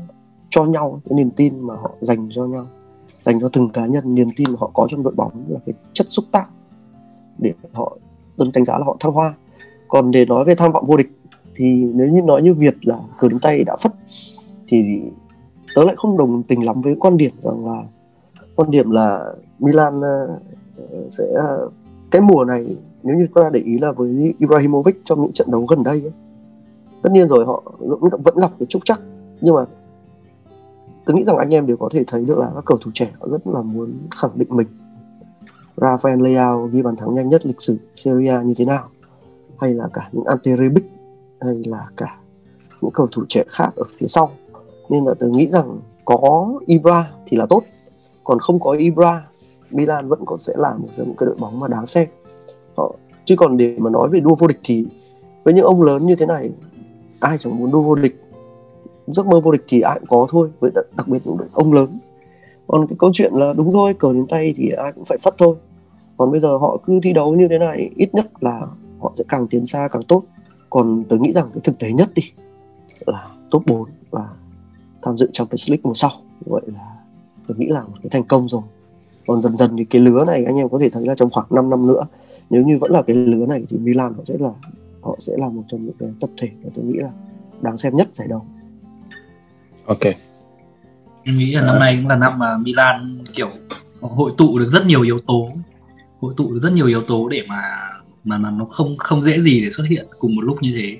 cho 0.50 0.64
nhau, 0.64 1.02
cái 1.10 1.16
niềm 1.16 1.30
tin 1.30 1.60
mà 1.60 1.76
họ 1.76 1.92
dành 2.02 2.30
cho 2.32 2.46
nhau, 2.46 2.68
dành 3.22 3.40
cho 3.40 3.50
từng 3.54 3.70
cá 3.70 3.86
nhân, 3.86 4.16
niềm 4.16 4.28
tin 4.36 4.52
mà 4.52 4.58
họ 4.60 4.72
có 4.74 4.88
trong 4.90 5.04
đội 5.04 5.14
bóng 5.16 5.32
là 5.48 5.60
cái 5.66 5.74
chất 5.94 6.06
xúc 6.10 6.26
tác 6.32 6.46
để 7.38 7.54
họ 7.74 7.98
tôi 8.38 8.50
đánh 8.54 8.66
giá 8.66 8.78
là 8.78 8.86
họ 8.86 8.98
thăng 9.00 9.12
hoa 9.12 9.34
còn 9.88 10.12
để 10.12 10.26
nói 10.26 10.46
về 10.46 10.56
tham 10.56 10.72
vọng 10.72 10.86
vô 10.86 10.98
địch 10.98 11.10
thì 11.56 11.66
nếu 11.94 12.08
như 12.08 12.22
nói 12.22 12.42
như 12.42 12.54
Việt 12.54 12.88
là 12.88 13.00
cờ 13.20 13.30
đến 13.30 13.40
tay 13.40 13.64
đã 13.64 13.76
phất, 13.76 13.92
thì 14.68 15.02
tớ 15.76 15.84
lại 15.84 15.96
không 15.98 16.18
đồng 16.18 16.44
tình 16.44 16.66
lắm 16.66 16.82
với 16.82 16.96
quan 17.00 17.18
điểm 17.18 17.32
rằng 17.40 17.66
là 17.66 17.84
quan 18.56 18.72
điểm 18.72 18.92
là 18.92 19.34
Milan 19.60 20.02
ờ, 20.02 20.38
sẽ 21.10 21.26
cái 22.12 22.22
mùa 22.22 22.46
này 22.46 22.76
nếu 23.04 23.18
như 23.18 23.28
ta 23.36 23.50
để 23.54 23.60
ý 23.60 23.78
là 23.78 23.92
với 23.92 24.34
Ibrahimovic 24.38 25.02
trong 25.06 25.22
những 25.22 25.32
trận 25.32 25.52
đấu 25.52 25.66
gần 25.66 25.84
đây 25.84 26.02
ấy, 26.02 26.12
tất 27.02 27.10
nhiên 27.12 27.28
rồi 27.28 27.46
họ 27.46 27.64
vẫn, 27.80 28.22
vẫn 28.24 28.40
gặp 28.42 28.52
cái 28.60 28.66
trúc 28.66 28.86
chắc. 28.86 29.02
Nhưng 29.42 29.56
mà 29.56 29.66
tôi 31.06 31.16
nghĩ 31.16 31.24
rằng 31.24 31.38
anh 31.38 31.54
em 31.54 31.66
đều 31.66 31.78
có 31.78 31.90
thể 31.92 32.04
thấy 32.08 32.26
được 32.26 32.38
là 32.38 32.52
các 32.56 32.66
cầu 32.66 32.78
thủ 32.82 32.92
trẻ 32.94 33.12
họ 33.20 33.28
rất 33.30 33.48
là 33.48 33.62
muốn 33.62 33.94
khẳng 34.12 34.32
định 34.36 34.48
mình. 34.52 34.68
Rafael 35.76 36.22
Leao 36.22 36.70
ghi 36.72 36.82
bàn 36.82 36.96
thắng 36.96 37.16
nhanh 37.16 37.30
nhất 37.30 37.46
lịch 37.46 37.62
sử 37.62 37.78
Serie 37.96 38.30
A 38.30 38.42
như 38.42 38.54
thế 38.58 38.66
nào? 38.66 38.90
Hay 39.58 39.74
là 39.74 39.88
cả 39.94 40.10
những 40.12 40.26
Ante 40.26 40.56
Rebic 40.56 40.84
hay 41.40 41.64
là 41.66 41.88
cả 41.98 42.18
những 42.82 42.92
cầu 42.92 43.08
thủ 43.12 43.24
trẻ 43.30 43.44
khác 43.48 43.70
ở 43.76 43.84
phía 43.98 44.08
sau? 44.08 44.30
Nên 44.90 45.06
là 45.06 45.14
tôi 45.20 45.30
nghĩ 45.30 45.48
rằng 45.52 45.80
có 46.06 46.54
Ibra 46.66 47.12
thì 47.26 47.38
là 47.38 47.46
tốt 47.46 47.64
còn 48.24 48.40
không 48.40 48.60
có 48.60 48.72
Ibra 48.72 49.28
Milan 49.76 50.08
vẫn 50.08 50.20
có 50.26 50.38
sẽ 50.38 50.54
là 50.58 50.74
một 50.74 50.88
trong 50.98 51.08
những 51.08 51.16
cái 51.16 51.26
đội 51.26 51.36
bóng 51.40 51.60
mà 51.60 51.68
đáng 51.68 51.86
xem. 51.86 52.08
Họ 52.78 52.96
chứ 53.26 53.36
còn 53.38 53.58
để 53.58 53.76
mà 53.78 53.90
nói 53.90 54.10
về 54.10 54.20
đua 54.20 54.36
vô 54.36 54.48
địch 54.48 54.60
thì 54.64 54.86
với 55.44 55.54
những 55.54 55.66
ông 55.66 55.82
lớn 55.82 56.08
như 56.08 56.16
thế 56.16 56.26
này 56.26 56.50
ai 57.20 57.38
chẳng 57.38 57.58
muốn 57.58 57.72
đua 57.72 57.82
vô 57.82 57.96
địch. 57.96 58.22
Giấc 59.08 59.28
mơ 59.28 59.40
vô 59.40 59.52
địch 59.52 59.64
thì 59.68 59.82
ai 59.82 60.00
cũng 60.00 60.10
có 60.10 60.28
thôi 60.30 60.50
với 60.60 60.72
đặc, 60.76 60.86
đặc 60.98 61.08
biệt 61.08 61.20
những 61.26 61.38
đội 61.38 61.48
ông 61.54 61.74
lớn. 61.74 62.00
Còn 62.68 62.88
cái 62.88 62.96
câu 63.00 63.10
chuyện 63.14 63.34
là 63.34 63.54
đúng 63.54 63.72
thôi 63.72 63.94
cờ 64.00 64.14
đến 64.14 64.26
tay 64.28 64.54
thì 64.58 64.70
ai 64.70 64.92
cũng 64.92 65.06
phải 65.06 65.18
phất 65.18 65.38
thôi. 65.38 65.56
Còn 66.18 66.32
bây 66.32 66.40
giờ 66.40 66.58
họ 66.58 66.78
cứ 66.86 67.00
thi 67.04 67.14
đấu 67.14 67.36
như 67.36 67.48
thế 67.48 67.58
này 67.58 67.90
ít 67.96 68.14
nhất 68.14 68.26
là 68.40 68.62
họ 69.00 69.14
sẽ 69.18 69.24
càng 69.28 69.48
tiến 69.48 69.66
xa 69.66 69.88
càng 69.92 70.04
tốt. 70.04 70.24
Còn 70.70 71.04
tôi 71.10 71.20
nghĩ 71.20 71.32
rằng 71.32 71.46
cái 71.54 71.62
thực 71.64 71.80
tế 71.80 71.92
nhất 71.92 72.10
đi 72.16 72.24
là 73.06 73.28
top 73.52 73.64
4 73.68 73.90
và 74.12 74.30
tham 75.02 75.18
dự 75.18 75.30
Champions 75.34 75.70
League 75.70 75.82
mùa 75.84 75.94
sau. 75.94 76.12
Vậy 76.46 76.62
là 76.66 76.96
tôi 77.48 77.58
nghĩ 77.58 77.68
là 77.68 77.82
một 77.82 77.98
cái 78.04 78.10
thành 78.10 78.24
công 78.24 78.48
rồi 78.48 78.62
còn 79.28 79.42
dần 79.42 79.58
dần 79.58 79.78
thì 79.78 79.86
cái 79.86 80.02
lứa 80.02 80.24
này 80.28 80.46
anh 80.46 80.56
em 80.56 80.70
có 80.70 80.80
thể 80.80 80.90
thấy 80.90 81.06
là 81.06 81.16
trong 81.16 81.30
khoảng 81.30 81.48
5 81.50 81.70
năm 81.70 81.88
nữa 81.88 82.06
nếu 82.50 82.66
như 82.66 82.78
vẫn 82.78 82.92
là 82.92 83.02
cái 83.02 83.16
lứa 83.16 83.46
này 83.46 83.64
thì 83.70 83.78
Milan 83.78 84.14
họ 84.14 84.24
sẽ 84.26 84.34
là 84.40 84.50
họ 85.02 85.16
sẽ 85.20 85.34
là 85.38 85.50
một 85.50 85.64
trong 85.68 85.86
những 85.86 85.96
cái 86.00 86.10
tập 86.22 86.30
thể 86.38 86.50
mà 86.64 86.70
tôi 86.76 86.86
nghĩ 86.86 86.98
là 86.98 87.10
đáng 87.62 87.78
xem 87.78 87.96
nhất 87.96 88.08
giải 88.14 88.28
đấu 88.28 88.46
ok. 89.86 90.04
Em 91.24 91.38
nghĩ 91.38 91.52
là 91.52 91.62
năm 91.62 91.80
nay 91.80 91.98
cũng 92.02 92.08
là 92.08 92.16
năm 92.16 92.40
mà 92.40 92.58
Milan 92.58 93.24
kiểu 93.34 93.50
hội 94.02 94.32
tụ 94.38 94.60
được 94.60 94.70
rất 94.70 94.86
nhiều 94.86 95.02
yếu 95.02 95.20
tố 95.28 95.50
hội 96.20 96.34
tụ 96.38 96.54
được 96.54 96.60
rất 96.60 96.74
nhiều 96.74 96.88
yếu 96.88 97.02
tố 97.02 97.30
để 97.30 97.44
mà 97.50 97.62
mà 98.24 98.38
mà 98.38 98.52
nó 98.52 98.66
không 98.66 98.98
không 98.98 99.22
dễ 99.22 99.40
gì 99.40 99.62
để 99.62 99.70
xuất 99.70 99.84
hiện 99.90 100.08
cùng 100.20 100.36
một 100.36 100.42
lúc 100.42 100.58
như 100.62 100.74
thế. 100.76 100.98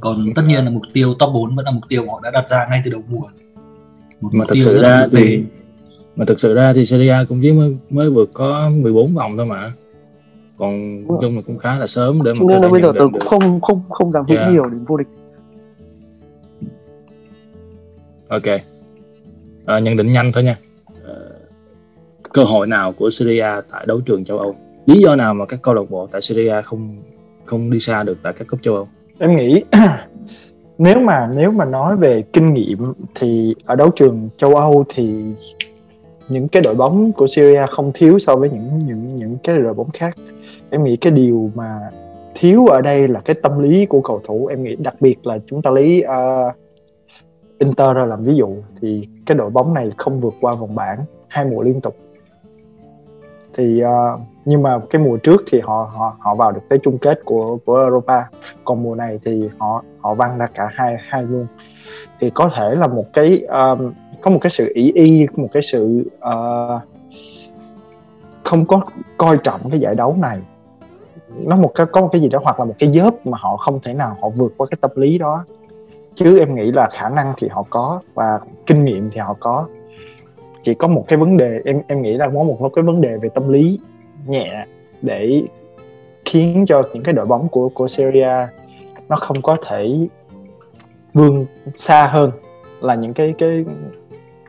Còn 0.00 0.32
tất 0.34 0.42
nhiên 0.46 0.64
là 0.64 0.70
mục 0.70 0.82
tiêu 0.92 1.14
top 1.18 1.30
4 1.34 1.56
vẫn 1.56 1.64
là 1.64 1.70
mục 1.70 1.84
tiêu 1.88 2.04
mà 2.06 2.12
họ 2.12 2.20
đã 2.22 2.30
đặt 2.30 2.48
ra 2.48 2.66
ngay 2.70 2.82
từ 2.84 2.90
đầu 2.90 3.02
mùa. 3.08 3.28
Một 4.20 4.30
mà 4.34 4.44
thực 4.48 4.58
sự 4.64 4.82
ra 4.82 5.06
thì 5.12 5.44
mà 6.16 6.24
thực 6.24 6.40
sự 6.40 6.54
ra 6.54 6.72
thì 6.72 6.84
Serie 6.84 7.10
A 7.10 7.24
cũng 7.28 7.40
chỉ 7.42 7.52
mới 7.52 7.76
mới 7.90 8.10
vượt 8.10 8.30
có 8.32 8.70
14 8.74 9.14
vòng 9.14 9.36
thôi 9.36 9.46
mà. 9.46 9.72
Còn 10.58 11.02
nói 11.08 11.18
chung 11.20 11.36
là 11.36 11.42
cũng 11.46 11.58
khá 11.58 11.78
là 11.78 11.86
sớm 11.86 12.18
để 12.24 12.32
mà 12.32 12.40
nên 12.48 12.62
là 12.62 12.68
bây 12.68 12.80
giờ 12.80 12.92
tôi 12.98 13.08
cũng 13.08 13.20
không 13.20 13.60
không 13.60 13.82
không 13.88 14.12
dám 14.12 14.26
nghĩ 14.26 14.36
yeah. 14.36 14.52
nhiều 14.52 14.66
đến 14.66 14.84
vô 14.84 14.96
địch. 14.96 15.06
Ok. 18.28 18.60
À, 19.66 19.78
nhận 19.78 19.96
định 19.96 20.12
nhanh 20.12 20.32
thôi 20.32 20.44
nha. 20.44 20.56
À, 21.06 21.14
cơ 22.32 22.44
hội 22.44 22.66
nào 22.66 22.92
của 22.92 23.10
Serie 23.10 23.40
A 23.40 23.60
tại 23.70 23.86
đấu 23.86 24.00
trường 24.00 24.24
châu 24.24 24.38
Âu? 24.38 24.56
Lý 24.86 25.00
do 25.00 25.16
nào 25.16 25.34
mà 25.34 25.46
các 25.46 25.62
câu 25.62 25.74
lạc 25.74 25.90
bộ 25.90 26.08
tại 26.12 26.20
Serie 26.20 26.50
A 26.50 26.62
không 26.62 27.02
không 27.44 27.70
đi 27.70 27.78
xa 27.78 28.02
được 28.02 28.18
tại 28.22 28.32
các 28.32 28.48
cúp 28.48 28.62
châu 28.62 28.74
Âu? 28.74 28.88
Em 29.18 29.36
nghĩ 29.36 29.64
nếu 30.78 31.00
mà 31.00 31.30
nếu 31.36 31.50
mà 31.50 31.64
nói 31.64 31.96
về 31.96 32.22
kinh 32.32 32.54
nghiệm 32.54 32.92
thì 33.14 33.54
ở 33.64 33.76
đấu 33.76 33.90
trường 33.96 34.28
châu 34.36 34.54
Âu 34.54 34.84
thì 34.94 35.22
những 36.32 36.48
cái 36.48 36.62
đội 36.62 36.74
bóng 36.74 37.12
của 37.12 37.26
Syria 37.26 37.66
không 37.70 37.90
thiếu 37.94 38.18
so 38.18 38.36
với 38.36 38.50
những 38.50 38.86
những 38.86 39.16
những 39.16 39.36
cái 39.44 39.58
đội 39.58 39.74
bóng 39.74 39.90
khác. 39.90 40.16
Em 40.70 40.84
nghĩ 40.84 40.96
cái 40.96 41.12
điều 41.12 41.50
mà 41.54 41.78
thiếu 42.34 42.66
ở 42.66 42.80
đây 42.80 43.08
là 43.08 43.20
cái 43.20 43.36
tâm 43.42 43.58
lý 43.58 43.86
của 43.86 44.00
cầu 44.00 44.20
thủ. 44.24 44.46
Em 44.46 44.62
nghĩ 44.62 44.76
đặc 44.76 44.94
biệt 45.00 45.26
là 45.26 45.38
chúng 45.46 45.62
ta 45.62 45.70
lấy 45.70 46.04
uh, 46.06 46.54
Inter 47.58 47.96
ra 47.96 48.04
làm 48.04 48.24
ví 48.24 48.34
dụ 48.34 48.56
thì 48.80 49.08
cái 49.26 49.36
đội 49.36 49.50
bóng 49.50 49.74
này 49.74 49.90
không 49.96 50.20
vượt 50.20 50.34
qua 50.40 50.54
vòng 50.54 50.74
bảng 50.74 50.98
hai 51.28 51.44
mùa 51.44 51.62
liên 51.62 51.80
tục. 51.80 51.96
Thì 53.54 53.82
uh, 53.84 54.20
nhưng 54.44 54.62
mà 54.62 54.78
cái 54.90 55.02
mùa 55.02 55.16
trước 55.16 55.42
thì 55.50 55.60
họ 55.60 55.90
họ 55.96 56.16
họ 56.18 56.34
vào 56.34 56.52
được 56.52 56.60
tới 56.68 56.78
chung 56.82 56.98
kết 56.98 57.20
của 57.24 57.58
của 57.64 57.76
Europa. 57.76 58.24
Còn 58.64 58.82
mùa 58.82 58.94
này 58.94 59.18
thì 59.24 59.48
họ 59.58 59.84
họ 60.00 60.14
văng 60.14 60.38
ra 60.38 60.46
cả 60.54 60.68
hai 60.72 60.96
hai 61.08 61.22
luôn. 61.22 61.46
Thì 62.20 62.30
có 62.30 62.50
thể 62.54 62.74
là 62.74 62.86
một 62.86 63.04
cái 63.12 63.42
um, 63.42 63.92
có 64.22 64.30
một 64.30 64.38
cái 64.40 64.50
sự 64.50 64.72
ý 64.74 64.92
y 64.94 65.26
một 65.36 65.48
cái 65.52 65.62
sự 65.62 66.10
uh, 66.16 66.82
không 68.44 68.64
có 68.64 68.80
coi 69.16 69.38
trọng 69.38 69.70
cái 69.70 69.80
giải 69.80 69.94
đấu 69.94 70.16
này. 70.18 70.38
Nó 71.44 71.56
một 71.56 71.72
cái 71.74 71.86
có 71.92 72.00
một 72.00 72.08
cái 72.12 72.20
gì 72.20 72.28
đó 72.28 72.40
hoặc 72.42 72.58
là 72.58 72.64
một 72.64 72.74
cái 72.78 72.92
dớp 72.92 73.26
mà 73.26 73.38
họ 73.40 73.56
không 73.56 73.80
thể 73.82 73.94
nào 73.94 74.16
họ 74.22 74.28
vượt 74.28 74.54
qua 74.56 74.66
cái 74.70 74.78
tâm 74.80 74.90
lý 74.94 75.18
đó. 75.18 75.44
Chứ 76.14 76.38
em 76.38 76.54
nghĩ 76.54 76.72
là 76.72 76.88
khả 76.92 77.08
năng 77.08 77.32
thì 77.38 77.48
họ 77.48 77.64
có 77.70 78.00
và 78.14 78.40
kinh 78.66 78.84
nghiệm 78.84 79.10
thì 79.10 79.20
họ 79.20 79.36
có. 79.40 79.66
Chỉ 80.62 80.74
có 80.74 80.88
một 80.88 81.04
cái 81.08 81.18
vấn 81.18 81.36
đề 81.36 81.60
em 81.64 81.82
em 81.86 82.02
nghĩ 82.02 82.12
là 82.12 82.26
có 82.26 82.42
một 82.42 82.72
cái 82.74 82.82
vấn 82.82 83.00
đề 83.00 83.16
về 83.16 83.28
tâm 83.28 83.48
lý 83.48 83.78
nhẹ 84.26 84.66
để 85.02 85.42
khiến 86.24 86.64
cho 86.68 86.82
những 86.94 87.02
cái 87.02 87.12
đội 87.12 87.26
bóng 87.26 87.48
của 87.48 87.68
của 87.68 87.88
Serie 87.88 88.48
nó 89.08 89.16
không 89.16 89.36
có 89.42 89.56
thể 89.68 90.08
vươn 91.14 91.46
xa 91.74 92.06
hơn 92.06 92.30
là 92.80 92.94
những 92.94 93.14
cái 93.14 93.34
cái 93.38 93.64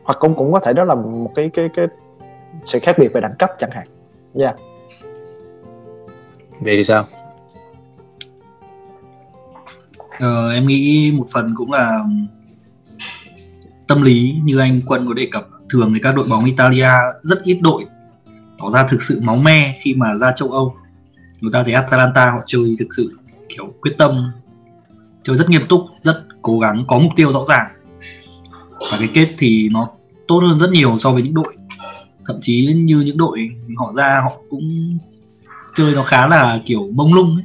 hoặc 0.04 0.18
cũng 0.20 0.34
cũng 0.34 0.52
có 0.52 0.60
thể 0.60 0.72
đó 0.72 0.84
là 0.84 0.94
một 0.94 1.32
cái 1.34 1.50
cái 1.54 1.68
cái 1.74 1.86
sự 2.64 2.78
khác 2.82 2.96
biệt 2.98 3.08
về 3.12 3.20
đẳng 3.20 3.34
cấp 3.38 3.50
chẳng 3.58 3.70
hạn. 3.70 3.86
Yeah. 4.34 4.56
Vậy 6.60 6.76
thì 6.76 6.84
sao? 6.84 7.06
Ờ, 10.18 10.50
em 10.52 10.66
nghĩ 10.66 11.12
một 11.16 11.26
phần 11.32 11.54
cũng 11.54 11.72
là 11.72 12.04
tâm 13.88 14.02
lý 14.02 14.40
như 14.44 14.58
anh 14.58 14.80
Quân 14.86 15.08
có 15.08 15.14
đề 15.14 15.28
cập 15.32 15.48
thường 15.70 15.90
thì 15.94 16.00
các 16.02 16.14
đội 16.16 16.26
bóng 16.30 16.44
Italia 16.44 16.88
rất 17.22 17.42
ít 17.42 17.58
đội 17.62 17.86
tỏ 18.58 18.70
ra 18.70 18.86
thực 18.88 19.02
sự 19.02 19.20
máu 19.22 19.36
me 19.36 19.78
khi 19.82 19.94
mà 19.94 20.16
ra 20.16 20.32
châu 20.32 20.50
Âu 20.50 20.74
người 21.40 21.52
ta 21.52 21.62
thấy 21.62 21.74
Atalanta 21.74 22.30
họ 22.30 22.38
chơi 22.46 22.76
thực 22.78 22.88
sự 22.96 23.16
kiểu 23.48 23.72
quyết 23.80 23.92
tâm 23.98 24.32
chơi 25.22 25.36
rất 25.36 25.50
nghiêm 25.50 25.62
túc 25.68 25.80
rất 26.02 26.24
cố 26.42 26.58
gắng 26.58 26.84
có 26.88 26.98
mục 26.98 27.12
tiêu 27.16 27.32
rõ 27.32 27.44
ràng 27.48 27.73
và 28.90 28.96
cái 28.98 29.08
kết 29.14 29.34
thì 29.38 29.68
nó 29.72 29.88
tốt 30.28 30.40
hơn 30.48 30.58
rất 30.58 30.70
nhiều 30.70 30.98
so 30.98 31.12
với 31.12 31.22
những 31.22 31.34
đội. 31.34 31.56
Thậm 32.26 32.38
chí 32.42 32.74
như 32.74 33.00
những 33.00 33.16
đội 33.16 33.50
họ 33.76 33.92
ra, 33.96 34.20
họ 34.24 34.32
cũng 34.50 34.98
chơi 35.76 35.94
nó 35.94 36.04
khá 36.04 36.26
là 36.26 36.60
kiểu 36.66 36.90
mông 36.92 37.14
lung 37.14 37.36
ấy. 37.36 37.44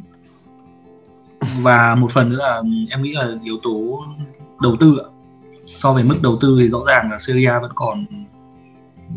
và 1.62 1.96
một 1.96 2.12
phần 2.12 2.30
nữa 2.30 2.38
là 2.38 2.62
em 2.90 3.02
nghĩ 3.02 3.14
là 3.14 3.28
yếu 3.44 3.58
tố 3.64 4.04
đầu 4.62 4.76
tư 4.80 4.98
ạ. 4.98 5.08
So 5.76 5.94
với 5.94 6.04
mức 6.04 6.16
đầu 6.22 6.38
tư 6.42 6.58
thì 6.60 6.70
rõ 6.70 6.80
ràng 6.88 7.12
là 7.12 7.18
Serie 7.20 7.50
A 7.50 7.60
vẫn 7.60 7.72
còn, 7.76 8.06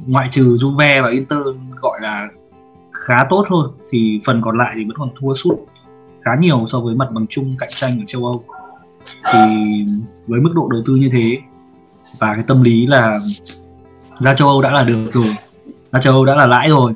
ngoại 0.07 0.29
trừ 0.33 0.57
Juve 0.57 1.03
và 1.03 1.11
Inter 1.11 1.39
gọi 1.81 2.01
là 2.03 2.29
khá 2.93 3.27
tốt 3.31 3.45
thôi, 3.49 3.69
thì 3.91 4.21
phần 4.25 4.43
còn 4.43 4.59
lại 4.59 4.73
thì 4.77 4.85
vẫn 4.85 4.97
còn 4.99 5.11
thua 5.21 5.35
sút 5.35 5.59
khá 6.23 6.31
nhiều 6.41 6.67
so 6.69 6.81
với 6.81 6.95
mặt 6.95 7.09
bằng 7.13 7.27
chung 7.31 7.55
cạnh 7.59 7.69
tranh 7.73 8.01
ở 8.01 8.05
châu 8.07 8.25
Âu. 8.25 8.45
Thì 9.33 9.39
với 10.27 10.41
mức 10.45 10.51
độ 10.55 10.63
đầu 10.73 10.83
tư 10.87 10.97
như 10.97 11.09
thế 11.13 11.39
và 12.21 12.29
cái 12.37 12.45
tâm 12.49 12.63
lý 12.63 12.87
là 12.87 13.19
ra 14.21 14.35
châu 14.35 14.49
Âu 14.49 14.63
đã 14.63 14.71
là 14.71 14.85
được 14.85 15.11
rồi. 15.13 15.37
Ra 15.93 16.01
châu 16.01 16.13
Âu 16.13 16.25
đã 16.25 16.35
là 16.35 16.47
lãi 16.47 16.69
rồi. 16.69 16.93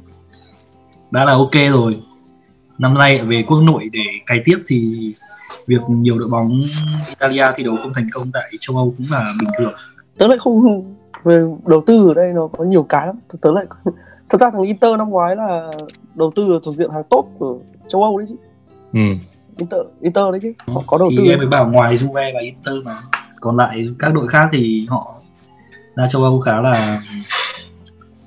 Đã 1.11 1.25
là 1.25 1.33
ok 1.33 1.55
rồi. 1.71 2.03
Năm 2.79 2.95
nay 2.95 3.21
về 3.23 3.45
quốc 3.49 3.61
nội 3.61 3.88
để 3.92 4.01
cày 4.27 4.38
tiếp 4.45 4.59
thì 4.66 5.12
việc 5.66 5.81
nhiều 5.88 6.14
đội 6.19 6.29
bóng 6.33 6.59
Italia 7.09 7.45
thi 7.57 7.64
đấu 7.64 7.77
không 7.83 7.95
thành 7.95 8.09
công 8.12 8.31
tại 8.33 8.53
châu 8.61 8.77
Âu 8.77 8.95
cũng 8.99 9.07
là 9.11 9.33
bình 9.40 9.49
thường. 9.59 9.73
Tớ 10.19 10.27
lại 10.27 10.38
không 10.40 10.85
về 11.25 11.42
đầu 11.66 11.83
tư 11.87 12.09
ở 12.09 12.14
đây 12.14 12.33
nó 12.33 12.47
có 12.47 12.64
nhiều 12.64 12.83
cái 12.83 13.07
lắm. 13.07 13.16
Tớ 13.40 13.53
lại 13.53 13.64
thật 14.29 14.40
ra 14.40 14.51
thằng 14.51 14.62
Inter 14.62 14.97
năm 14.99 15.11
ngoái 15.11 15.37
là 15.37 15.71
đầu 16.14 16.33
tư 16.37 16.53
là 16.53 16.59
thuộc 16.64 16.77
diện 16.77 16.90
hàng 16.90 17.05
tốt 17.11 17.29
của 17.38 17.59
châu 17.88 18.03
Âu 18.03 18.19
đấy 18.19 18.27
chứ. 18.29 18.35
Ừ. 18.92 19.01
Inter 19.57 19.81
Inter 20.01 20.25
đấy 20.31 20.40
chứ. 20.42 20.53
Họ 20.66 20.83
có 20.87 20.99
đầu 20.99 21.09
thì 21.11 21.16
tư 21.16 21.25
em 21.25 21.38
mới 21.38 21.47
bảo 21.47 21.69
ngoài 21.69 21.97
Juve 21.97 22.35
và 22.35 22.40
Inter 22.40 22.75
mà 22.85 22.92
còn 23.40 23.57
lại 23.57 23.88
các 23.99 24.14
đội 24.14 24.29
khác 24.29 24.49
thì 24.53 24.87
họ 24.88 25.14
ra 25.96 26.07
châu 26.09 26.22
Âu 26.22 26.40
khá 26.40 26.61
là 26.61 27.03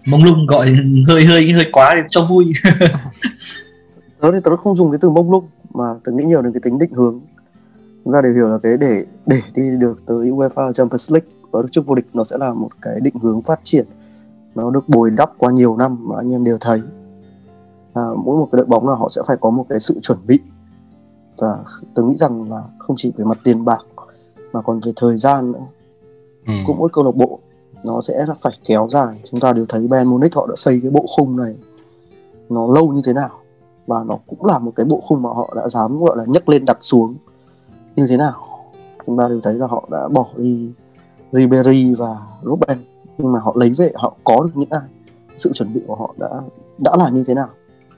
mông 0.08 0.24
lung 0.24 0.46
gọi 0.46 0.76
hơi 1.08 1.26
hơi 1.26 1.52
hơi 1.52 1.66
quá 1.72 1.94
để 1.96 2.02
cho 2.08 2.26
vui. 2.26 2.54
Tớ 4.22 4.32
thì 4.32 4.38
tớ 4.44 4.56
không 4.56 4.76
dùng 4.76 4.92
cái 4.92 4.98
từ 5.02 5.10
mông 5.10 5.32
lung 5.32 5.48
mà 5.74 5.84
tớ 6.04 6.12
nghĩ 6.12 6.24
nhiều 6.24 6.42
đến 6.42 6.54
cái 6.54 6.62
tính 6.64 6.80
định 6.80 6.94
hướng. 6.94 7.20
Chúng 8.04 8.14
ta 8.14 8.22
đều 8.22 8.34
hiểu 8.34 8.50
là 8.50 8.58
cái 8.64 8.78
để 8.78 9.06
để 9.26 9.42
đi 9.56 9.70
được 9.80 10.02
tới 10.06 10.18
UEFA 10.18 10.74
Champions 10.74 11.12
League 11.12 11.30
và 11.52 11.62
được 11.62 11.68
chức 11.72 11.86
vô 11.86 11.96
địch 11.96 12.08
nó 12.14 12.24
sẽ 12.24 12.38
là 12.38 12.54
một 12.54 12.70
cái 12.82 13.00
định 13.00 13.16
hướng 13.22 13.42
phát 13.42 13.60
triển. 13.64 13.86
Nó 14.56 14.70
được 14.70 14.90
bồi 14.90 15.10
đắp 15.10 15.32
qua 15.38 15.52
nhiều 15.52 15.78
năm 15.78 15.98
mà 16.00 16.16
anh 16.18 16.34
em 16.34 16.44
đều 16.44 16.58
thấy. 16.62 16.82
À, 17.94 18.04
mỗi 18.24 18.38
một 18.38 18.50
cái 18.52 18.58
đội 18.58 18.66
bóng 18.66 18.88
là 18.88 18.96
họ 18.96 19.10
sẽ 19.10 19.22
phải 19.28 19.38
có 19.42 19.50
một 19.50 19.66
cái 19.70 19.80
sự 19.80 20.00
chuẩn 20.00 20.18
bị. 20.28 20.40
Và 21.38 21.58
tôi 21.94 22.06
nghĩ 22.06 22.18
rằng 22.18 22.52
là 22.52 22.64
không 22.78 22.96
chỉ 23.00 23.12
về 23.18 23.26
mặt 23.26 23.38
tiền 23.44 23.66
bạc 23.66 23.80
mà 24.54 24.62
còn 24.62 24.80
về 24.80 24.92
thời 24.96 25.18
gian 25.18 25.52
nữa. 25.52 25.66
Ừ. 26.48 26.54
cũng 26.68 26.78
mỗi 26.78 26.90
câu 26.94 27.04
lạc 27.04 27.16
bộ 27.16 27.40
nó 27.86 28.02
sẽ 28.02 28.26
phải 28.42 28.54
kéo 28.66 28.88
dài. 28.92 29.20
Chúng 29.32 29.40
ta 29.40 29.54
đều 29.54 29.66
thấy 29.70 29.88
Bayern 29.88 30.10
Munich 30.10 30.36
họ 30.36 30.48
đã 30.48 30.54
xây 30.56 30.80
cái 30.82 30.92
bộ 30.92 31.06
khung 31.18 31.38
này 31.38 31.56
nó 32.50 32.68
lâu 32.68 32.88
như 32.88 33.02
thế 33.06 33.14
nào. 33.14 33.30
Và 33.88 34.04
nó 34.04 34.18
cũng 34.28 34.46
là 34.46 34.60
một 34.60 34.72
cái 34.76 34.86
bộ 34.86 35.02
khung 35.08 35.22
mà 35.22 35.30
họ 35.30 35.54
đã 35.56 35.68
dám 35.68 36.00
gọi 36.00 36.18
là 36.18 36.24
nhấc 36.28 36.50
lên 36.50 36.66
đặt 36.66 36.78
xuống 36.82 37.16
như 37.96 38.06
thế 38.10 38.18
nào. 38.18 38.34
Chúng 39.06 39.18
ta 39.18 39.28
đều 39.28 39.40
thấy 39.44 39.54
là 39.54 39.68
họ 39.68 39.88
đã 39.92 40.08
bỏ 40.08 40.28
đi 40.38 40.70
Ribery 41.32 41.94
và 41.94 42.18
Robben. 42.44 42.78
Nhưng 43.18 43.32
mà 43.32 43.40
họ 43.40 43.54
lấy 43.56 43.70
về 43.70 43.92
họ 43.96 44.14
có 44.24 44.44
được 44.44 44.52
những 44.54 44.70
ai? 44.70 44.82
Sự 45.38 45.54
chuẩn 45.54 45.74
bị 45.74 45.82
của 45.88 45.96
họ 45.96 46.14
đã 46.18 46.30
đã 46.78 46.96
là 46.98 47.10
như 47.10 47.24
thế 47.28 47.34
nào 47.34 47.50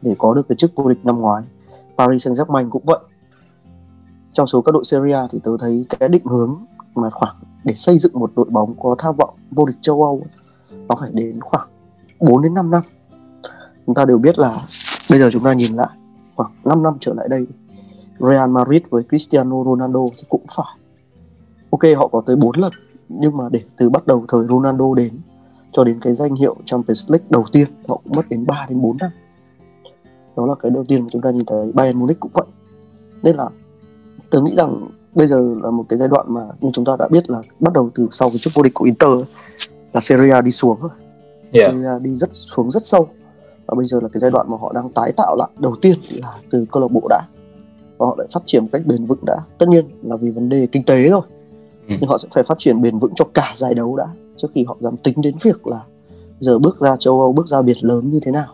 để 0.01 0.15
có 0.17 0.33
được 0.33 0.47
cái 0.49 0.55
chức 0.55 0.71
vô 0.75 0.89
địch 0.89 0.99
năm 1.05 1.17
ngoái? 1.17 1.43
Paris 1.97 2.27
Saint-Germain 2.27 2.69
cũng 2.69 2.81
vậy 2.85 2.99
trong 4.33 4.47
số 4.47 4.61
các 4.61 4.71
đội 4.71 4.85
Serie 4.85 5.13
A 5.13 5.27
thì 5.31 5.39
tôi 5.43 5.57
thấy 5.59 5.85
cái 5.89 6.09
định 6.09 6.25
hướng 6.25 6.57
mà 6.95 7.09
khoảng 7.09 7.35
để 7.63 7.73
xây 7.73 7.99
dựng 7.99 8.19
một 8.19 8.31
đội 8.35 8.45
bóng 8.49 8.75
có 8.79 8.95
tham 8.97 9.15
vọng 9.15 9.33
vô 9.51 9.65
địch 9.65 9.77
châu 9.81 10.03
Âu 10.03 10.21
nó 10.87 10.95
phải 10.99 11.09
đến 11.13 11.39
khoảng 11.41 11.67
4 12.19 12.41
đến 12.41 12.53
5 12.53 12.71
năm. 12.71 12.81
Chúng 13.85 13.95
ta 13.95 14.05
đều 14.05 14.17
biết 14.17 14.39
là 14.39 14.51
bây 15.09 15.19
giờ 15.19 15.29
chúng 15.33 15.43
ta 15.43 15.53
nhìn 15.53 15.75
lại, 15.75 15.89
khoảng 16.35 16.51
5 16.65 16.83
năm 16.83 16.97
trở 16.99 17.13
lại 17.13 17.27
đây, 17.29 17.47
Real 18.19 18.49
Madrid 18.49 18.81
với 18.89 19.03
Cristiano 19.09 19.63
Ronaldo 19.63 19.99
thì 20.17 20.23
cũng 20.29 20.45
phải. 20.55 20.77
Ok, 21.69 21.81
họ 21.97 22.07
có 22.07 22.21
tới 22.25 22.35
4 22.35 22.57
lần, 22.57 22.71
nhưng 23.09 23.37
mà 23.37 23.49
để 23.51 23.61
từ 23.77 23.89
bắt 23.89 24.07
đầu 24.07 24.25
thời 24.27 24.47
Ronaldo 24.49 24.93
đến 24.95 25.19
cho 25.71 25.83
đến 25.83 25.99
cái 26.01 26.15
danh 26.15 26.35
hiệu 26.35 26.55
Champions 26.65 27.11
League 27.11 27.27
đầu 27.29 27.45
tiên, 27.51 27.67
họ 27.87 28.01
cũng 28.03 28.15
mất 28.15 28.29
đến 28.29 28.45
3 28.45 28.65
đến 28.69 28.81
4 28.81 28.97
năm. 28.99 29.11
Đó 30.37 30.45
là 30.45 30.55
cái 30.55 30.71
đầu 30.71 30.83
tiên 30.87 31.01
mà 31.01 31.07
chúng 31.11 31.21
ta 31.21 31.31
nhìn 31.31 31.45
thấy 31.45 31.71
Bayern 31.71 31.99
Munich 31.99 32.19
cũng 32.19 32.31
vậy. 32.33 32.45
Nên 33.23 33.35
là 33.35 33.49
tôi 34.31 34.41
nghĩ 34.41 34.55
rằng 34.55 34.87
bây 35.15 35.27
giờ 35.27 35.55
là 35.63 35.71
một 35.71 35.85
cái 35.89 35.99
giai 35.99 36.07
đoạn 36.07 36.25
mà 36.29 36.41
như 36.61 36.69
chúng 36.73 36.85
ta 36.85 36.95
đã 36.99 37.07
biết 37.11 37.29
là 37.29 37.41
bắt 37.59 37.73
đầu 37.73 37.89
từ 37.95 38.07
sau 38.11 38.29
cái 38.29 38.37
chức 38.37 38.53
vô 38.55 38.63
địch 38.63 38.73
của 38.73 38.85
Inter 38.85 39.09
là 39.93 40.01
Serie 40.01 40.31
A 40.31 40.41
đi 40.41 40.51
xuống 40.51 40.77
yeah. 41.51 41.71
Serie 41.71 41.87
A 41.87 41.99
đi 41.99 42.15
rất 42.15 42.29
xuống 42.31 42.71
rất 42.71 42.83
sâu. 42.83 43.07
Và 43.65 43.75
bây 43.75 43.85
giờ 43.85 43.99
là 44.01 44.07
cái 44.13 44.19
giai 44.19 44.31
đoạn 44.31 44.51
mà 44.51 44.57
họ 44.57 44.71
đang 44.73 44.89
tái 44.89 45.11
tạo 45.17 45.35
lại. 45.35 45.49
Đầu 45.59 45.75
tiên 45.81 45.95
là 46.09 46.37
từ 46.49 46.65
câu 46.71 46.81
lạc 46.81 46.91
bộ 46.91 47.07
đã. 47.09 47.21
Và 47.97 48.05
họ 48.05 48.15
lại 48.17 48.27
phát 48.33 48.43
triển 48.45 48.63
một 48.63 48.69
cách 48.71 48.81
bền 48.85 49.05
vững 49.05 49.25
đã. 49.25 49.37
Tất 49.57 49.69
nhiên 49.69 49.85
là 50.03 50.15
vì 50.15 50.29
vấn 50.31 50.49
đề 50.49 50.67
kinh 50.71 50.83
tế 50.83 51.09
thôi. 51.09 51.21
Ừ. 51.87 51.95
nhưng 51.99 52.09
họ 52.09 52.17
sẽ 52.17 52.29
phải 52.31 52.43
phát 52.43 52.57
triển 52.57 52.81
bền 52.81 52.99
vững 52.99 53.13
cho 53.15 53.25
cả 53.33 53.53
giải 53.55 53.73
đấu 53.73 53.95
đã. 53.97 54.07
Trước 54.37 54.47
khi 54.55 54.65
họ 54.67 54.77
dám 54.79 54.97
tính 54.97 55.21
đến 55.21 55.35
việc 55.41 55.67
là 55.67 55.83
giờ 56.39 56.59
bước 56.59 56.79
ra 56.79 56.95
châu 56.95 57.21
Âu 57.21 57.33
bước 57.33 57.47
ra 57.47 57.61
biệt 57.61 57.83
lớn 57.83 58.11
như 58.11 58.19
thế 58.21 58.31
nào. 58.31 58.53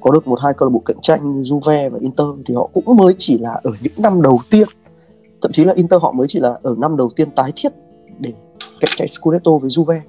Có 0.00 0.10
được 0.10 0.28
một 0.28 0.40
hai 0.42 0.54
câu 0.54 0.68
lạc 0.68 0.72
bộ 0.72 0.82
cạnh 0.84 1.00
tranh 1.02 1.36
như 1.36 1.42
Juve 1.42 1.90
và 1.90 1.98
Inter 2.00 2.26
thì 2.46 2.54
họ 2.54 2.68
cũng 2.74 2.96
mới 2.96 3.14
chỉ 3.18 3.38
là 3.38 3.52
ở 3.52 3.70
những 3.82 3.92
năm 4.02 4.22
đầu 4.22 4.38
tiên 4.50 4.68
thậm 5.42 5.52
chí 5.52 5.64
là 5.64 5.72
Inter 5.72 6.02
họ 6.02 6.12
mới 6.12 6.28
chỉ 6.28 6.40
là 6.40 6.58
ở 6.62 6.74
năm 6.78 6.96
đầu 6.96 7.10
tiên 7.16 7.30
tái 7.30 7.52
thiết 7.56 7.72
để 8.18 8.32
cạnh 8.80 8.90
tranh 8.96 9.08
Scudetto 9.08 9.50
với 9.58 9.70
Juve. 9.70 10.00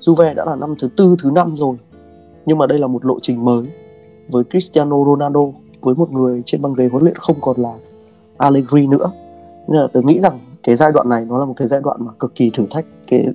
Juve 0.00 0.34
đã 0.34 0.44
là 0.44 0.56
năm 0.56 0.74
thứ 0.78 0.88
tư 0.96 1.16
thứ 1.22 1.30
năm 1.30 1.56
rồi. 1.56 1.76
Nhưng 2.46 2.58
mà 2.58 2.66
đây 2.66 2.78
là 2.78 2.86
một 2.86 3.04
lộ 3.04 3.18
trình 3.22 3.44
mới 3.44 3.66
với 4.28 4.44
Cristiano 4.50 4.96
Ronaldo 5.04 5.40
với 5.80 5.94
một 5.94 6.12
người 6.12 6.42
trên 6.46 6.62
băng 6.62 6.74
ghế 6.74 6.88
huấn 6.88 7.04
luyện 7.04 7.16
không 7.16 7.36
còn 7.40 7.60
là 7.60 7.72
Allegri 8.36 8.86
nữa. 8.86 9.12
Nên 9.68 9.80
là 9.80 9.88
tôi 9.92 10.04
nghĩ 10.04 10.20
rằng 10.20 10.38
cái 10.62 10.76
giai 10.76 10.92
đoạn 10.92 11.08
này 11.08 11.24
nó 11.24 11.38
là 11.38 11.44
một 11.44 11.54
cái 11.56 11.68
giai 11.68 11.80
đoạn 11.80 11.96
mà 12.00 12.12
cực 12.18 12.34
kỳ 12.34 12.50
thử 12.50 12.66
thách 12.70 12.86
cái 13.06 13.26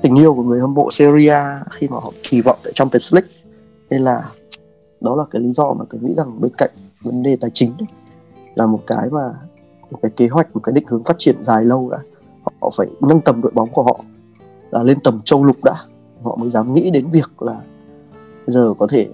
tình 0.00 0.14
yêu 0.14 0.34
của 0.34 0.42
người 0.42 0.60
hâm 0.60 0.74
mộ 0.74 0.90
Serie 0.90 1.30
A 1.30 1.60
khi 1.70 1.88
mà 1.88 1.96
họ 2.02 2.10
kỳ 2.30 2.40
vọng 2.40 2.56
tại 2.64 2.72
Champions 2.74 3.14
League. 3.14 3.28
Nên 3.90 4.00
là 4.00 4.22
đó 5.00 5.16
là 5.16 5.24
cái 5.30 5.42
lý 5.42 5.52
do 5.52 5.72
mà 5.72 5.84
tôi 5.90 6.00
nghĩ 6.00 6.14
rằng 6.14 6.40
bên 6.40 6.52
cạnh 6.58 6.70
vấn 7.02 7.22
đề 7.22 7.36
tài 7.40 7.50
chính 7.54 7.72
đấy, 7.78 7.86
là 8.54 8.66
một 8.66 8.80
cái 8.86 9.08
mà 9.10 9.34
một 9.90 9.98
cái 10.02 10.10
kế 10.16 10.28
hoạch, 10.28 10.54
một 10.54 10.60
cái 10.62 10.72
định 10.72 10.84
hướng 10.88 11.04
phát 11.04 11.14
triển 11.18 11.42
dài 11.42 11.64
lâu 11.64 11.90
đã. 11.90 11.98
Họ 12.60 12.70
phải 12.76 12.86
nâng 13.00 13.20
tầm 13.20 13.40
đội 13.42 13.52
bóng 13.54 13.68
của 13.68 13.82
họ 13.82 14.00
là 14.70 14.82
lên 14.82 14.98
tầm 15.04 15.20
châu 15.24 15.44
lục 15.44 15.64
đã. 15.64 15.74
Họ 16.22 16.36
mới 16.36 16.50
dám 16.50 16.74
nghĩ 16.74 16.90
đến 16.90 17.06
việc 17.10 17.42
là 17.42 17.60
giờ 18.46 18.74
có 18.78 18.86
thể 18.90 19.08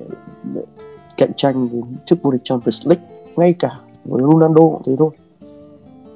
cạnh 1.16 1.31
tranh 1.37 1.68
đến 1.73 1.85
chức 2.07 2.23
vô 2.23 2.31
địch 2.31 2.41
Champions 2.45 2.87
League 2.87 3.05
ngay 3.37 3.53
cả 3.53 3.81
với 4.05 4.23
Ronaldo 4.23 4.61
cũng 4.61 4.83
thế 4.85 4.97
thôi. 4.99 5.11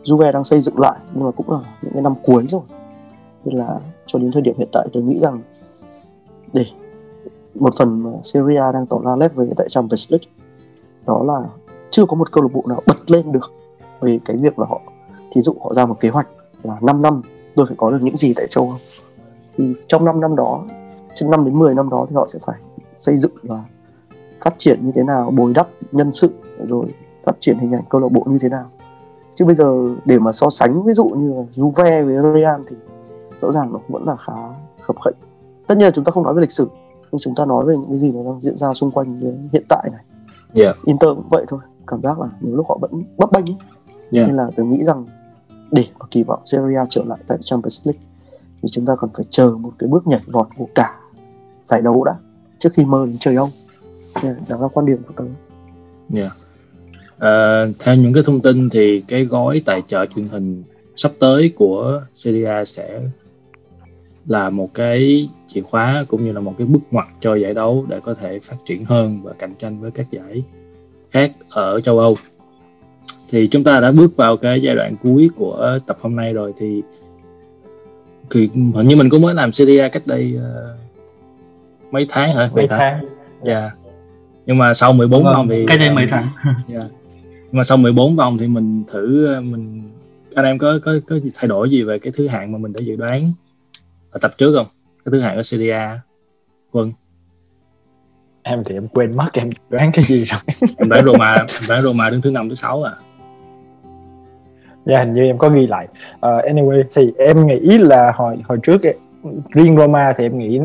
Juve 0.04 0.32
đang 0.32 0.44
xây 0.44 0.60
dựng 0.60 0.80
lại, 0.80 0.98
nhưng 1.14 1.24
mà 1.24 1.30
cũng 1.30 1.50
là 1.50 1.58
những 1.82 1.92
cái 1.92 2.02
năm 2.02 2.14
cuối 2.22 2.44
rồi. 2.48 2.62
Nên 3.44 3.56
là 3.56 3.80
cho 4.06 4.18
đến 4.18 4.32
thời 4.32 4.42
điểm 4.42 4.54
hiện 4.58 4.68
tại 4.72 4.88
tôi 4.92 5.02
nghĩ 5.02 5.20
rằng 5.20 5.40
để 6.52 6.66
một 7.54 7.74
phần 7.78 8.02
mà 8.02 8.10
Serie 8.22 8.58
A 8.58 8.72
đang 8.72 8.86
tỏ 8.86 9.00
ra 9.04 9.16
lép 9.16 9.34
về 9.34 9.48
tại 9.56 9.68
Champions 9.70 10.12
League, 10.12 10.26
đó 11.06 11.22
là 11.24 11.42
chưa 11.90 12.06
có 12.06 12.16
một 12.16 12.32
câu 12.32 12.42
lạc 12.44 12.52
bộ 12.52 12.64
nào 12.68 12.82
bật 12.86 13.10
lên 13.10 13.32
được 13.32 13.52
về 14.00 14.18
cái 14.24 14.36
việc 14.36 14.58
là 14.58 14.66
họ 14.68 14.80
thí 15.32 15.40
dụ 15.40 15.54
họ 15.60 15.74
ra 15.74 15.86
một 15.86 16.00
kế 16.00 16.08
hoạch 16.08 16.28
là 16.62 16.76
5 16.80 17.02
năm 17.02 17.22
tôi 17.54 17.66
phải 17.66 17.76
có 17.78 17.90
được 17.90 17.98
những 18.02 18.16
gì 18.16 18.32
tại 18.36 18.46
châu 18.50 18.64
Âu 18.64 18.76
thì 19.56 19.74
trong 19.88 20.04
5 20.04 20.20
năm 20.20 20.36
đó 20.36 20.64
trong 21.14 21.30
5 21.30 21.44
đến 21.44 21.58
10 21.58 21.74
năm 21.74 21.90
đó 21.90 22.06
thì 22.08 22.16
họ 22.16 22.26
sẽ 22.26 22.38
phải 22.42 22.56
xây 22.96 23.16
dựng 23.16 23.32
và 23.42 23.64
phát 24.40 24.54
triển 24.58 24.86
như 24.86 24.92
thế 24.94 25.02
nào 25.02 25.30
bồi 25.30 25.52
đắp 25.54 25.68
nhân 25.92 26.12
sự 26.12 26.30
rồi 26.68 26.86
phát 27.24 27.36
triển 27.40 27.58
hình 27.58 27.72
ảnh 27.72 27.82
câu 27.88 28.00
lạc 28.00 28.08
bộ 28.12 28.22
như 28.26 28.38
thế 28.38 28.48
nào 28.48 28.70
chứ 29.34 29.44
bây 29.44 29.54
giờ 29.54 29.94
để 30.04 30.18
mà 30.18 30.32
so 30.32 30.50
sánh 30.50 30.82
ví 30.82 30.94
dụ 30.94 31.04
như 31.04 31.34
là 31.34 31.42
Juve 31.54 32.06
với 32.06 32.40
Real 32.40 32.60
thì 32.68 32.76
rõ 33.40 33.52
ràng 33.52 33.72
nó 33.72 33.78
vẫn 33.88 34.04
là 34.06 34.16
khá 34.16 34.32
khập 34.82 34.96
khệnh 35.04 35.14
tất 35.66 35.78
nhiên 35.78 35.84
là 35.84 35.90
chúng 35.90 36.04
ta 36.04 36.10
không 36.10 36.22
nói 36.22 36.34
về 36.34 36.40
lịch 36.40 36.52
sử 36.52 36.68
nhưng 37.12 37.18
chúng 37.18 37.34
ta 37.34 37.44
nói 37.44 37.64
về 37.64 37.76
những 37.76 37.90
cái 37.90 37.98
gì 37.98 38.12
nó 38.12 38.22
đang 38.22 38.40
diễn 38.40 38.56
ra 38.56 38.72
xung 38.72 38.90
quanh 38.90 39.20
hiện 39.52 39.64
tại 39.68 39.90
này 39.92 40.02
yeah. 40.54 40.76
Inter 40.84 41.08
cũng 41.08 41.28
vậy 41.30 41.44
thôi 41.48 41.60
cảm 41.86 42.02
giác 42.02 42.20
là 42.20 42.28
nhiều 42.40 42.56
lúc 42.56 42.66
họ 42.68 42.78
vẫn 42.80 43.02
bấp 43.16 43.32
bênh 43.32 43.46
ấy. 43.46 43.56
Yeah. 44.10 44.26
nên 44.26 44.36
là 44.36 44.50
tôi 44.56 44.66
nghĩ 44.66 44.84
rằng 44.84 45.06
để 45.70 45.84
mà 45.98 46.06
kỳ 46.10 46.22
vọng 46.22 46.40
Serie 46.46 46.76
A 46.76 46.84
trở 46.90 47.04
lại 47.06 47.18
tại 47.26 47.38
Champions 47.40 47.86
League 47.86 48.02
thì 48.62 48.68
chúng 48.72 48.86
ta 48.86 48.96
còn 48.96 49.10
phải 49.14 49.24
chờ 49.30 49.50
một 49.50 49.72
cái 49.78 49.88
bước 49.88 50.06
nhảy 50.06 50.20
vọt 50.26 50.48
của 50.56 50.68
cả 50.74 51.00
giải 51.64 51.82
đấu 51.82 52.04
đã 52.04 52.14
trước 52.58 52.72
khi 52.74 52.84
mơ 52.84 53.06
đến 53.06 53.14
trời 53.18 53.36
Âu 53.36 53.46
yeah, 54.24 54.36
đó 54.48 54.58
là 54.60 54.68
quan 54.68 54.86
điểm 54.86 54.98
của 55.06 55.14
tôi 55.16 55.28
yeah. 56.14 56.32
à, 57.18 57.64
theo 57.78 57.94
những 57.94 58.12
cái 58.12 58.22
thông 58.26 58.40
tin 58.40 58.70
thì 58.70 59.04
cái 59.08 59.24
gói 59.24 59.62
tài 59.66 59.82
trợ 59.86 60.06
truyền 60.06 60.28
hình 60.28 60.62
sắp 60.96 61.12
tới 61.18 61.52
của 61.56 62.02
Serie 62.12 62.46
A 62.46 62.64
sẽ 62.64 63.00
là 64.26 64.50
một 64.50 64.74
cái 64.74 65.28
chìa 65.46 65.60
khóa 65.60 66.04
cũng 66.08 66.24
như 66.24 66.32
là 66.32 66.40
một 66.40 66.54
cái 66.58 66.66
bước 66.66 66.82
ngoặt 66.90 67.06
cho 67.20 67.34
giải 67.34 67.54
đấu 67.54 67.86
để 67.88 68.00
có 68.00 68.14
thể 68.14 68.38
phát 68.38 68.56
triển 68.64 68.84
hơn 68.84 69.20
và 69.22 69.32
cạnh 69.32 69.54
tranh 69.58 69.80
với 69.80 69.90
các 69.90 70.06
giải 70.10 70.44
khác 71.10 71.32
ở 71.50 71.80
châu 71.80 71.98
Âu 71.98 72.14
thì 73.28 73.48
chúng 73.48 73.64
ta 73.64 73.80
đã 73.80 73.90
bước 73.90 74.16
vào 74.16 74.36
cái 74.36 74.62
giai 74.62 74.74
đoạn 74.74 74.96
cuối 75.02 75.30
của 75.36 75.78
tập 75.86 75.98
hôm 76.00 76.16
nay 76.16 76.32
rồi 76.32 76.52
thì 76.56 76.82
thì 78.30 78.48
hình 78.54 78.88
như 78.88 78.96
mình 78.96 79.10
cũng 79.10 79.22
mới 79.22 79.34
làm 79.34 79.52
Serie 79.52 79.88
cách 79.88 80.02
đây 80.06 80.36
uh, 80.36 81.92
mấy 81.92 82.06
tháng 82.08 82.34
hả? 82.34 82.50
Mấy 82.54 82.68
tháng. 82.68 83.04
Dạ. 83.44 83.60
Yeah. 83.60 83.72
Nhưng 84.46 84.58
mà 84.58 84.74
sau 84.74 84.92
14 84.92 85.24
vâng, 85.24 85.34
vòng 85.34 85.48
thì 85.48 85.64
cách 85.68 85.78
đây 85.78 85.90
mấy 85.90 86.06
tháng. 86.10 86.28
Dạ. 86.68 86.78
Yeah. 86.78 86.84
Nhưng 87.22 87.58
mà 87.58 87.64
sau 87.64 87.76
14 87.76 88.16
vòng 88.16 88.38
thì 88.38 88.48
mình 88.48 88.84
thử 88.92 89.26
ờ, 89.34 89.40
mình 89.40 89.82
anh 90.34 90.44
em 90.44 90.58
có 90.58 90.78
có 90.84 90.92
có 91.06 91.16
thay 91.34 91.48
đổi 91.48 91.70
gì 91.70 91.82
về 91.82 91.98
cái 91.98 92.12
thứ 92.16 92.26
hạng 92.26 92.52
mà 92.52 92.58
mình 92.58 92.72
đã 92.72 92.80
dự 92.82 92.96
đoán 92.96 93.32
ở 94.10 94.18
tập 94.18 94.34
trước 94.38 94.54
không? 94.56 94.66
Cái 95.04 95.10
thứ 95.12 95.20
hạng 95.20 95.36
ở 95.36 95.42
Serie 95.42 95.90
Vâng. 96.72 96.92
Em 98.42 98.62
thì 98.64 98.74
em 98.74 98.88
quên 98.88 99.16
mất 99.16 99.32
em 99.32 99.50
đoán 99.70 99.90
cái 99.92 100.04
gì 100.04 100.24
rồi. 100.24 100.40
em 100.76 100.88
đoán 100.88 101.04
Roma, 101.04 101.34
em 101.34 101.46
đoán 101.68 101.82
Roma 101.82 102.10
đứng 102.10 102.20
thứ 102.20 102.30
năm 102.30 102.48
thứ 102.48 102.54
sáu 102.54 102.82
à 102.82 102.92
dạ 104.86 104.98
hình 104.98 105.12
như 105.12 105.24
em 105.24 105.38
có 105.38 105.48
ghi 105.48 105.66
lại. 105.66 105.88
Uh, 106.14 106.20
anyway 106.20 106.82
thì 106.94 107.12
em 107.18 107.46
nghĩ 107.46 107.78
là 107.78 108.12
hồi 108.14 108.38
hồi 108.48 108.58
trước 108.62 108.82
riêng 109.50 109.76
Roma 109.76 110.14
thì 110.16 110.24
em 110.24 110.38
nghĩ 110.38 110.60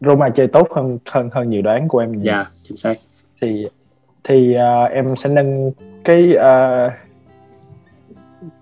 Roma 0.00 0.28
chơi 0.28 0.46
tốt 0.46 0.68
hơn 0.70 0.98
hơn 1.10 1.28
hơn 1.32 1.52
dự 1.52 1.60
đoán 1.60 1.88
của 1.88 1.98
em 1.98 2.22
dạ 2.22 2.34
yeah, 2.34 2.46
chính 2.62 2.76
xác. 2.76 2.94
Thì 3.40 3.66
thì 4.24 4.56
uh, 4.56 4.90
em 4.90 5.16
sẽ 5.16 5.30
nâng 5.30 5.72
cái 6.04 6.36
uh, 6.36 6.92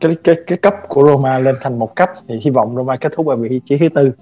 cái 0.00 0.16
cái 0.24 0.34
cái 0.46 0.58
cấp 0.58 0.74
của 0.88 1.02
Roma 1.08 1.38
lên 1.38 1.54
thành 1.60 1.78
một 1.78 1.96
cấp. 1.96 2.10
Thì 2.28 2.40
hy 2.44 2.50
vọng 2.50 2.76
Roma 2.76 2.96
kết 2.96 3.12
thúc 3.12 3.26
ở 3.26 3.36
vị 3.36 3.60
trí 3.64 3.78
thứ 3.78 3.88
tư. 3.88 4.12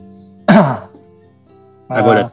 Địch. 2.14 2.26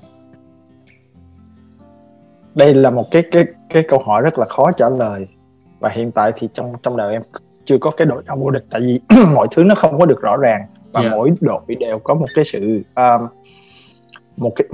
Đây 2.56 2.74
là 2.74 2.90
một 2.90 3.08
cái 3.12 3.24
cái 3.32 3.46
cái 3.70 3.84
câu 3.88 4.00
hỏi 4.00 4.22
rất 4.22 4.40
là 4.40 4.46
khó 4.46 4.72
trả 4.78 4.90
lời. 4.90 5.28
Và 5.80 5.90
hiện 5.90 6.12
tại 6.12 6.32
thì 6.36 6.50
trong 6.54 6.74
trong 6.84 6.98
đời 6.98 7.14
em 7.14 7.22
chưa 7.72 7.78
có 7.78 7.92
cái 7.92 8.06
đội 8.06 8.24
nào 8.26 8.38
vô 8.38 8.50
địch 8.50 8.64
tại 8.72 8.82
vì 8.82 9.00
mọi 9.36 9.48
thứ 9.52 9.64
nó 9.64 9.76
không 9.76 10.00
có 10.00 10.06
được 10.06 10.22
rõ 10.22 10.38
ràng 10.38 10.62
và 10.94 11.02
yeah. 11.02 11.14
mỗi 11.14 11.34
đội 11.42 11.62
đều 11.80 12.00
có 12.00 12.14
một 12.14 12.26
cái 12.36 12.46
sự 12.46 12.82
um, 12.96 13.28
một 14.38 14.54
cái 14.56 14.68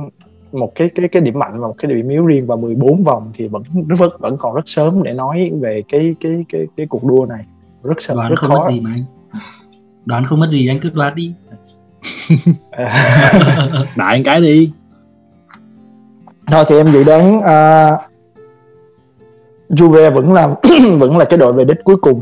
một 0.51 0.71
cái 0.75 0.89
cái 0.95 1.09
cái 1.11 1.21
điểm 1.21 1.39
mạnh 1.39 1.61
và 1.61 1.67
một 1.67 1.75
cái 1.77 1.91
điểm 1.91 2.09
yếu 2.09 2.25
riêng 2.25 2.47
và 2.47 2.55
14 2.55 3.03
vòng 3.03 3.31
thì 3.33 3.47
vẫn 3.47 3.63
vẫn 3.87 4.11
vẫn 4.19 4.37
còn 4.39 4.55
rất 4.55 4.61
sớm 4.65 5.03
để 5.03 5.13
nói 5.13 5.51
về 5.59 5.83
cái 5.89 6.15
cái 6.19 6.45
cái 6.49 6.67
cái 6.77 6.87
cuộc 6.89 7.03
đua 7.03 7.25
này. 7.25 7.45
Rất 7.83 8.01
sớm 8.01 8.17
đoán 8.17 8.29
rất 8.29 8.39
không 8.39 8.49
khó. 8.49 8.63
mất 8.63 8.69
gì 8.71 8.79
mà 8.79 8.89
anh. 8.89 9.03
Đoán 10.05 10.25
không 10.25 10.39
mất 10.39 10.47
gì 10.51 10.67
anh 10.67 10.79
cứ 10.79 10.89
đoán 10.89 11.15
đi. 11.15 11.33
Đại 13.95 14.21
cái 14.25 14.41
đi. 14.41 14.71
Thôi 16.47 16.65
thì 16.67 16.77
em 16.77 16.87
dự 16.87 17.03
đoán 17.03 17.37
uh, 17.37 17.99
Juve 19.69 20.11
vẫn 20.11 20.33
là 20.33 20.55
vẫn 20.99 21.17
là 21.17 21.25
cái 21.25 21.37
đội 21.37 21.53
về 21.53 21.65
đích 21.65 21.83
cuối 21.83 21.97
cùng 21.97 22.21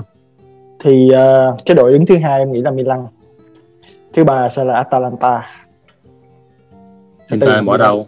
thì 0.86 1.10
uh, 1.12 1.66
cái 1.66 1.76
đội 1.76 1.94
đứng 1.94 2.06
thứ 2.06 2.18
hai 2.18 2.40
em 2.40 2.52
nghĩ 2.52 2.62
là 2.62 2.72
Milan. 2.72 3.00
Thứ 4.14 4.24
ba 4.24 4.50
sẽ 4.50 4.64
là 4.64 4.76
Atalanta. 4.76 5.42
Chúng 7.30 7.40
ta 7.40 7.62
bỏ 7.62 7.78
đâu 7.78 8.08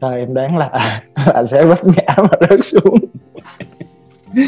Thôi 0.00 0.18
em 0.18 0.34
đoán 0.34 0.58
là 0.58 1.00
là 1.34 1.44
sẽ 1.44 1.64
vấp 1.64 1.86
ngã 1.86 2.14
và 2.16 2.38
rớt 2.50 2.64
xuống. 2.64 2.98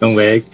Công 0.00 0.16
việc. 0.16 0.44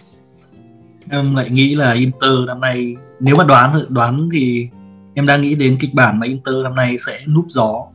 Em 1.10 1.34
lại 1.34 1.50
nghĩ 1.50 1.74
là 1.74 1.92
Inter 1.92 2.46
năm 2.46 2.60
nay 2.60 2.96
nếu 3.20 3.34
mà 3.36 3.44
đoán 3.44 3.84
đoán 3.88 4.28
thì 4.32 4.68
em 5.14 5.26
đang 5.26 5.40
nghĩ 5.40 5.54
đến 5.54 5.76
kịch 5.80 5.94
bản 5.94 6.20
mà 6.20 6.26
Inter 6.26 6.54
năm 6.64 6.74
nay 6.74 6.96
sẽ 7.06 7.20
núp 7.26 7.44
gió 7.48 7.86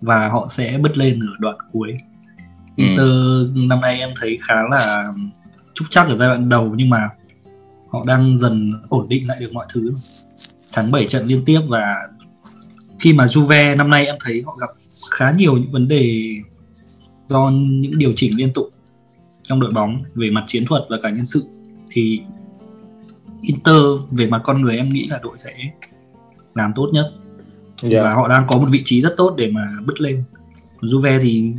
và 0.00 0.28
họ 0.28 0.48
sẽ 0.50 0.78
bứt 0.78 0.96
lên 0.96 1.20
ở 1.20 1.32
đoạn 1.38 1.56
cuối. 1.72 1.92
Ừ. 2.76 2.84
Inter 2.84 3.06
ừ. 3.06 3.50
năm 3.54 3.80
nay 3.80 3.98
em 3.98 4.10
thấy 4.20 4.38
khá 4.48 4.54
là 4.70 5.12
trúc 5.80 5.90
chắc 5.90 6.06
ở 6.06 6.16
giai 6.16 6.28
đoạn 6.28 6.48
đầu 6.48 6.74
nhưng 6.76 6.90
mà 6.90 7.08
họ 7.88 8.04
đang 8.06 8.38
dần 8.38 8.72
ổn 8.88 9.08
định 9.08 9.22
lại 9.28 9.38
được 9.40 9.50
mọi 9.54 9.66
thứ 9.74 9.90
thắng 10.72 10.86
7 10.92 11.06
trận 11.06 11.26
liên 11.26 11.42
tiếp 11.44 11.60
và 11.68 12.08
khi 12.98 13.12
mà 13.12 13.26
Juve 13.26 13.76
năm 13.76 13.90
nay 13.90 14.06
em 14.06 14.16
thấy 14.24 14.42
họ 14.46 14.56
gặp 14.60 14.70
khá 15.14 15.32
nhiều 15.32 15.54
những 15.54 15.70
vấn 15.72 15.88
đề 15.88 16.28
do 17.26 17.50
những 17.50 17.98
điều 17.98 18.12
chỉnh 18.16 18.36
liên 18.36 18.52
tục 18.52 18.70
trong 19.42 19.60
đội 19.60 19.70
bóng 19.74 20.02
về 20.14 20.30
mặt 20.30 20.44
chiến 20.46 20.64
thuật 20.66 20.82
và 20.88 20.96
cả 21.02 21.10
nhân 21.10 21.26
sự 21.26 21.44
thì 21.90 22.20
Inter 23.42 23.82
về 24.10 24.26
mặt 24.26 24.40
con 24.44 24.62
người 24.62 24.76
em 24.76 24.88
nghĩ 24.88 25.06
là 25.08 25.20
đội 25.22 25.38
sẽ 25.38 25.54
làm 26.54 26.72
tốt 26.76 26.90
nhất 26.92 27.12
yeah. 27.82 27.92
Dạ. 27.92 28.02
và 28.02 28.14
họ 28.14 28.28
đang 28.28 28.46
có 28.48 28.58
một 28.58 28.66
vị 28.70 28.82
trí 28.84 29.00
rất 29.00 29.14
tốt 29.16 29.34
để 29.36 29.50
mà 29.50 29.68
bứt 29.86 30.00
lên 30.00 30.24
Juve 30.80 31.20
thì 31.22 31.52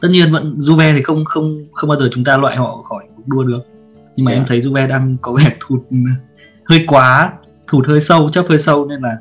tất 0.00 0.08
nhiên 0.10 0.32
vẫn 0.32 0.58
Juve 0.58 0.96
thì 0.96 1.02
không 1.02 1.24
không 1.24 1.66
không 1.72 1.88
bao 1.88 1.98
giờ 1.98 2.08
chúng 2.12 2.24
ta 2.24 2.36
loại 2.36 2.56
họ 2.56 2.82
khỏi 2.82 3.04
đua 3.26 3.42
được. 3.42 3.62
Nhưng 4.16 4.24
mà 4.24 4.30
yeah. 4.30 4.40
em 4.40 4.46
thấy 4.48 4.60
Juve 4.60 4.88
đang 4.88 5.16
có 5.22 5.32
vẻ 5.32 5.56
thụt 5.60 5.80
hơi 6.64 6.84
quá 6.86 7.32
thụt 7.66 7.86
hơi 7.86 8.00
sâu 8.00 8.28
chấp 8.28 8.46
hơi 8.48 8.58
sâu 8.58 8.86
nên 8.86 9.00
là 9.00 9.18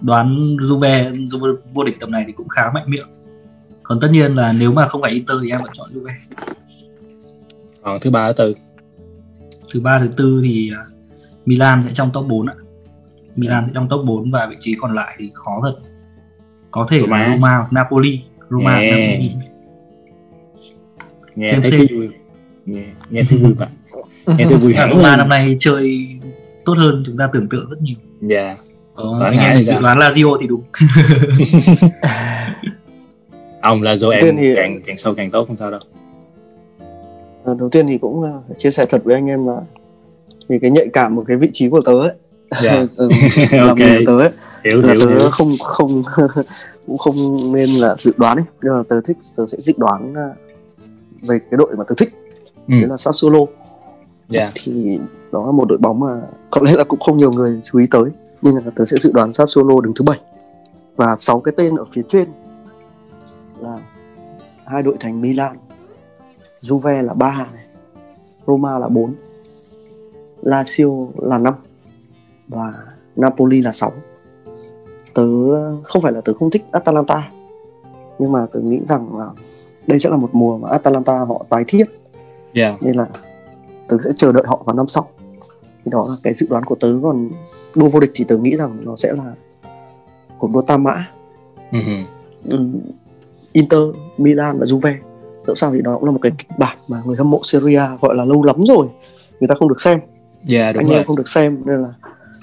đoán 0.00 0.56
Juve, 0.56 1.26
Juve 1.26 1.56
vô 1.72 1.84
địch 1.84 1.96
tầm 2.00 2.10
này 2.10 2.24
thì 2.26 2.32
cũng 2.32 2.48
khá 2.48 2.70
mạnh 2.74 2.84
miệng. 2.90 3.08
Còn 3.82 4.00
tất 4.00 4.08
nhiên 4.10 4.34
là 4.34 4.52
nếu 4.52 4.72
mà 4.72 4.88
không 4.88 5.02
phải 5.02 5.10
Inter 5.10 5.36
thì 5.42 5.50
em 5.50 5.60
vẫn 5.64 5.72
chọn 5.74 5.90
Juve. 5.94 6.14
Còn 7.82 8.00
thứ 8.00 8.10
ba 8.10 8.32
thứ 8.32 8.32
tư. 8.32 8.54
Thứ 9.72 9.80
ba 9.80 9.98
thứ 10.00 10.08
tư 10.16 10.40
thì 10.44 10.70
à, 10.74 10.82
Milan 11.46 11.82
sẽ 11.84 11.90
trong 11.94 12.10
top 12.12 12.26
4 12.28 12.46
ạ. 12.46 12.54
Milan 13.36 13.64
sẽ 13.66 13.72
trong 13.74 13.88
top 13.88 14.04
4 14.04 14.30
và 14.30 14.46
vị 14.50 14.56
trí 14.60 14.74
còn 14.80 14.94
lại 14.94 15.16
thì 15.18 15.30
khó 15.34 15.58
thật. 15.62 15.74
Có 16.70 16.86
thể 16.90 17.00
Roma. 17.00 17.18
là 17.18 17.34
Roma 17.34 17.56
hoặc 17.56 17.72
Napoli. 17.72 18.22
Roma 18.50 18.80
Nghe. 18.80 18.90
Napoli. 18.90 19.30
Nghe 21.34 21.52
Xem 21.52 21.64
xem. 21.64 21.86
Nghe, 22.68 22.84
nghe 23.10 23.22
thấy 23.28 23.38
vui 23.38 23.52
vậy 23.52 23.68
nghe 24.26 24.44
thấy 24.44 24.56
vui 24.56 24.74
hẳn 24.74 24.90
Roma 24.94 25.16
năm 25.16 25.28
nay 25.28 25.56
chơi 25.60 26.08
tốt 26.64 26.74
hơn 26.78 27.02
chúng 27.06 27.16
ta 27.16 27.28
tưởng 27.32 27.48
tượng 27.48 27.70
rất 27.70 27.82
nhiều. 27.82 27.96
Dạ. 28.20 28.56
Có 28.94 29.04
Đoán 29.20 29.36
anh 29.36 29.54
em 29.54 29.62
dự 29.64 29.72
sao? 29.72 29.80
đoán 29.80 29.98
Lazio 29.98 30.38
thì 30.40 30.46
đúng. 30.46 30.62
Ông 33.62 33.82
là 33.82 33.96
do 33.96 34.08
em 34.10 34.36
thì- 34.36 34.54
càng 34.56 34.80
càng 34.86 34.98
sâu 34.98 35.14
càng 35.14 35.30
tốt 35.30 35.44
không 35.48 35.56
sao 35.56 35.70
đâu. 35.70 35.80
Ờ, 37.44 37.54
đầu 37.58 37.68
tiên 37.68 37.86
thì 37.86 37.98
cũng 37.98 38.22
ờ, 38.22 38.54
chia 38.58 38.70
sẻ 38.70 38.86
thật 38.88 39.04
với 39.04 39.14
anh 39.14 39.26
em 39.26 39.46
là 39.46 39.56
vì 40.48 40.58
cái 40.58 40.70
nhạy 40.70 40.86
cảm 40.92 41.14
một 41.14 41.24
cái 41.28 41.36
vị 41.36 41.50
trí 41.52 41.68
của 41.68 41.80
tớ 41.80 41.92
ấy. 41.92 42.12
Dạ. 42.62 42.84
Ừ, 42.96 43.08
là 43.52 43.66
ok 43.68 43.78
mình 43.78 43.98
của 43.98 44.04
tớ 44.06 44.18
ấy. 44.18 44.30
Hiểu 44.64 44.82
là 44.82 44.92
hiểu 44.94 45.00
tớ 45.00 45.08
hiểu. 45.18 45.30
không 45.30 45.52
không 45.64 45.88
cũng 46.86 46.98
không 46.98 47.14
nên 47.52 47.68
là 47.70 47.94
dự 47.98 48.12
đoán 48.16 48.36
ấy. 48.36 48.44
Nhưng 48.62 48.74
mà 48.76 48.82
tớ 48.88 49.00
thích 49.04 49.16
tớ 49.36 49.46
sẽ 49.46 49.58
dự 49.60 49.72
đoán 49.76 50.14
ờ, 50.14 50.32
về 51.22 51.38
cái 51.38 51.58
đội 51.58 51.76
mà 51.76 51.84
tớ 51.88 51.94
thích 51.98 52.12
Ừ. 52.68 52.74
đấy 52.80 52.88
là 52.88 52.96
Sassuolo 52.96 53.40
dạ. 54.28 54.52
Thì 54.54 55.00
đó 55.32 55.46
là 55.46 55.52
một 55.52 55.64
đội 55.68 55.78
bóng 55.78 56.00
mà 56.00 56.20
có 56.50 56.60
lẽ 56.64 56.72
là 56.72 56.84
cũng 56.84 57.00
không 57.00 57.18
nhiều 57.18 57.32
người 57.32 57.60
chú 57.62 57.78
ý 57.78 57.86
tới. 57.90 58.10
Nhưng 58.42 58.54
là 58.54 58.70
tớ 58.74 58.86
sẽ 58.86 58.96
dự 59.00 59.12
đoán 59.12 59.32
Sassuolo 59.32 59.80
đứng 59.80 59.94
thứ 59.94 60.02
bảy. 60.02 60.18
Và 60.96 61.16
sáu 61.16 61.40
cái 61.40 61.54
tên 61.56 61.76
ở 61.76 61.84
phía 61.92 62.02
trên 62.08 62.28
là 63.60 63.78
hai 64.64 64.82
đội 64.82 64.96
thành 65.00 65.20
Milan. 65.20 65.56
Juve 66.62 67.02
là 67.02 67.14
ba 67.14 67.46
này 67.52 67.64
Roma 68.46 68.78
là 68.78 68.88
4 68.88 69.14
Lazio 70.42 71.08
là 71.16 71.38
5 71.38 71.54
và 72.48 72.74
Napoli 73.16 73.60
là 73.62 73.72
6 73.72 73.92
tớ 75.14 75.24
không 75.82 76.02
phải 76.02 76.12
là 76.12 76.20
tớ 76.20 76.32
không 76.34 76.50
thích 76.50 76.64
Atalanta 76.70 77.30
nhưng 78.18 78.32
mà 78.32 78.46
tớ 78.52 78.60
nghĩ 78.60 78.80
rằng 78.84 79.18
là 79.18 79.30
đây 79.86 79.98
sẽ 79.98 80.10
là 80.10 80.16
một 80.16 80.28
mùa 80.32 80.58
mà 80.58 80.68
Atalanta 80.68 81.18
họ 81.18 81.44
tái 81.48 81.64
thiết 81.68 81.84
dạ. 82.54 82.76
Nên 82.80 82.96
là 82.96 83.06
tớ 83.88 83.96
sẽ 84.04 84.10
chờ 84.16 84.32
đợi 84.32 84.42
họ 84.46 84.62
vào 84.66 84.76
năm 84.76 84.86
sau. 84.86 85.08
Thì 85.84 85.90
đó 85.90 86.06
là 86.08 86.16
cái 86.22 86.34
dự 86.34 86.46
đoán 86.50 86.64
của 86.64 86.74
tớ 86.74 86.94
còn 87.02 87.30
đua 87.74 87.88
vô 87.88 88.00
địch 88.00 88.10
thì 88.14 88.24
tớ 88.24 88.36
nghĩ 88.36 88.56
rằng 88.56 88.76
nó 88.80 88.96
sẽ 88.96 89.12
là 89.12 89.34
cuộc 90.38 90.50
đua 90.52 90.60
tam 90.60 90.84
mã. 90.84 91.06
Ừm, 92.50 92.80
Inter, 93.52 93.80
Milan 94.18 94.58
và 94.58 94.66
Juve. 94.66 94.96
Dẫu 95.46 95.54
sao 95.54 95.72
thì 95.72 95.80
đó 95.80 95.94
cũng 95.94 96.04
là 96.04 96.10
một 96.10 96.18
cái 96.22 96.32
kịch 96.38 96.58
bản 96.58 96.78
mà 96.88 97.02
người 97.04 97.16
hâm 97.16 97.30
mộ 97.30 97.40
Serie 97.42 97.78
A 97.78 97.98
gọi 98.00 98.14
là 98.14 98.24
lâu 98.24 98.42
lắm 98.42 98.64
rồi 98.66 98.88
người 99.40 99.48
ta 99.48 99.54
không 99.54 99.68
được 99.68 99.80
xem. 99.80 100.00
Dạ 100.44 100.72
đúng 100.72 100.84
anh 100.84 100.92
em 100.92 101.06
không 101.06 101.16
được 101.16 101.28
xem 101.28 101.62
nên 101.64 101.82
là 101.82 101.92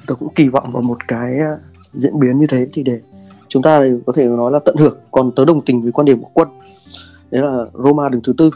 tớ 0.08 0.16
cũng 0.16 0.34
kỳ 0.36 0.48
vọng 0.48 0.72
vào 0.72 0.82
một 0.82 1.08
cái 1.08 1.34
uh, 1.54 1.60
diễn 1.94 2.20
biến 2.20 2.40
như 2.40 2.48
thế 2.48 2.68
thì 2.74 2.84
để 2.84 3.00
chúng 3.48 3.62
ta 3.62 3.84
có 4.06 4.14
thể 4.14 4.28
nói 4.28 4.52
là 4.52 4.60
tận 4.60 4.76
hưởng. 4.76 4.98
Còn 5.12 5.32
tớ 5.32 5.46
đồng 5.46 5.62
tình 5.62 5.82
với 5.82 5.92
quan 5.92 6.06
điểm 6.06 6.22
của 6.22 6.30
quân 6.34 6.48
đấy 7.32 7.42
là 7.42 7.58
Roma 7.74 8.10
đứng 8.10 8.22
thứ 8.22 8.34
tư 8.38 8.50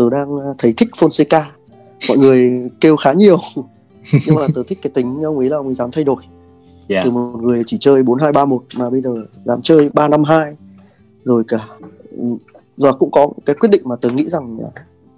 tớ 0.00 0.10
đang 0.10 0.34
uh, 0.34 0.58
thấy 0.58 0.74
thích 0.76 0.88
Fonseca. 0.98 1.42
Mọi 2.08 2.18
người 2.18 2.70
kêu 2.80 2.96
khá 2.96 3.12
nhiều. 3.12 3.38
Nhưng 4.26 4.34
mà 4.34 4.46
tớ 4.54 4.62
thích 4.66 4.78
cái 4.82 4.90
tính 4.94 5.22
ông 5.22 5.38
ấy 5.38 5.48
là 5.48 5.56
ông 5.56 5.66
ấy 5.66 5.74
dám 5.74 5.90
thay 5.90 6.04
đổi. 6.04 6.22
Dạ. 6.88 7.02
Từ 7.04 7.10
một 7.10 7.42
người 7.42 7.62
chỉ 7.66 7.76
chơi 7.80 8.02
4-2-3-1 8.02 8.58
mà 8.76 8.90
bây 8.90 9.00
giờ 9.00 9.10
dám 9.44 9.62
chơi 9.62 9.88
3-5-2 9.88 10.54
rồi 11.24 11.44
cả 11.48 11.68
và 12.78 12.92
cũng 12.92 13.10
có 13.10 13.28
cái 13.46 13.56
quyết 13.60 13.68
định 13.68 13.82
mà 13.84 13.96
tớ 13.96 14.10
nghĩ 14.10 14.28
rằng 14.28 14.58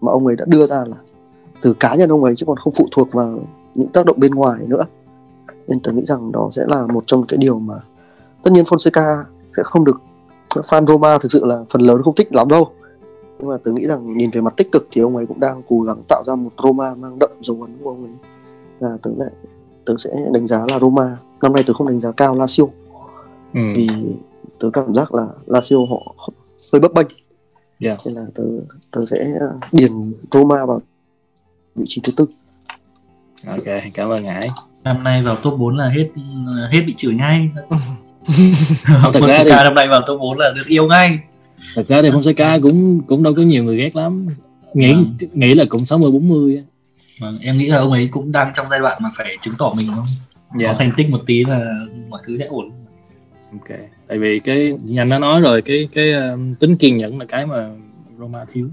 mà 0.01 0.13
ông 0.13 0.27
ấy 0.27 0.37
đã 0.37 0.45
đưa 0.49 0.67
ra 0.67 0.85
là 0.85 0.97
từ 1.63 1.75
cá 1.75 1.95
nhân 1.95 2.13
ông 2.13 2.25
ấy 2.25 2.37
chứ 2.37 2.47
còn 2.47 2.57
không 2.57 2.73
phụ 2.73 2.89
thuộc 2.91 3.13
vào 3.13 3.41
những 3.75 3.89
tác 3.89 4.07
động 4.07 4.21
bên 4.21 4.31
ngoài 4.31 4.61
nữa. 4.67 4.85
Nên 5.69 5.81
tớ 5.81 5.93
nghĩ 5.93 6.03
rằng 6.05 6.33
đó 6.33 6.49
sẽ 6.53 6.63
là 6.69 6.87
một 6.87 7.05
trong 7.07 7.27
cái 7.27 7.37
điều 7.37 7.59
mà 7.59 7.75
tất 8.43 8.51
nhiên 8.53 8.65
Fonseca 8.65 9.23
sẽ 9.57 9.63
không 9.63 9.85
được 9.85 10.01
fan 10.53 10.87
Roma 10.87 11.19
thực 11.19 11.33
sự 11.33 11.45
là 11.45 11.65
phần 11.71 11.83
lớn 11.83 12.03
không 12.03 12.15
thích 12.15 12.35
lắm 12.35 12.49
đâu 12.49 12.71
nhưng 13.43 13.51
mà 13.51 13.57
tớ 13.65 13.71
nghĩ 13.73 13.87
rằng 13.87 14.17
nhìn 14.17 14.31
về 14.31 14.41
mặt 14.41 14.55
tích 14.57 14.73
cực 14.73 14.89
thì 14.91 15.01
ông 15.01 15.17
ấy 15.17 15.27
cũng 15.27 15.41
đang 15.41 15.63
cố 15.69 15.81
gắng 15.81 16.03
tạo 16.09 16.23
ra 16.27 16.35
một 16.35 16.51
Roma 16.63 16.95
mang 16.95 17.19
đậm 17.19 17.31
dấu 17.41 17.63
ấn 17.63 17.77
của 17.83 17.91
ông 17.91 18.05
ấy. 18.05 18.13
Và 18.81 18.99
tớ 19.03 19.11
lại 19.17 19.31
tớ 19.87 19.95
sẽ 19.99 20.11
đánh 20.33 20.47
giá 20.47 20.65
là 20.69 20.79
Roma 20.79 21.17
năm 21.43 21.53
nay 21.53 21.63
tớ 21.67 21.73
không 21.73 21.89
đánh 21.89 22.01
giá 22.01 22.13
cao 22.13 22.37
Lazio. 22.37 22.69
Ừ. 23.55 23.61
vì 23.75 23.89
tớ 24.59 24.71
cảm 24.73 24.95
giác 24.95 25.15
là 25.15 25.27
Lazio 25.47 25.87
họ 25.87 26.15
hơi 26.73 26.81
bấp 26.81 26.93
bênh. 26.93 27.07
Dạ. 27.81 27.97
nên 28.07 28.15
là 28.15 28.23
tớ 28.35 28.45
tớ 28.91 29.05
sẽ 29.07 29.27
điền 29.73 30.13
Roma 30.33 30.65
vào 30.67 30.81
vị 31.75 31.85
trí 31.89 32.01
thứ 32.05 32.13
tư. 32.17 32.27
Ok 33.47 33.65
cảm 33.95 34.09
ơn 34.11 34.25
ngải 34.25 34.49
năm 34.85 35.05
nay 35.05 35.23
vào 35.23 35.37
top 35.37 35.59
4 35.59 35.77
là 35.77 35.89
hết 35.89 36.09
hết 36.73 36.81
bị 36.87 36.95
chửi 36.97 37.15
ngay. 37.15 37.51
Thật 39.13 39.21
ra 39.29 39.39
thì- 39.45 39.51
năm 39.51 39.75
nay 39.75 39.89
vào 39.89 40.01
top 40.07 40.21
4 40.21 40.39
là 40.39 40.53
được 40.57 40.67
yêu 40.67 40.87
ngay 40.87 41.19
thật 41.75 41.89
ra 41.89 42.03
thì 42.03 42.11
Fonseca 42.11 42.63
cũng 42.63 43.01
cũng 43.03 43.23
đâu 43.23 43.35
có 43.37 43.43
nhiều 43.43 43.65
người 43.65 43.77
ghét 43.77 43.97
lắm. 43.97 44.27
Nghĩ 44.75 44.95
Vâng. 44.95 45.15
nghĩ 45.33 45.55
là 45.55 45.65
cũng 45.69 45.87
60 45.87 46.11
40 46.11 46.57
á. 46.57 46.63
Vâng, 47.21 47.39
em 47.41 47.59
nghĩ 47.59 47.67
là 47.67 47.79
ông 47.79 47.93
ấy 47.93 48.09
cũng 48.13 48.33
đang 48.33 48.53
trong 48.57 48.67
giai 48.71 48.81
đoạn 48.81 48.99
mà 49.03 49.09
phải 49.17 49.37
chứng 49.43 49.55
tỏ 49.59 49.71
mình 49.79 49.87
không? 49.95 50.05
Dạ. 50.61 50.73
Có 50.73 50.75
thành 50.79 50.93
tích 50.97 51.11
một 51.11 51.21
tí 51.27 51.45
là 51.45 51.75
mọi 52.09 52.23
thứ 52.27 52.39
sẽ 52.39 52.45
ổn. 52.45 52.71
Ok 53.53 53.79
tại 54.13 54.19
vì 54.19 54.39
cái 54.39 54.79
nhanh 54.85 55.09
đã 55.09 55.19
nói 55.19 55.41
rồi 55.41 55.63
cái 55.63 55.89
cái 55.95 56.13
um, 56.13 56.55
tính 56.55 56.77
kiên 56.77 56.97
nhẫn 56.97 57.19
là 57.19 57.25
cái 57.29 57.47
mà 57.47 57.71
Roma 58.19 58.45
thiếu. 58.53 58.69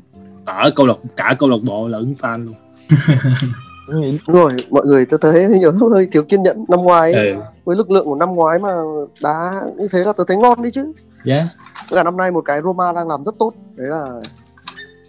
Ở 0.46 0.72
câu 0.76 0.88
lạc 0.88 0.96
cả 1.18 1.36
câu 1.40 1.50
lạc 1.50 1.58
bộ 1.66 1.88
lẫn 1.88 2.16
fan 2.20 2.46
luôn. 2.46 2.56
Đúng 3.88 4.18
rồi 4.28 4.52
mọi 4.70 4.86
người 4.86 5.06
tớ 5.06 5.18
thấy 5.22 5.48
nhiều 5.60 5.72
lúc 5.72 5.92
hơi 5.94 6.08
thiếu 6.12 6.24
kiên 6.24 6.44
nhẫn 6.44 6.66
năm 6.68 6.80
ngoái 6.80 7.14
ấy, 7.14 7.30
ừ. 7.30 7.42
với 7.66 7.76
lực 7.78 7.92
lượng 7.92 8.06
của 8.06 8.16
năm 8.16 8.36
ngoái 8.36 8.60
mà 8.60 8.70
đá 9.22 9.62
như 9.78 9.88
thế 9.92 10.00
là 10.00 10.14
tớ 10.14 10.24
thấy 10.28 10.38
ngon 10.38 10.62
đi 10.62 10.72
chứ. 10.72 10.92
Dạ. 11.24 11.48
Với 11.58 11.68
cả 11.90 12.04
năm 12.04 12.18
nay 12.18 12.32
một 12.32 12.42
cái 12.46 12.62
Roma 12.62 12.92
đang 12.92 13.08
làm 13.08 13.24
rất 13.24 13.36
tốt. 13.40 13.54
Đấy 13.76 13.88
là 13.88 14.20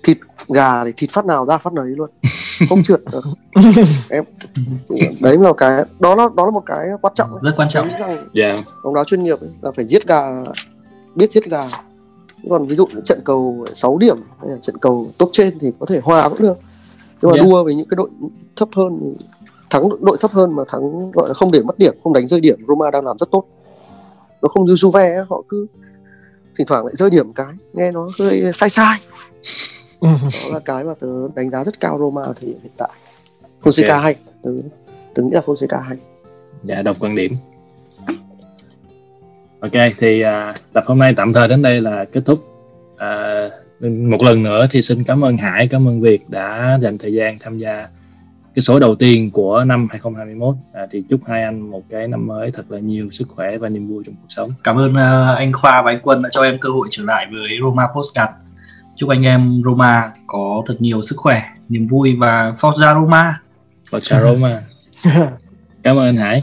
thịt 0.03 0.19
gà 0.49 0.85
thì 0.85 0.93
thịt 0.97 1.11
phát 1.11 1.25
nào 1.25 1.47
ra 1.47 1.59
phát 1.59 1.73
nấy 1.73 1.87
luôn. 1.87 2.11
Không 2.69 2.83
trượt 2.83 3.01
được. 3.13 3.25
Em 4.09 4.25
đấy 5.21 5.39
là 5.39 5.53
cái 5.57 5.85
đó 6.01 6.15
là 6.15 6.29
đó 6.37 6.45
là 6.45 6.51
một 6.51 6.63
cái 6.67 6.89
quan 7.03 7.15
trọng 7.17 7.31
ấy. 7.31 7.41
rất 7.43 7.53
quan 7.57 7.69
trọng. 7.69 7.89
Rằng 7.89 8.29
dạ. 8.35 8.57
bóng 8.85 8.95
đá 8.95 9.05
chuyên 9.05 9.23
nghiệp 9.23 9.41
ấy, 9.41 9.51
là 9.63 9.71
phải 9.71 9.85
giết 9.85 10.07
gà 10.07 10.23
biết 11.15 11.33
giết 11.33 11.45
gà. 11.45 11.63
Còn 12.51 12.67
ví 12.67 12.75
dụ 12.75 12.87
trận 13.05 13.21
cầu 13.25 13.67
6 13.73 13.99
điểm 13.99 14.17
hay 14.41 14.51
là 14.51 14.57
trận 14.63 14.79
cầu 14.79 15.07
top 15.19 15.29
trên 15.33 15.59
thì 15.59 15.73
có 15.81 15.87
thể 15.87 16.01
hòa 16.05 16.29
cũng 16.29 16.39
được. 16.39 16.59
Nhưng 17.23 17.31
mà 17.31 17.37
Dạ. 17.37 17.43
đua 17.45 17.65
với 17.65 17.75
những 17.75 17.89
cái 17.89 17.97
đội 17.97 18.11
thấp 18.57 18.69
hơn 18.77 18.99
thì 19.01 19.27
thắng 19.71 19.89
đội 20.01 20.17
thấp 20.21 20.31
hơn 20.31 20.57
mà 20.57 20.63
thắng 20.69 21.11
gọi 21.11 21.29
là 21.29 21.35
không 21.35 21.51
để 21.51 21.63
mất 21.63 21.79
điểm 21.79 21.95
không 22.05 22.13
đánh 22.13 22.29
rơi 22.29 22.41
điểm 22.41 22.59
Roma 22.69 22.91
đang 22.91 23.05
làm 23.05 23.19
rất 23.19 23.31
tốt. 23.31 23.45
Nó 24.43 24.49
không 24.49 24.65
như 24.65 24.75
Juve 24.75 25.17
ấy, 25.17 25.25
họ 25.31 25.43
cứ 25.49 25.67
thỉnh 26.61 26.67
thoảng 26.67 26.87
lại 26.87 26.95
rơi 26.97 27.11
điểm 27.11 27.33
cái 27.33 27.47
nghe 27.73 27.91
nó 27.91 28.07
hơi 28.19 28.53
sai 28.53 28.71
sai. 28.71 28.99
Đó 30.01 30.19
là 30.53 30.59
cái 30.65 30.85
mà 30.85 30.95
tớ 31.01 31.09
đánh 31.35 31.51
giá 31.51 31.65
rất 31.65 31.81
cao 31.81 31.99
Roma 31.99 32.23
ở 32.23 32.35
thời 32.41 32.51
điểm 32.51 32.59
hiện 32.63 32.73
tại. 32.77 32.91
Fonseca 33.63 33.95
Ok. 33.95 34.03
hay 34.03 34.15
tớ, 34.43 34.51
tớ 35.15 35.23
nghĩ 35.23 35.31
là 35.33 35.41
Fonseca 35.47 35.81
hay. 35.81 35.97
Dạ 36.63 36.83
đọc 36.83 36.97
quan 37.01 37.15
điểm. 37.15 37.33
Ok 39.61 39.73
thì 39.99 40.21
à, 40.21 40.55
tập 40.73 40.85
hôm 40.87 40.99
nay 40.99 41.15
tạm 41.17 41.33
thời 41.33 41.49
đến 41.49 41.63
đây 41.63 41.81
là 41.81 42.05
kết 42.05 42.21
thúc. 42.27 42.39
À, 42.97 43.49
một 43.81 44.23
lần 44.23 44.43
nữa 44.43 44.67
thì 44.71 44.83
xin 44.83 45.05
cảm 45.05 45.25
ơn 45.25 45.37
Hải 45.37 45.69
cảm 45.69 45.89
ơn 45.89 46.01
Việt 46.01 46.31
đã 46.31 46.79
dành 46.83 46.99
thời 46.99 47.13
gian 47.13 47.37
tham 47.41 47.59
gia 47.59 47.89
cái 48.55 48.63
số 48.63 48.79
đầu 48.79 48.95
tiên 48.95 49.31
của 49.31 49.65
năm 49.65 49.87
2021 49.91 50.55
à, 50.73 50.87
thì 50.91 51.03
chúc 51.11 51.21
hai 51.27 51.43
anh 51.43 51.71
một 51.71 51.83
cái 51.91 52.09
năm 52.09 52.27
mới 52.27 52.51
thật 52.51 52.65
là 52.69 52.79
nhiều 52.79 53.11
sức 53.11 53.29
khỏe 53.29 53.59
và 53.59 53.69
niềm 53.69 53.89
vui 53.89 54.03
trong 54.07 54.15
cuộc 54.15 54.27
sống. 54.29 54.51
Cảm 54.65 54.79
ơn 54.79 54.95
ờ, 54.95 55.35
anh 55.35 55.53
Khoa 55.53 55.83
và 55.83 55.91
anh 55.91 56.01
Quân 56.03 56.23
đã 56.23 56.29
cho 56.33 56.43
em 56.43 56.59
cơ 56.61 56.69
hội 56.69 56.89
trở 56.91 57.05
lại 57.05 57.27
với 57.33 57.59
Roma 57.63 57.89
Postcard. 57.95 58.33
Chúc 58.97 59.11
anh 59.11 59.23
em 59.23 59.63
Roma 59.65 60.13
có 60.27 60.63
thật 60.67 60.77
nhiều 60.79 61.03
sức 61.03 61.17
khỏe 61.19 61.43
niềm 61.69 61.89
vui 61.89 62.17
và 62.21 62.55
Forza 62.61 63.01
Roma. 63.01 63.41
Forza 63.91 64.21
Roma. 64.21 64.63
Cảm 65.83 65.97
ơn 65.97 66.07
anh 66.07 66.17
Hải. 66.17 66.41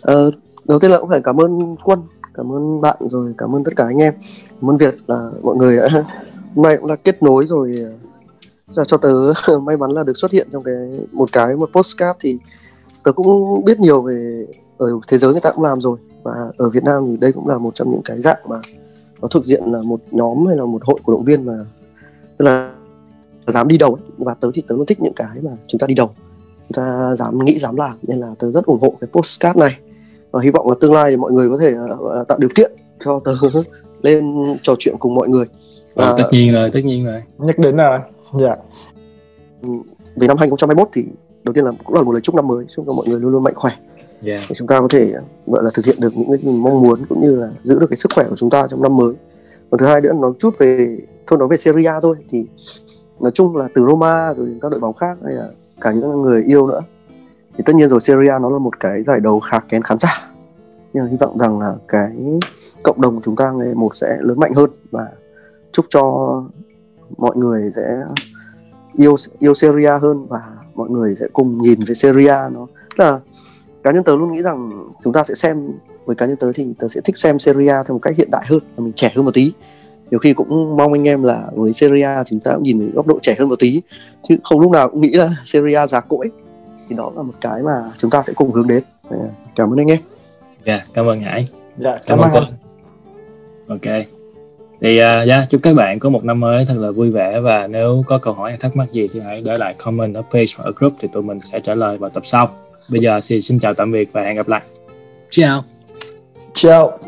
Ờ, 0.00 0.30
đầu 0.68 0.78
tiên 0.78 0.90
là 0.90 0.98
cũng 0.98 1.08
phải 1.08 1.20
cảm 1.24 1.40
ơn 1.40 1.76
quân 1.84 2.00
cảm 2.34 2.52
ơn 2.52 2.80
bạn 2.80 2.96
rồi 3.00 3.34
cảm 3.38 3.54
ơn 3.54 3.64
tất 3.64 3.72
cả 3.76 3.84
anh 3.84 4.02
em. 4.02 4.14
Cảm 4.60 4.70
ơn 4.70 4.76
việt 4.76 4.94
là 5.06 5.30
mọi 5.42 5.56
người 5.56 5.76
đã 5.76 5.88
hôm 6.54 6.64
nay 6.64 6.76
cũng 6.80 6.88
đã 6.88 6.96
kết 7.04 7.22
nối 7.22 7.46
rồi 7.46 7.86
là 8.74 8.84
cho 8.84 8.96
tớ 8.96 9.32
may 9.58 9.76
mắn 9.76 9.90
là 9.90 10.04
được 10.04 10.16
xuất 10.16 10.32
hiện 10.32 10.48
trong 10.52 10.62
cái 10.62 10.74
một 11.12 11.32
cái 11.32 11.56
một 11.56 11.70
postcard 11.72 12.18
thì 12.20 12.38
tớ 13.02 13.12
cũng 13.12 13.64
biết 13.64 13.80
nhiều 13.80 14.02
về 14.02 14.46
ở 14.78 14.86
thế 15.08 15.18
giới 15.18 15.32
người 15.32 15.40
ta 15.40 15.50
cũng 15.50 15.64
làm 15.64 15.80
rồi. 15.80 15.98
Và 16.22 16.32
ở 16.56 16.68
Việt 16.68 16.84
Nam 16.84 17.06
thì 17.06 17.16
đây 17.16 17.32
cũng 17.32 17.48
là 17.48 17.58
một 17.58 17.74
trong 17.74 17.90
những 17.90 18.02
cái 18.02 18.20
dạng 18.20 18.38
mà 18.48 18.56
nó 19.22 19.28
thuộc 19.28 19.44
diện 19.44 19.72
là 19.72 19.82
một 19.82 20.00
nhóm 20.10 20.46
hay 20.46 20.56
là 20.56 20.64
một 20.64 20.82
hội 20.84 21.00
cổ 21.04 21.12
động 21.12 21.24
viên 21.24 21.46
mà 21.46 21.64
tức 22.36 22.44
là 22.44 22.72
dám 23.46 23.68
đi 23.68 23.78
đầu 23.78 23.94
ấy. 23.94 24.02
và 24.18 24.34
tớ 24.34 24.50
thì 24.54 24.62
tớ 24.68 24.76
luôn 24.76 24.86
thích 24.86 25.00
những 25.00 25.14
cái 25.16 25.38
mà 25.42 25.50
chúng 25.66 25.78
ta 25.78 25.86
đi 25.86 25.94
đầu 25.94 26.10
chúng 26.68 26.76
ta 26.76 27.16
dám 27.16 27.44
nghĩ 27.44 27.58
dám 27.58 27.76
làm. 27.76 27.98
Nên 28.08 28.20
là 28.20 28.34
tớ 28.38 28.50
rất 28.50 28.64
ủng 28.64 28.80
hộ 28.80 28.94
cái 29.00 29.08
postcard 29.12 29.58
này. 29.58 29.78
Và 30.30 30.40
hy 30.42 30.50
vọng 30.50 30.68
là 30.68 30.74
tương 30.80 30.92
lai 30.92 31.10
thì 31.10 31.16
mọi 31.16 31.32
người 31.32 31.50
có 31.50 31.58
thể 31.60 31.70
là 31.70 32.24
tạo 32.28 32.38
điều 32.38 32.50
kiện 32.54 32.72
cho 33.04 33.20
tớ 33.24 33.32
lên 34.02 34.34
trò 34.62 34.74
chuyện 34.78 34.94
cùng 34.98 35.14
mọi 35.14 35.28
người. 35.28 35.46
Ờ, 35.94 36.06
và 36.06 36.14
tất 36.18 36.28
nhiên 36.32 36.52
rồi 36.52 36.70
tất 36.70 36.80
nhiên 36.84 37.04
rồi. 37.04 37.22
Nhất 37.38 37.58
định 37.58 37.76
rồi 37.76 37.98
dạ. 38.40 38.56
Về 40.16 40.26
năm 40.26 40.36
2021 40.36 40.88
thì 40.92 41.06
đầu 41.44 41.52
tiên 41.52 41.64
là 41.64 41.72
cũng 41.84 41.94
là 41.94 42.02
một 42.02 42.12
lời 42.12 42.20
chúc 42.20 42.34
năm 42.34 42.46
mới 42.46 42.64
chúc 42.68 42.86
cho 42.86 42.92
mọi 42.92 43.06
người 43.08 43.20
luôn 43.20 43.32
luôn 43.32 43.42
mạnh 43.42 43.54
khỏe. 43.56 43.72
Yeah. 44.24 44.42
để 44.48 44.54
chúng 44.54 44.68
ta 44.68 44.80
có 44.80 44.88
thể 44.90 45.12
gọi 45.46 45.64
là 45.64 45.70
thực 45.74 45.84
hiện 45.84 46.00
được 46.00 46.16
những 46.16 46.26
cái 46.28 46.38
gì 46.38 46.52
mong 46.52 46.82
muốn 46.82 47.06
cũng 47.08 47.20
như 47.20 47.36
là 47.36 47.50
giữ 47.62 47.78
được 47.78 47.86
cái 47.90 47.96
sức 47.96 48.08
khỏe 48.14 48.24
của 48.30 48.36
chúng 48.36 48.50
ta 48.50 48.66
trong 48.70 48.82
năm 48.82 48.96
mới. 48.96 49.14
Và 49.70 49.78
thứ 49.78 49.86
hai 49.86 50.00
nữa 50.00 50.12
nói 50.12 50.32
chút 50.38 50.58
về 50.58 50.98
thôi 51.26 51.38
nói 51.38 51.48
về 51.48 51.56
Serie 51.56 51.88
A 51.88 52.00
thôi. 52.00 52.16
Thì 52.28 52.46
nói 53.20 53.30
chung 53.34 53.56
là 53.56 53.68
từ 53.74 53.86
Roma 53.86 54.34
rồi 54.34 54.58
các 54.62 54.70
đội 54.70 54.80
bóng 54.80 54.94
khác 54.94 55.18
hay 55.24 55.34
là 55.34 55.48
cả 55.80 55.92
những 55.92 56.22
người 56.22 56.42
yêu 56.42 56.66
nữa 56.66 56.80
thì 57.56 57.64
tất 57.66 57.74
nhiên 57.76 57.88
rồi 57.88 58.00
Serie 58.00 58.30
A 58.30 58.38
nó 58.38 58.50
là 58.50 58.58
một 58.58 58.80
cái 58.80 59.02
giải 59.02 59.20
đấu 59.20 59.40
khá 59.40 59.58
kén 59.58 59.82
khán 59.82 59.98
giả. 59.98 60.30
Nhưng 60.92 61.04
mà 61.04 61.10
hy 61.10 61.16
vọng 61.16 61.38
rằng 61.38 61.58
là 61.58 61.74
cái 61.88 62.10
cộng 62.82 63.00
đồng 63.00 63.14
của 63.14 63.22
chúng 63.24 63.36
ta 63.36 63.50
ngày 63.50 63.74
một 63.74 63.94
sẽ 63.94 64.16
lớn 64.20 64.40
mạnh 64.40 64.54
hơn 64.54 64.70
và 64.90 65.06
chúc 65.72 65.86
cho 65.88 66.02
mọi 67.16 67.36
người 67.36 67.70
sẽ 67.76 67.82
yêu 68.96 69.16
yêu 69.38 69.54
Serie 69.54 69.88
A 69.88 69.98
hơn 69.98 70.26
và 70.28 70.40
mọi 70.74 70.90
người 70.90 71.14
sẽ 71.20 71.26
cùng 71.32 71.58
nhìn 71.58 71.80
về 71.86 71.94
Serie 71.94 72.28
A 72.28 72.48
nó. 72.48 72.66
Tức 72.96 73.04
là 73.04 73.20
cá 73.82 73.90
nhân 73.90 74.04
tớ 74.04 74.16
luôn 74.16 74.32
nghĩ 74.32 74.42
rằng 74.42 74.88
chúng 75.04 75.12
ta 75.12 75.24
sẽ 75.24 75.34
xem 75.34 75.70
với 76.06 76.16
cá 76.16 76.26
nhân 76.26 76.36
tớ 76.36 76.52
thì 76.54 76.66
tớ 76.78 76.88
sẽ 76.88 77.00
thích 77.04 77.16
xem 77.16 77.38
Serie 77.38 77.68
A 77.68 77.82
theo 77.82 77.94
một 77.94 78.00
cách 78.02 78.16
hiện 78.16 78.30
đại 78.30 78.44
hơn 78.48 78.60
và 78.76 78.84
mình 78.84 78.92
trẻ 78.92 79.12
hơn 79.16 79.24
một 79.24 79.34
tí. 79.34 79.52
Nhiều 80.10 80.18
khi 80.18 80.34
cũng 80.34 80.76
mong 80.76 80.92
anh 80.92 81.08
em 81.08 81.22
là 81.22 81.50
với 81.54 81.72
Serie 81.72 82.04
A 82.04 82.24
chúng 82.24 82.40
ta 82.40 82.52
cũng 82.54 82.62
nhìn 82.62 82.78
từ 82.80 82.90
góc 82.94 83.06
độ 83.06 83.18
trẻ 83.22 83.36
hơn 83.38 83.48
một 83.48 83.58
tí 83.58 83.82
chứ 84.28 84.36
không 84.44 84.60
lúc 84.60 84.70
nào 84.70 84.88
cũng 84.88 85.00
nghĩ 85.00 85.10
là 85.10 85.30
Serie 85.44 85.76
A 85.76 85.86
già 85.86 86.00
cỗi. 86.00 86.30
Thì 86.88 86.96
đó 86.96 87.12
là 87.16 87.22
một 87.22 87.34
cái 87.40 87.62
mà 87.62 87.84
chúng 87.98 88.10
ta 88.10 88.22
sẽ 88.22 88.32
cùng 88.32 88.52
hướng 88.52 88.66
đến. 88.66 88.82
Cảm 89.56 89.72
ơn 89.72 89.78
anh 89.78 89.90
em. 89.90 89.98
Yeah, 90.64 90.82
cảm 90.94 91.06
ơn 91.06 91.20
Hải. 91.20 91.48
Dạ 91.76 91.92
cảm, 91.92 92.02
cảm 92.06 92.18
ơn 92.18 92.30
ơn 92.30 92.44
anh. 92.44 92.52
Ok 93.68 94.17
thì 94.80 94.98
uh, 94.98 95.28
yeah, 95.28 95.50
chúc 95.50 95.60
các 95.62 95.74
bạn 95.74 95.98
có 95.98 96.08
một 96.08 96.24
năm 96.24 96.40
mới 96.40 96.64
thật 96.64 96.74
là 96.78 96.90
vui 96.90 97.10
vẻ 97.10 97.40
và 97.40 97.66
nếu 97.66 98.02
có 98.06 98.18
câu 98.18 98.32
hỏi 98.32 98.50
hay 98.50 98.58
thắc 98.58 98.76
mắc 98.76 98.88
gì 98.88 99.06
thì 99.14 99.20
hãy 99.24 99.42
để 99.44 99.58
lại 99.58 99.74
comment 99.78 100.14
ở 100.14 100.22
page 100.22 100.46
hoặc 100.56 100.64
ở 100.64 100.72
group 100.76 100.92
thì 101.00 101.08
tụi 101.12 101.22
mình 101.28 101.40
sẽ 101.40 101.60
trả 101.60 101.74
lời 101.74 101.98
vào 101.98 102.10
tập 102.10 102.22
sau. 102.26 102.50
Bây 102.88 103.00
giờ 103.00 103.20
thì 103.28 103.40
xin 103.40 103.58
chào 103.58 103.74
tạm 103.74 103.92
biệt 103.92 104.12
và 104.12 104.22
hẹn 104.22 104.36
gặp 104.36 104.48
lại. 104.48 104.62
Ciao 105.30 105.64
ciao 106.54 106.98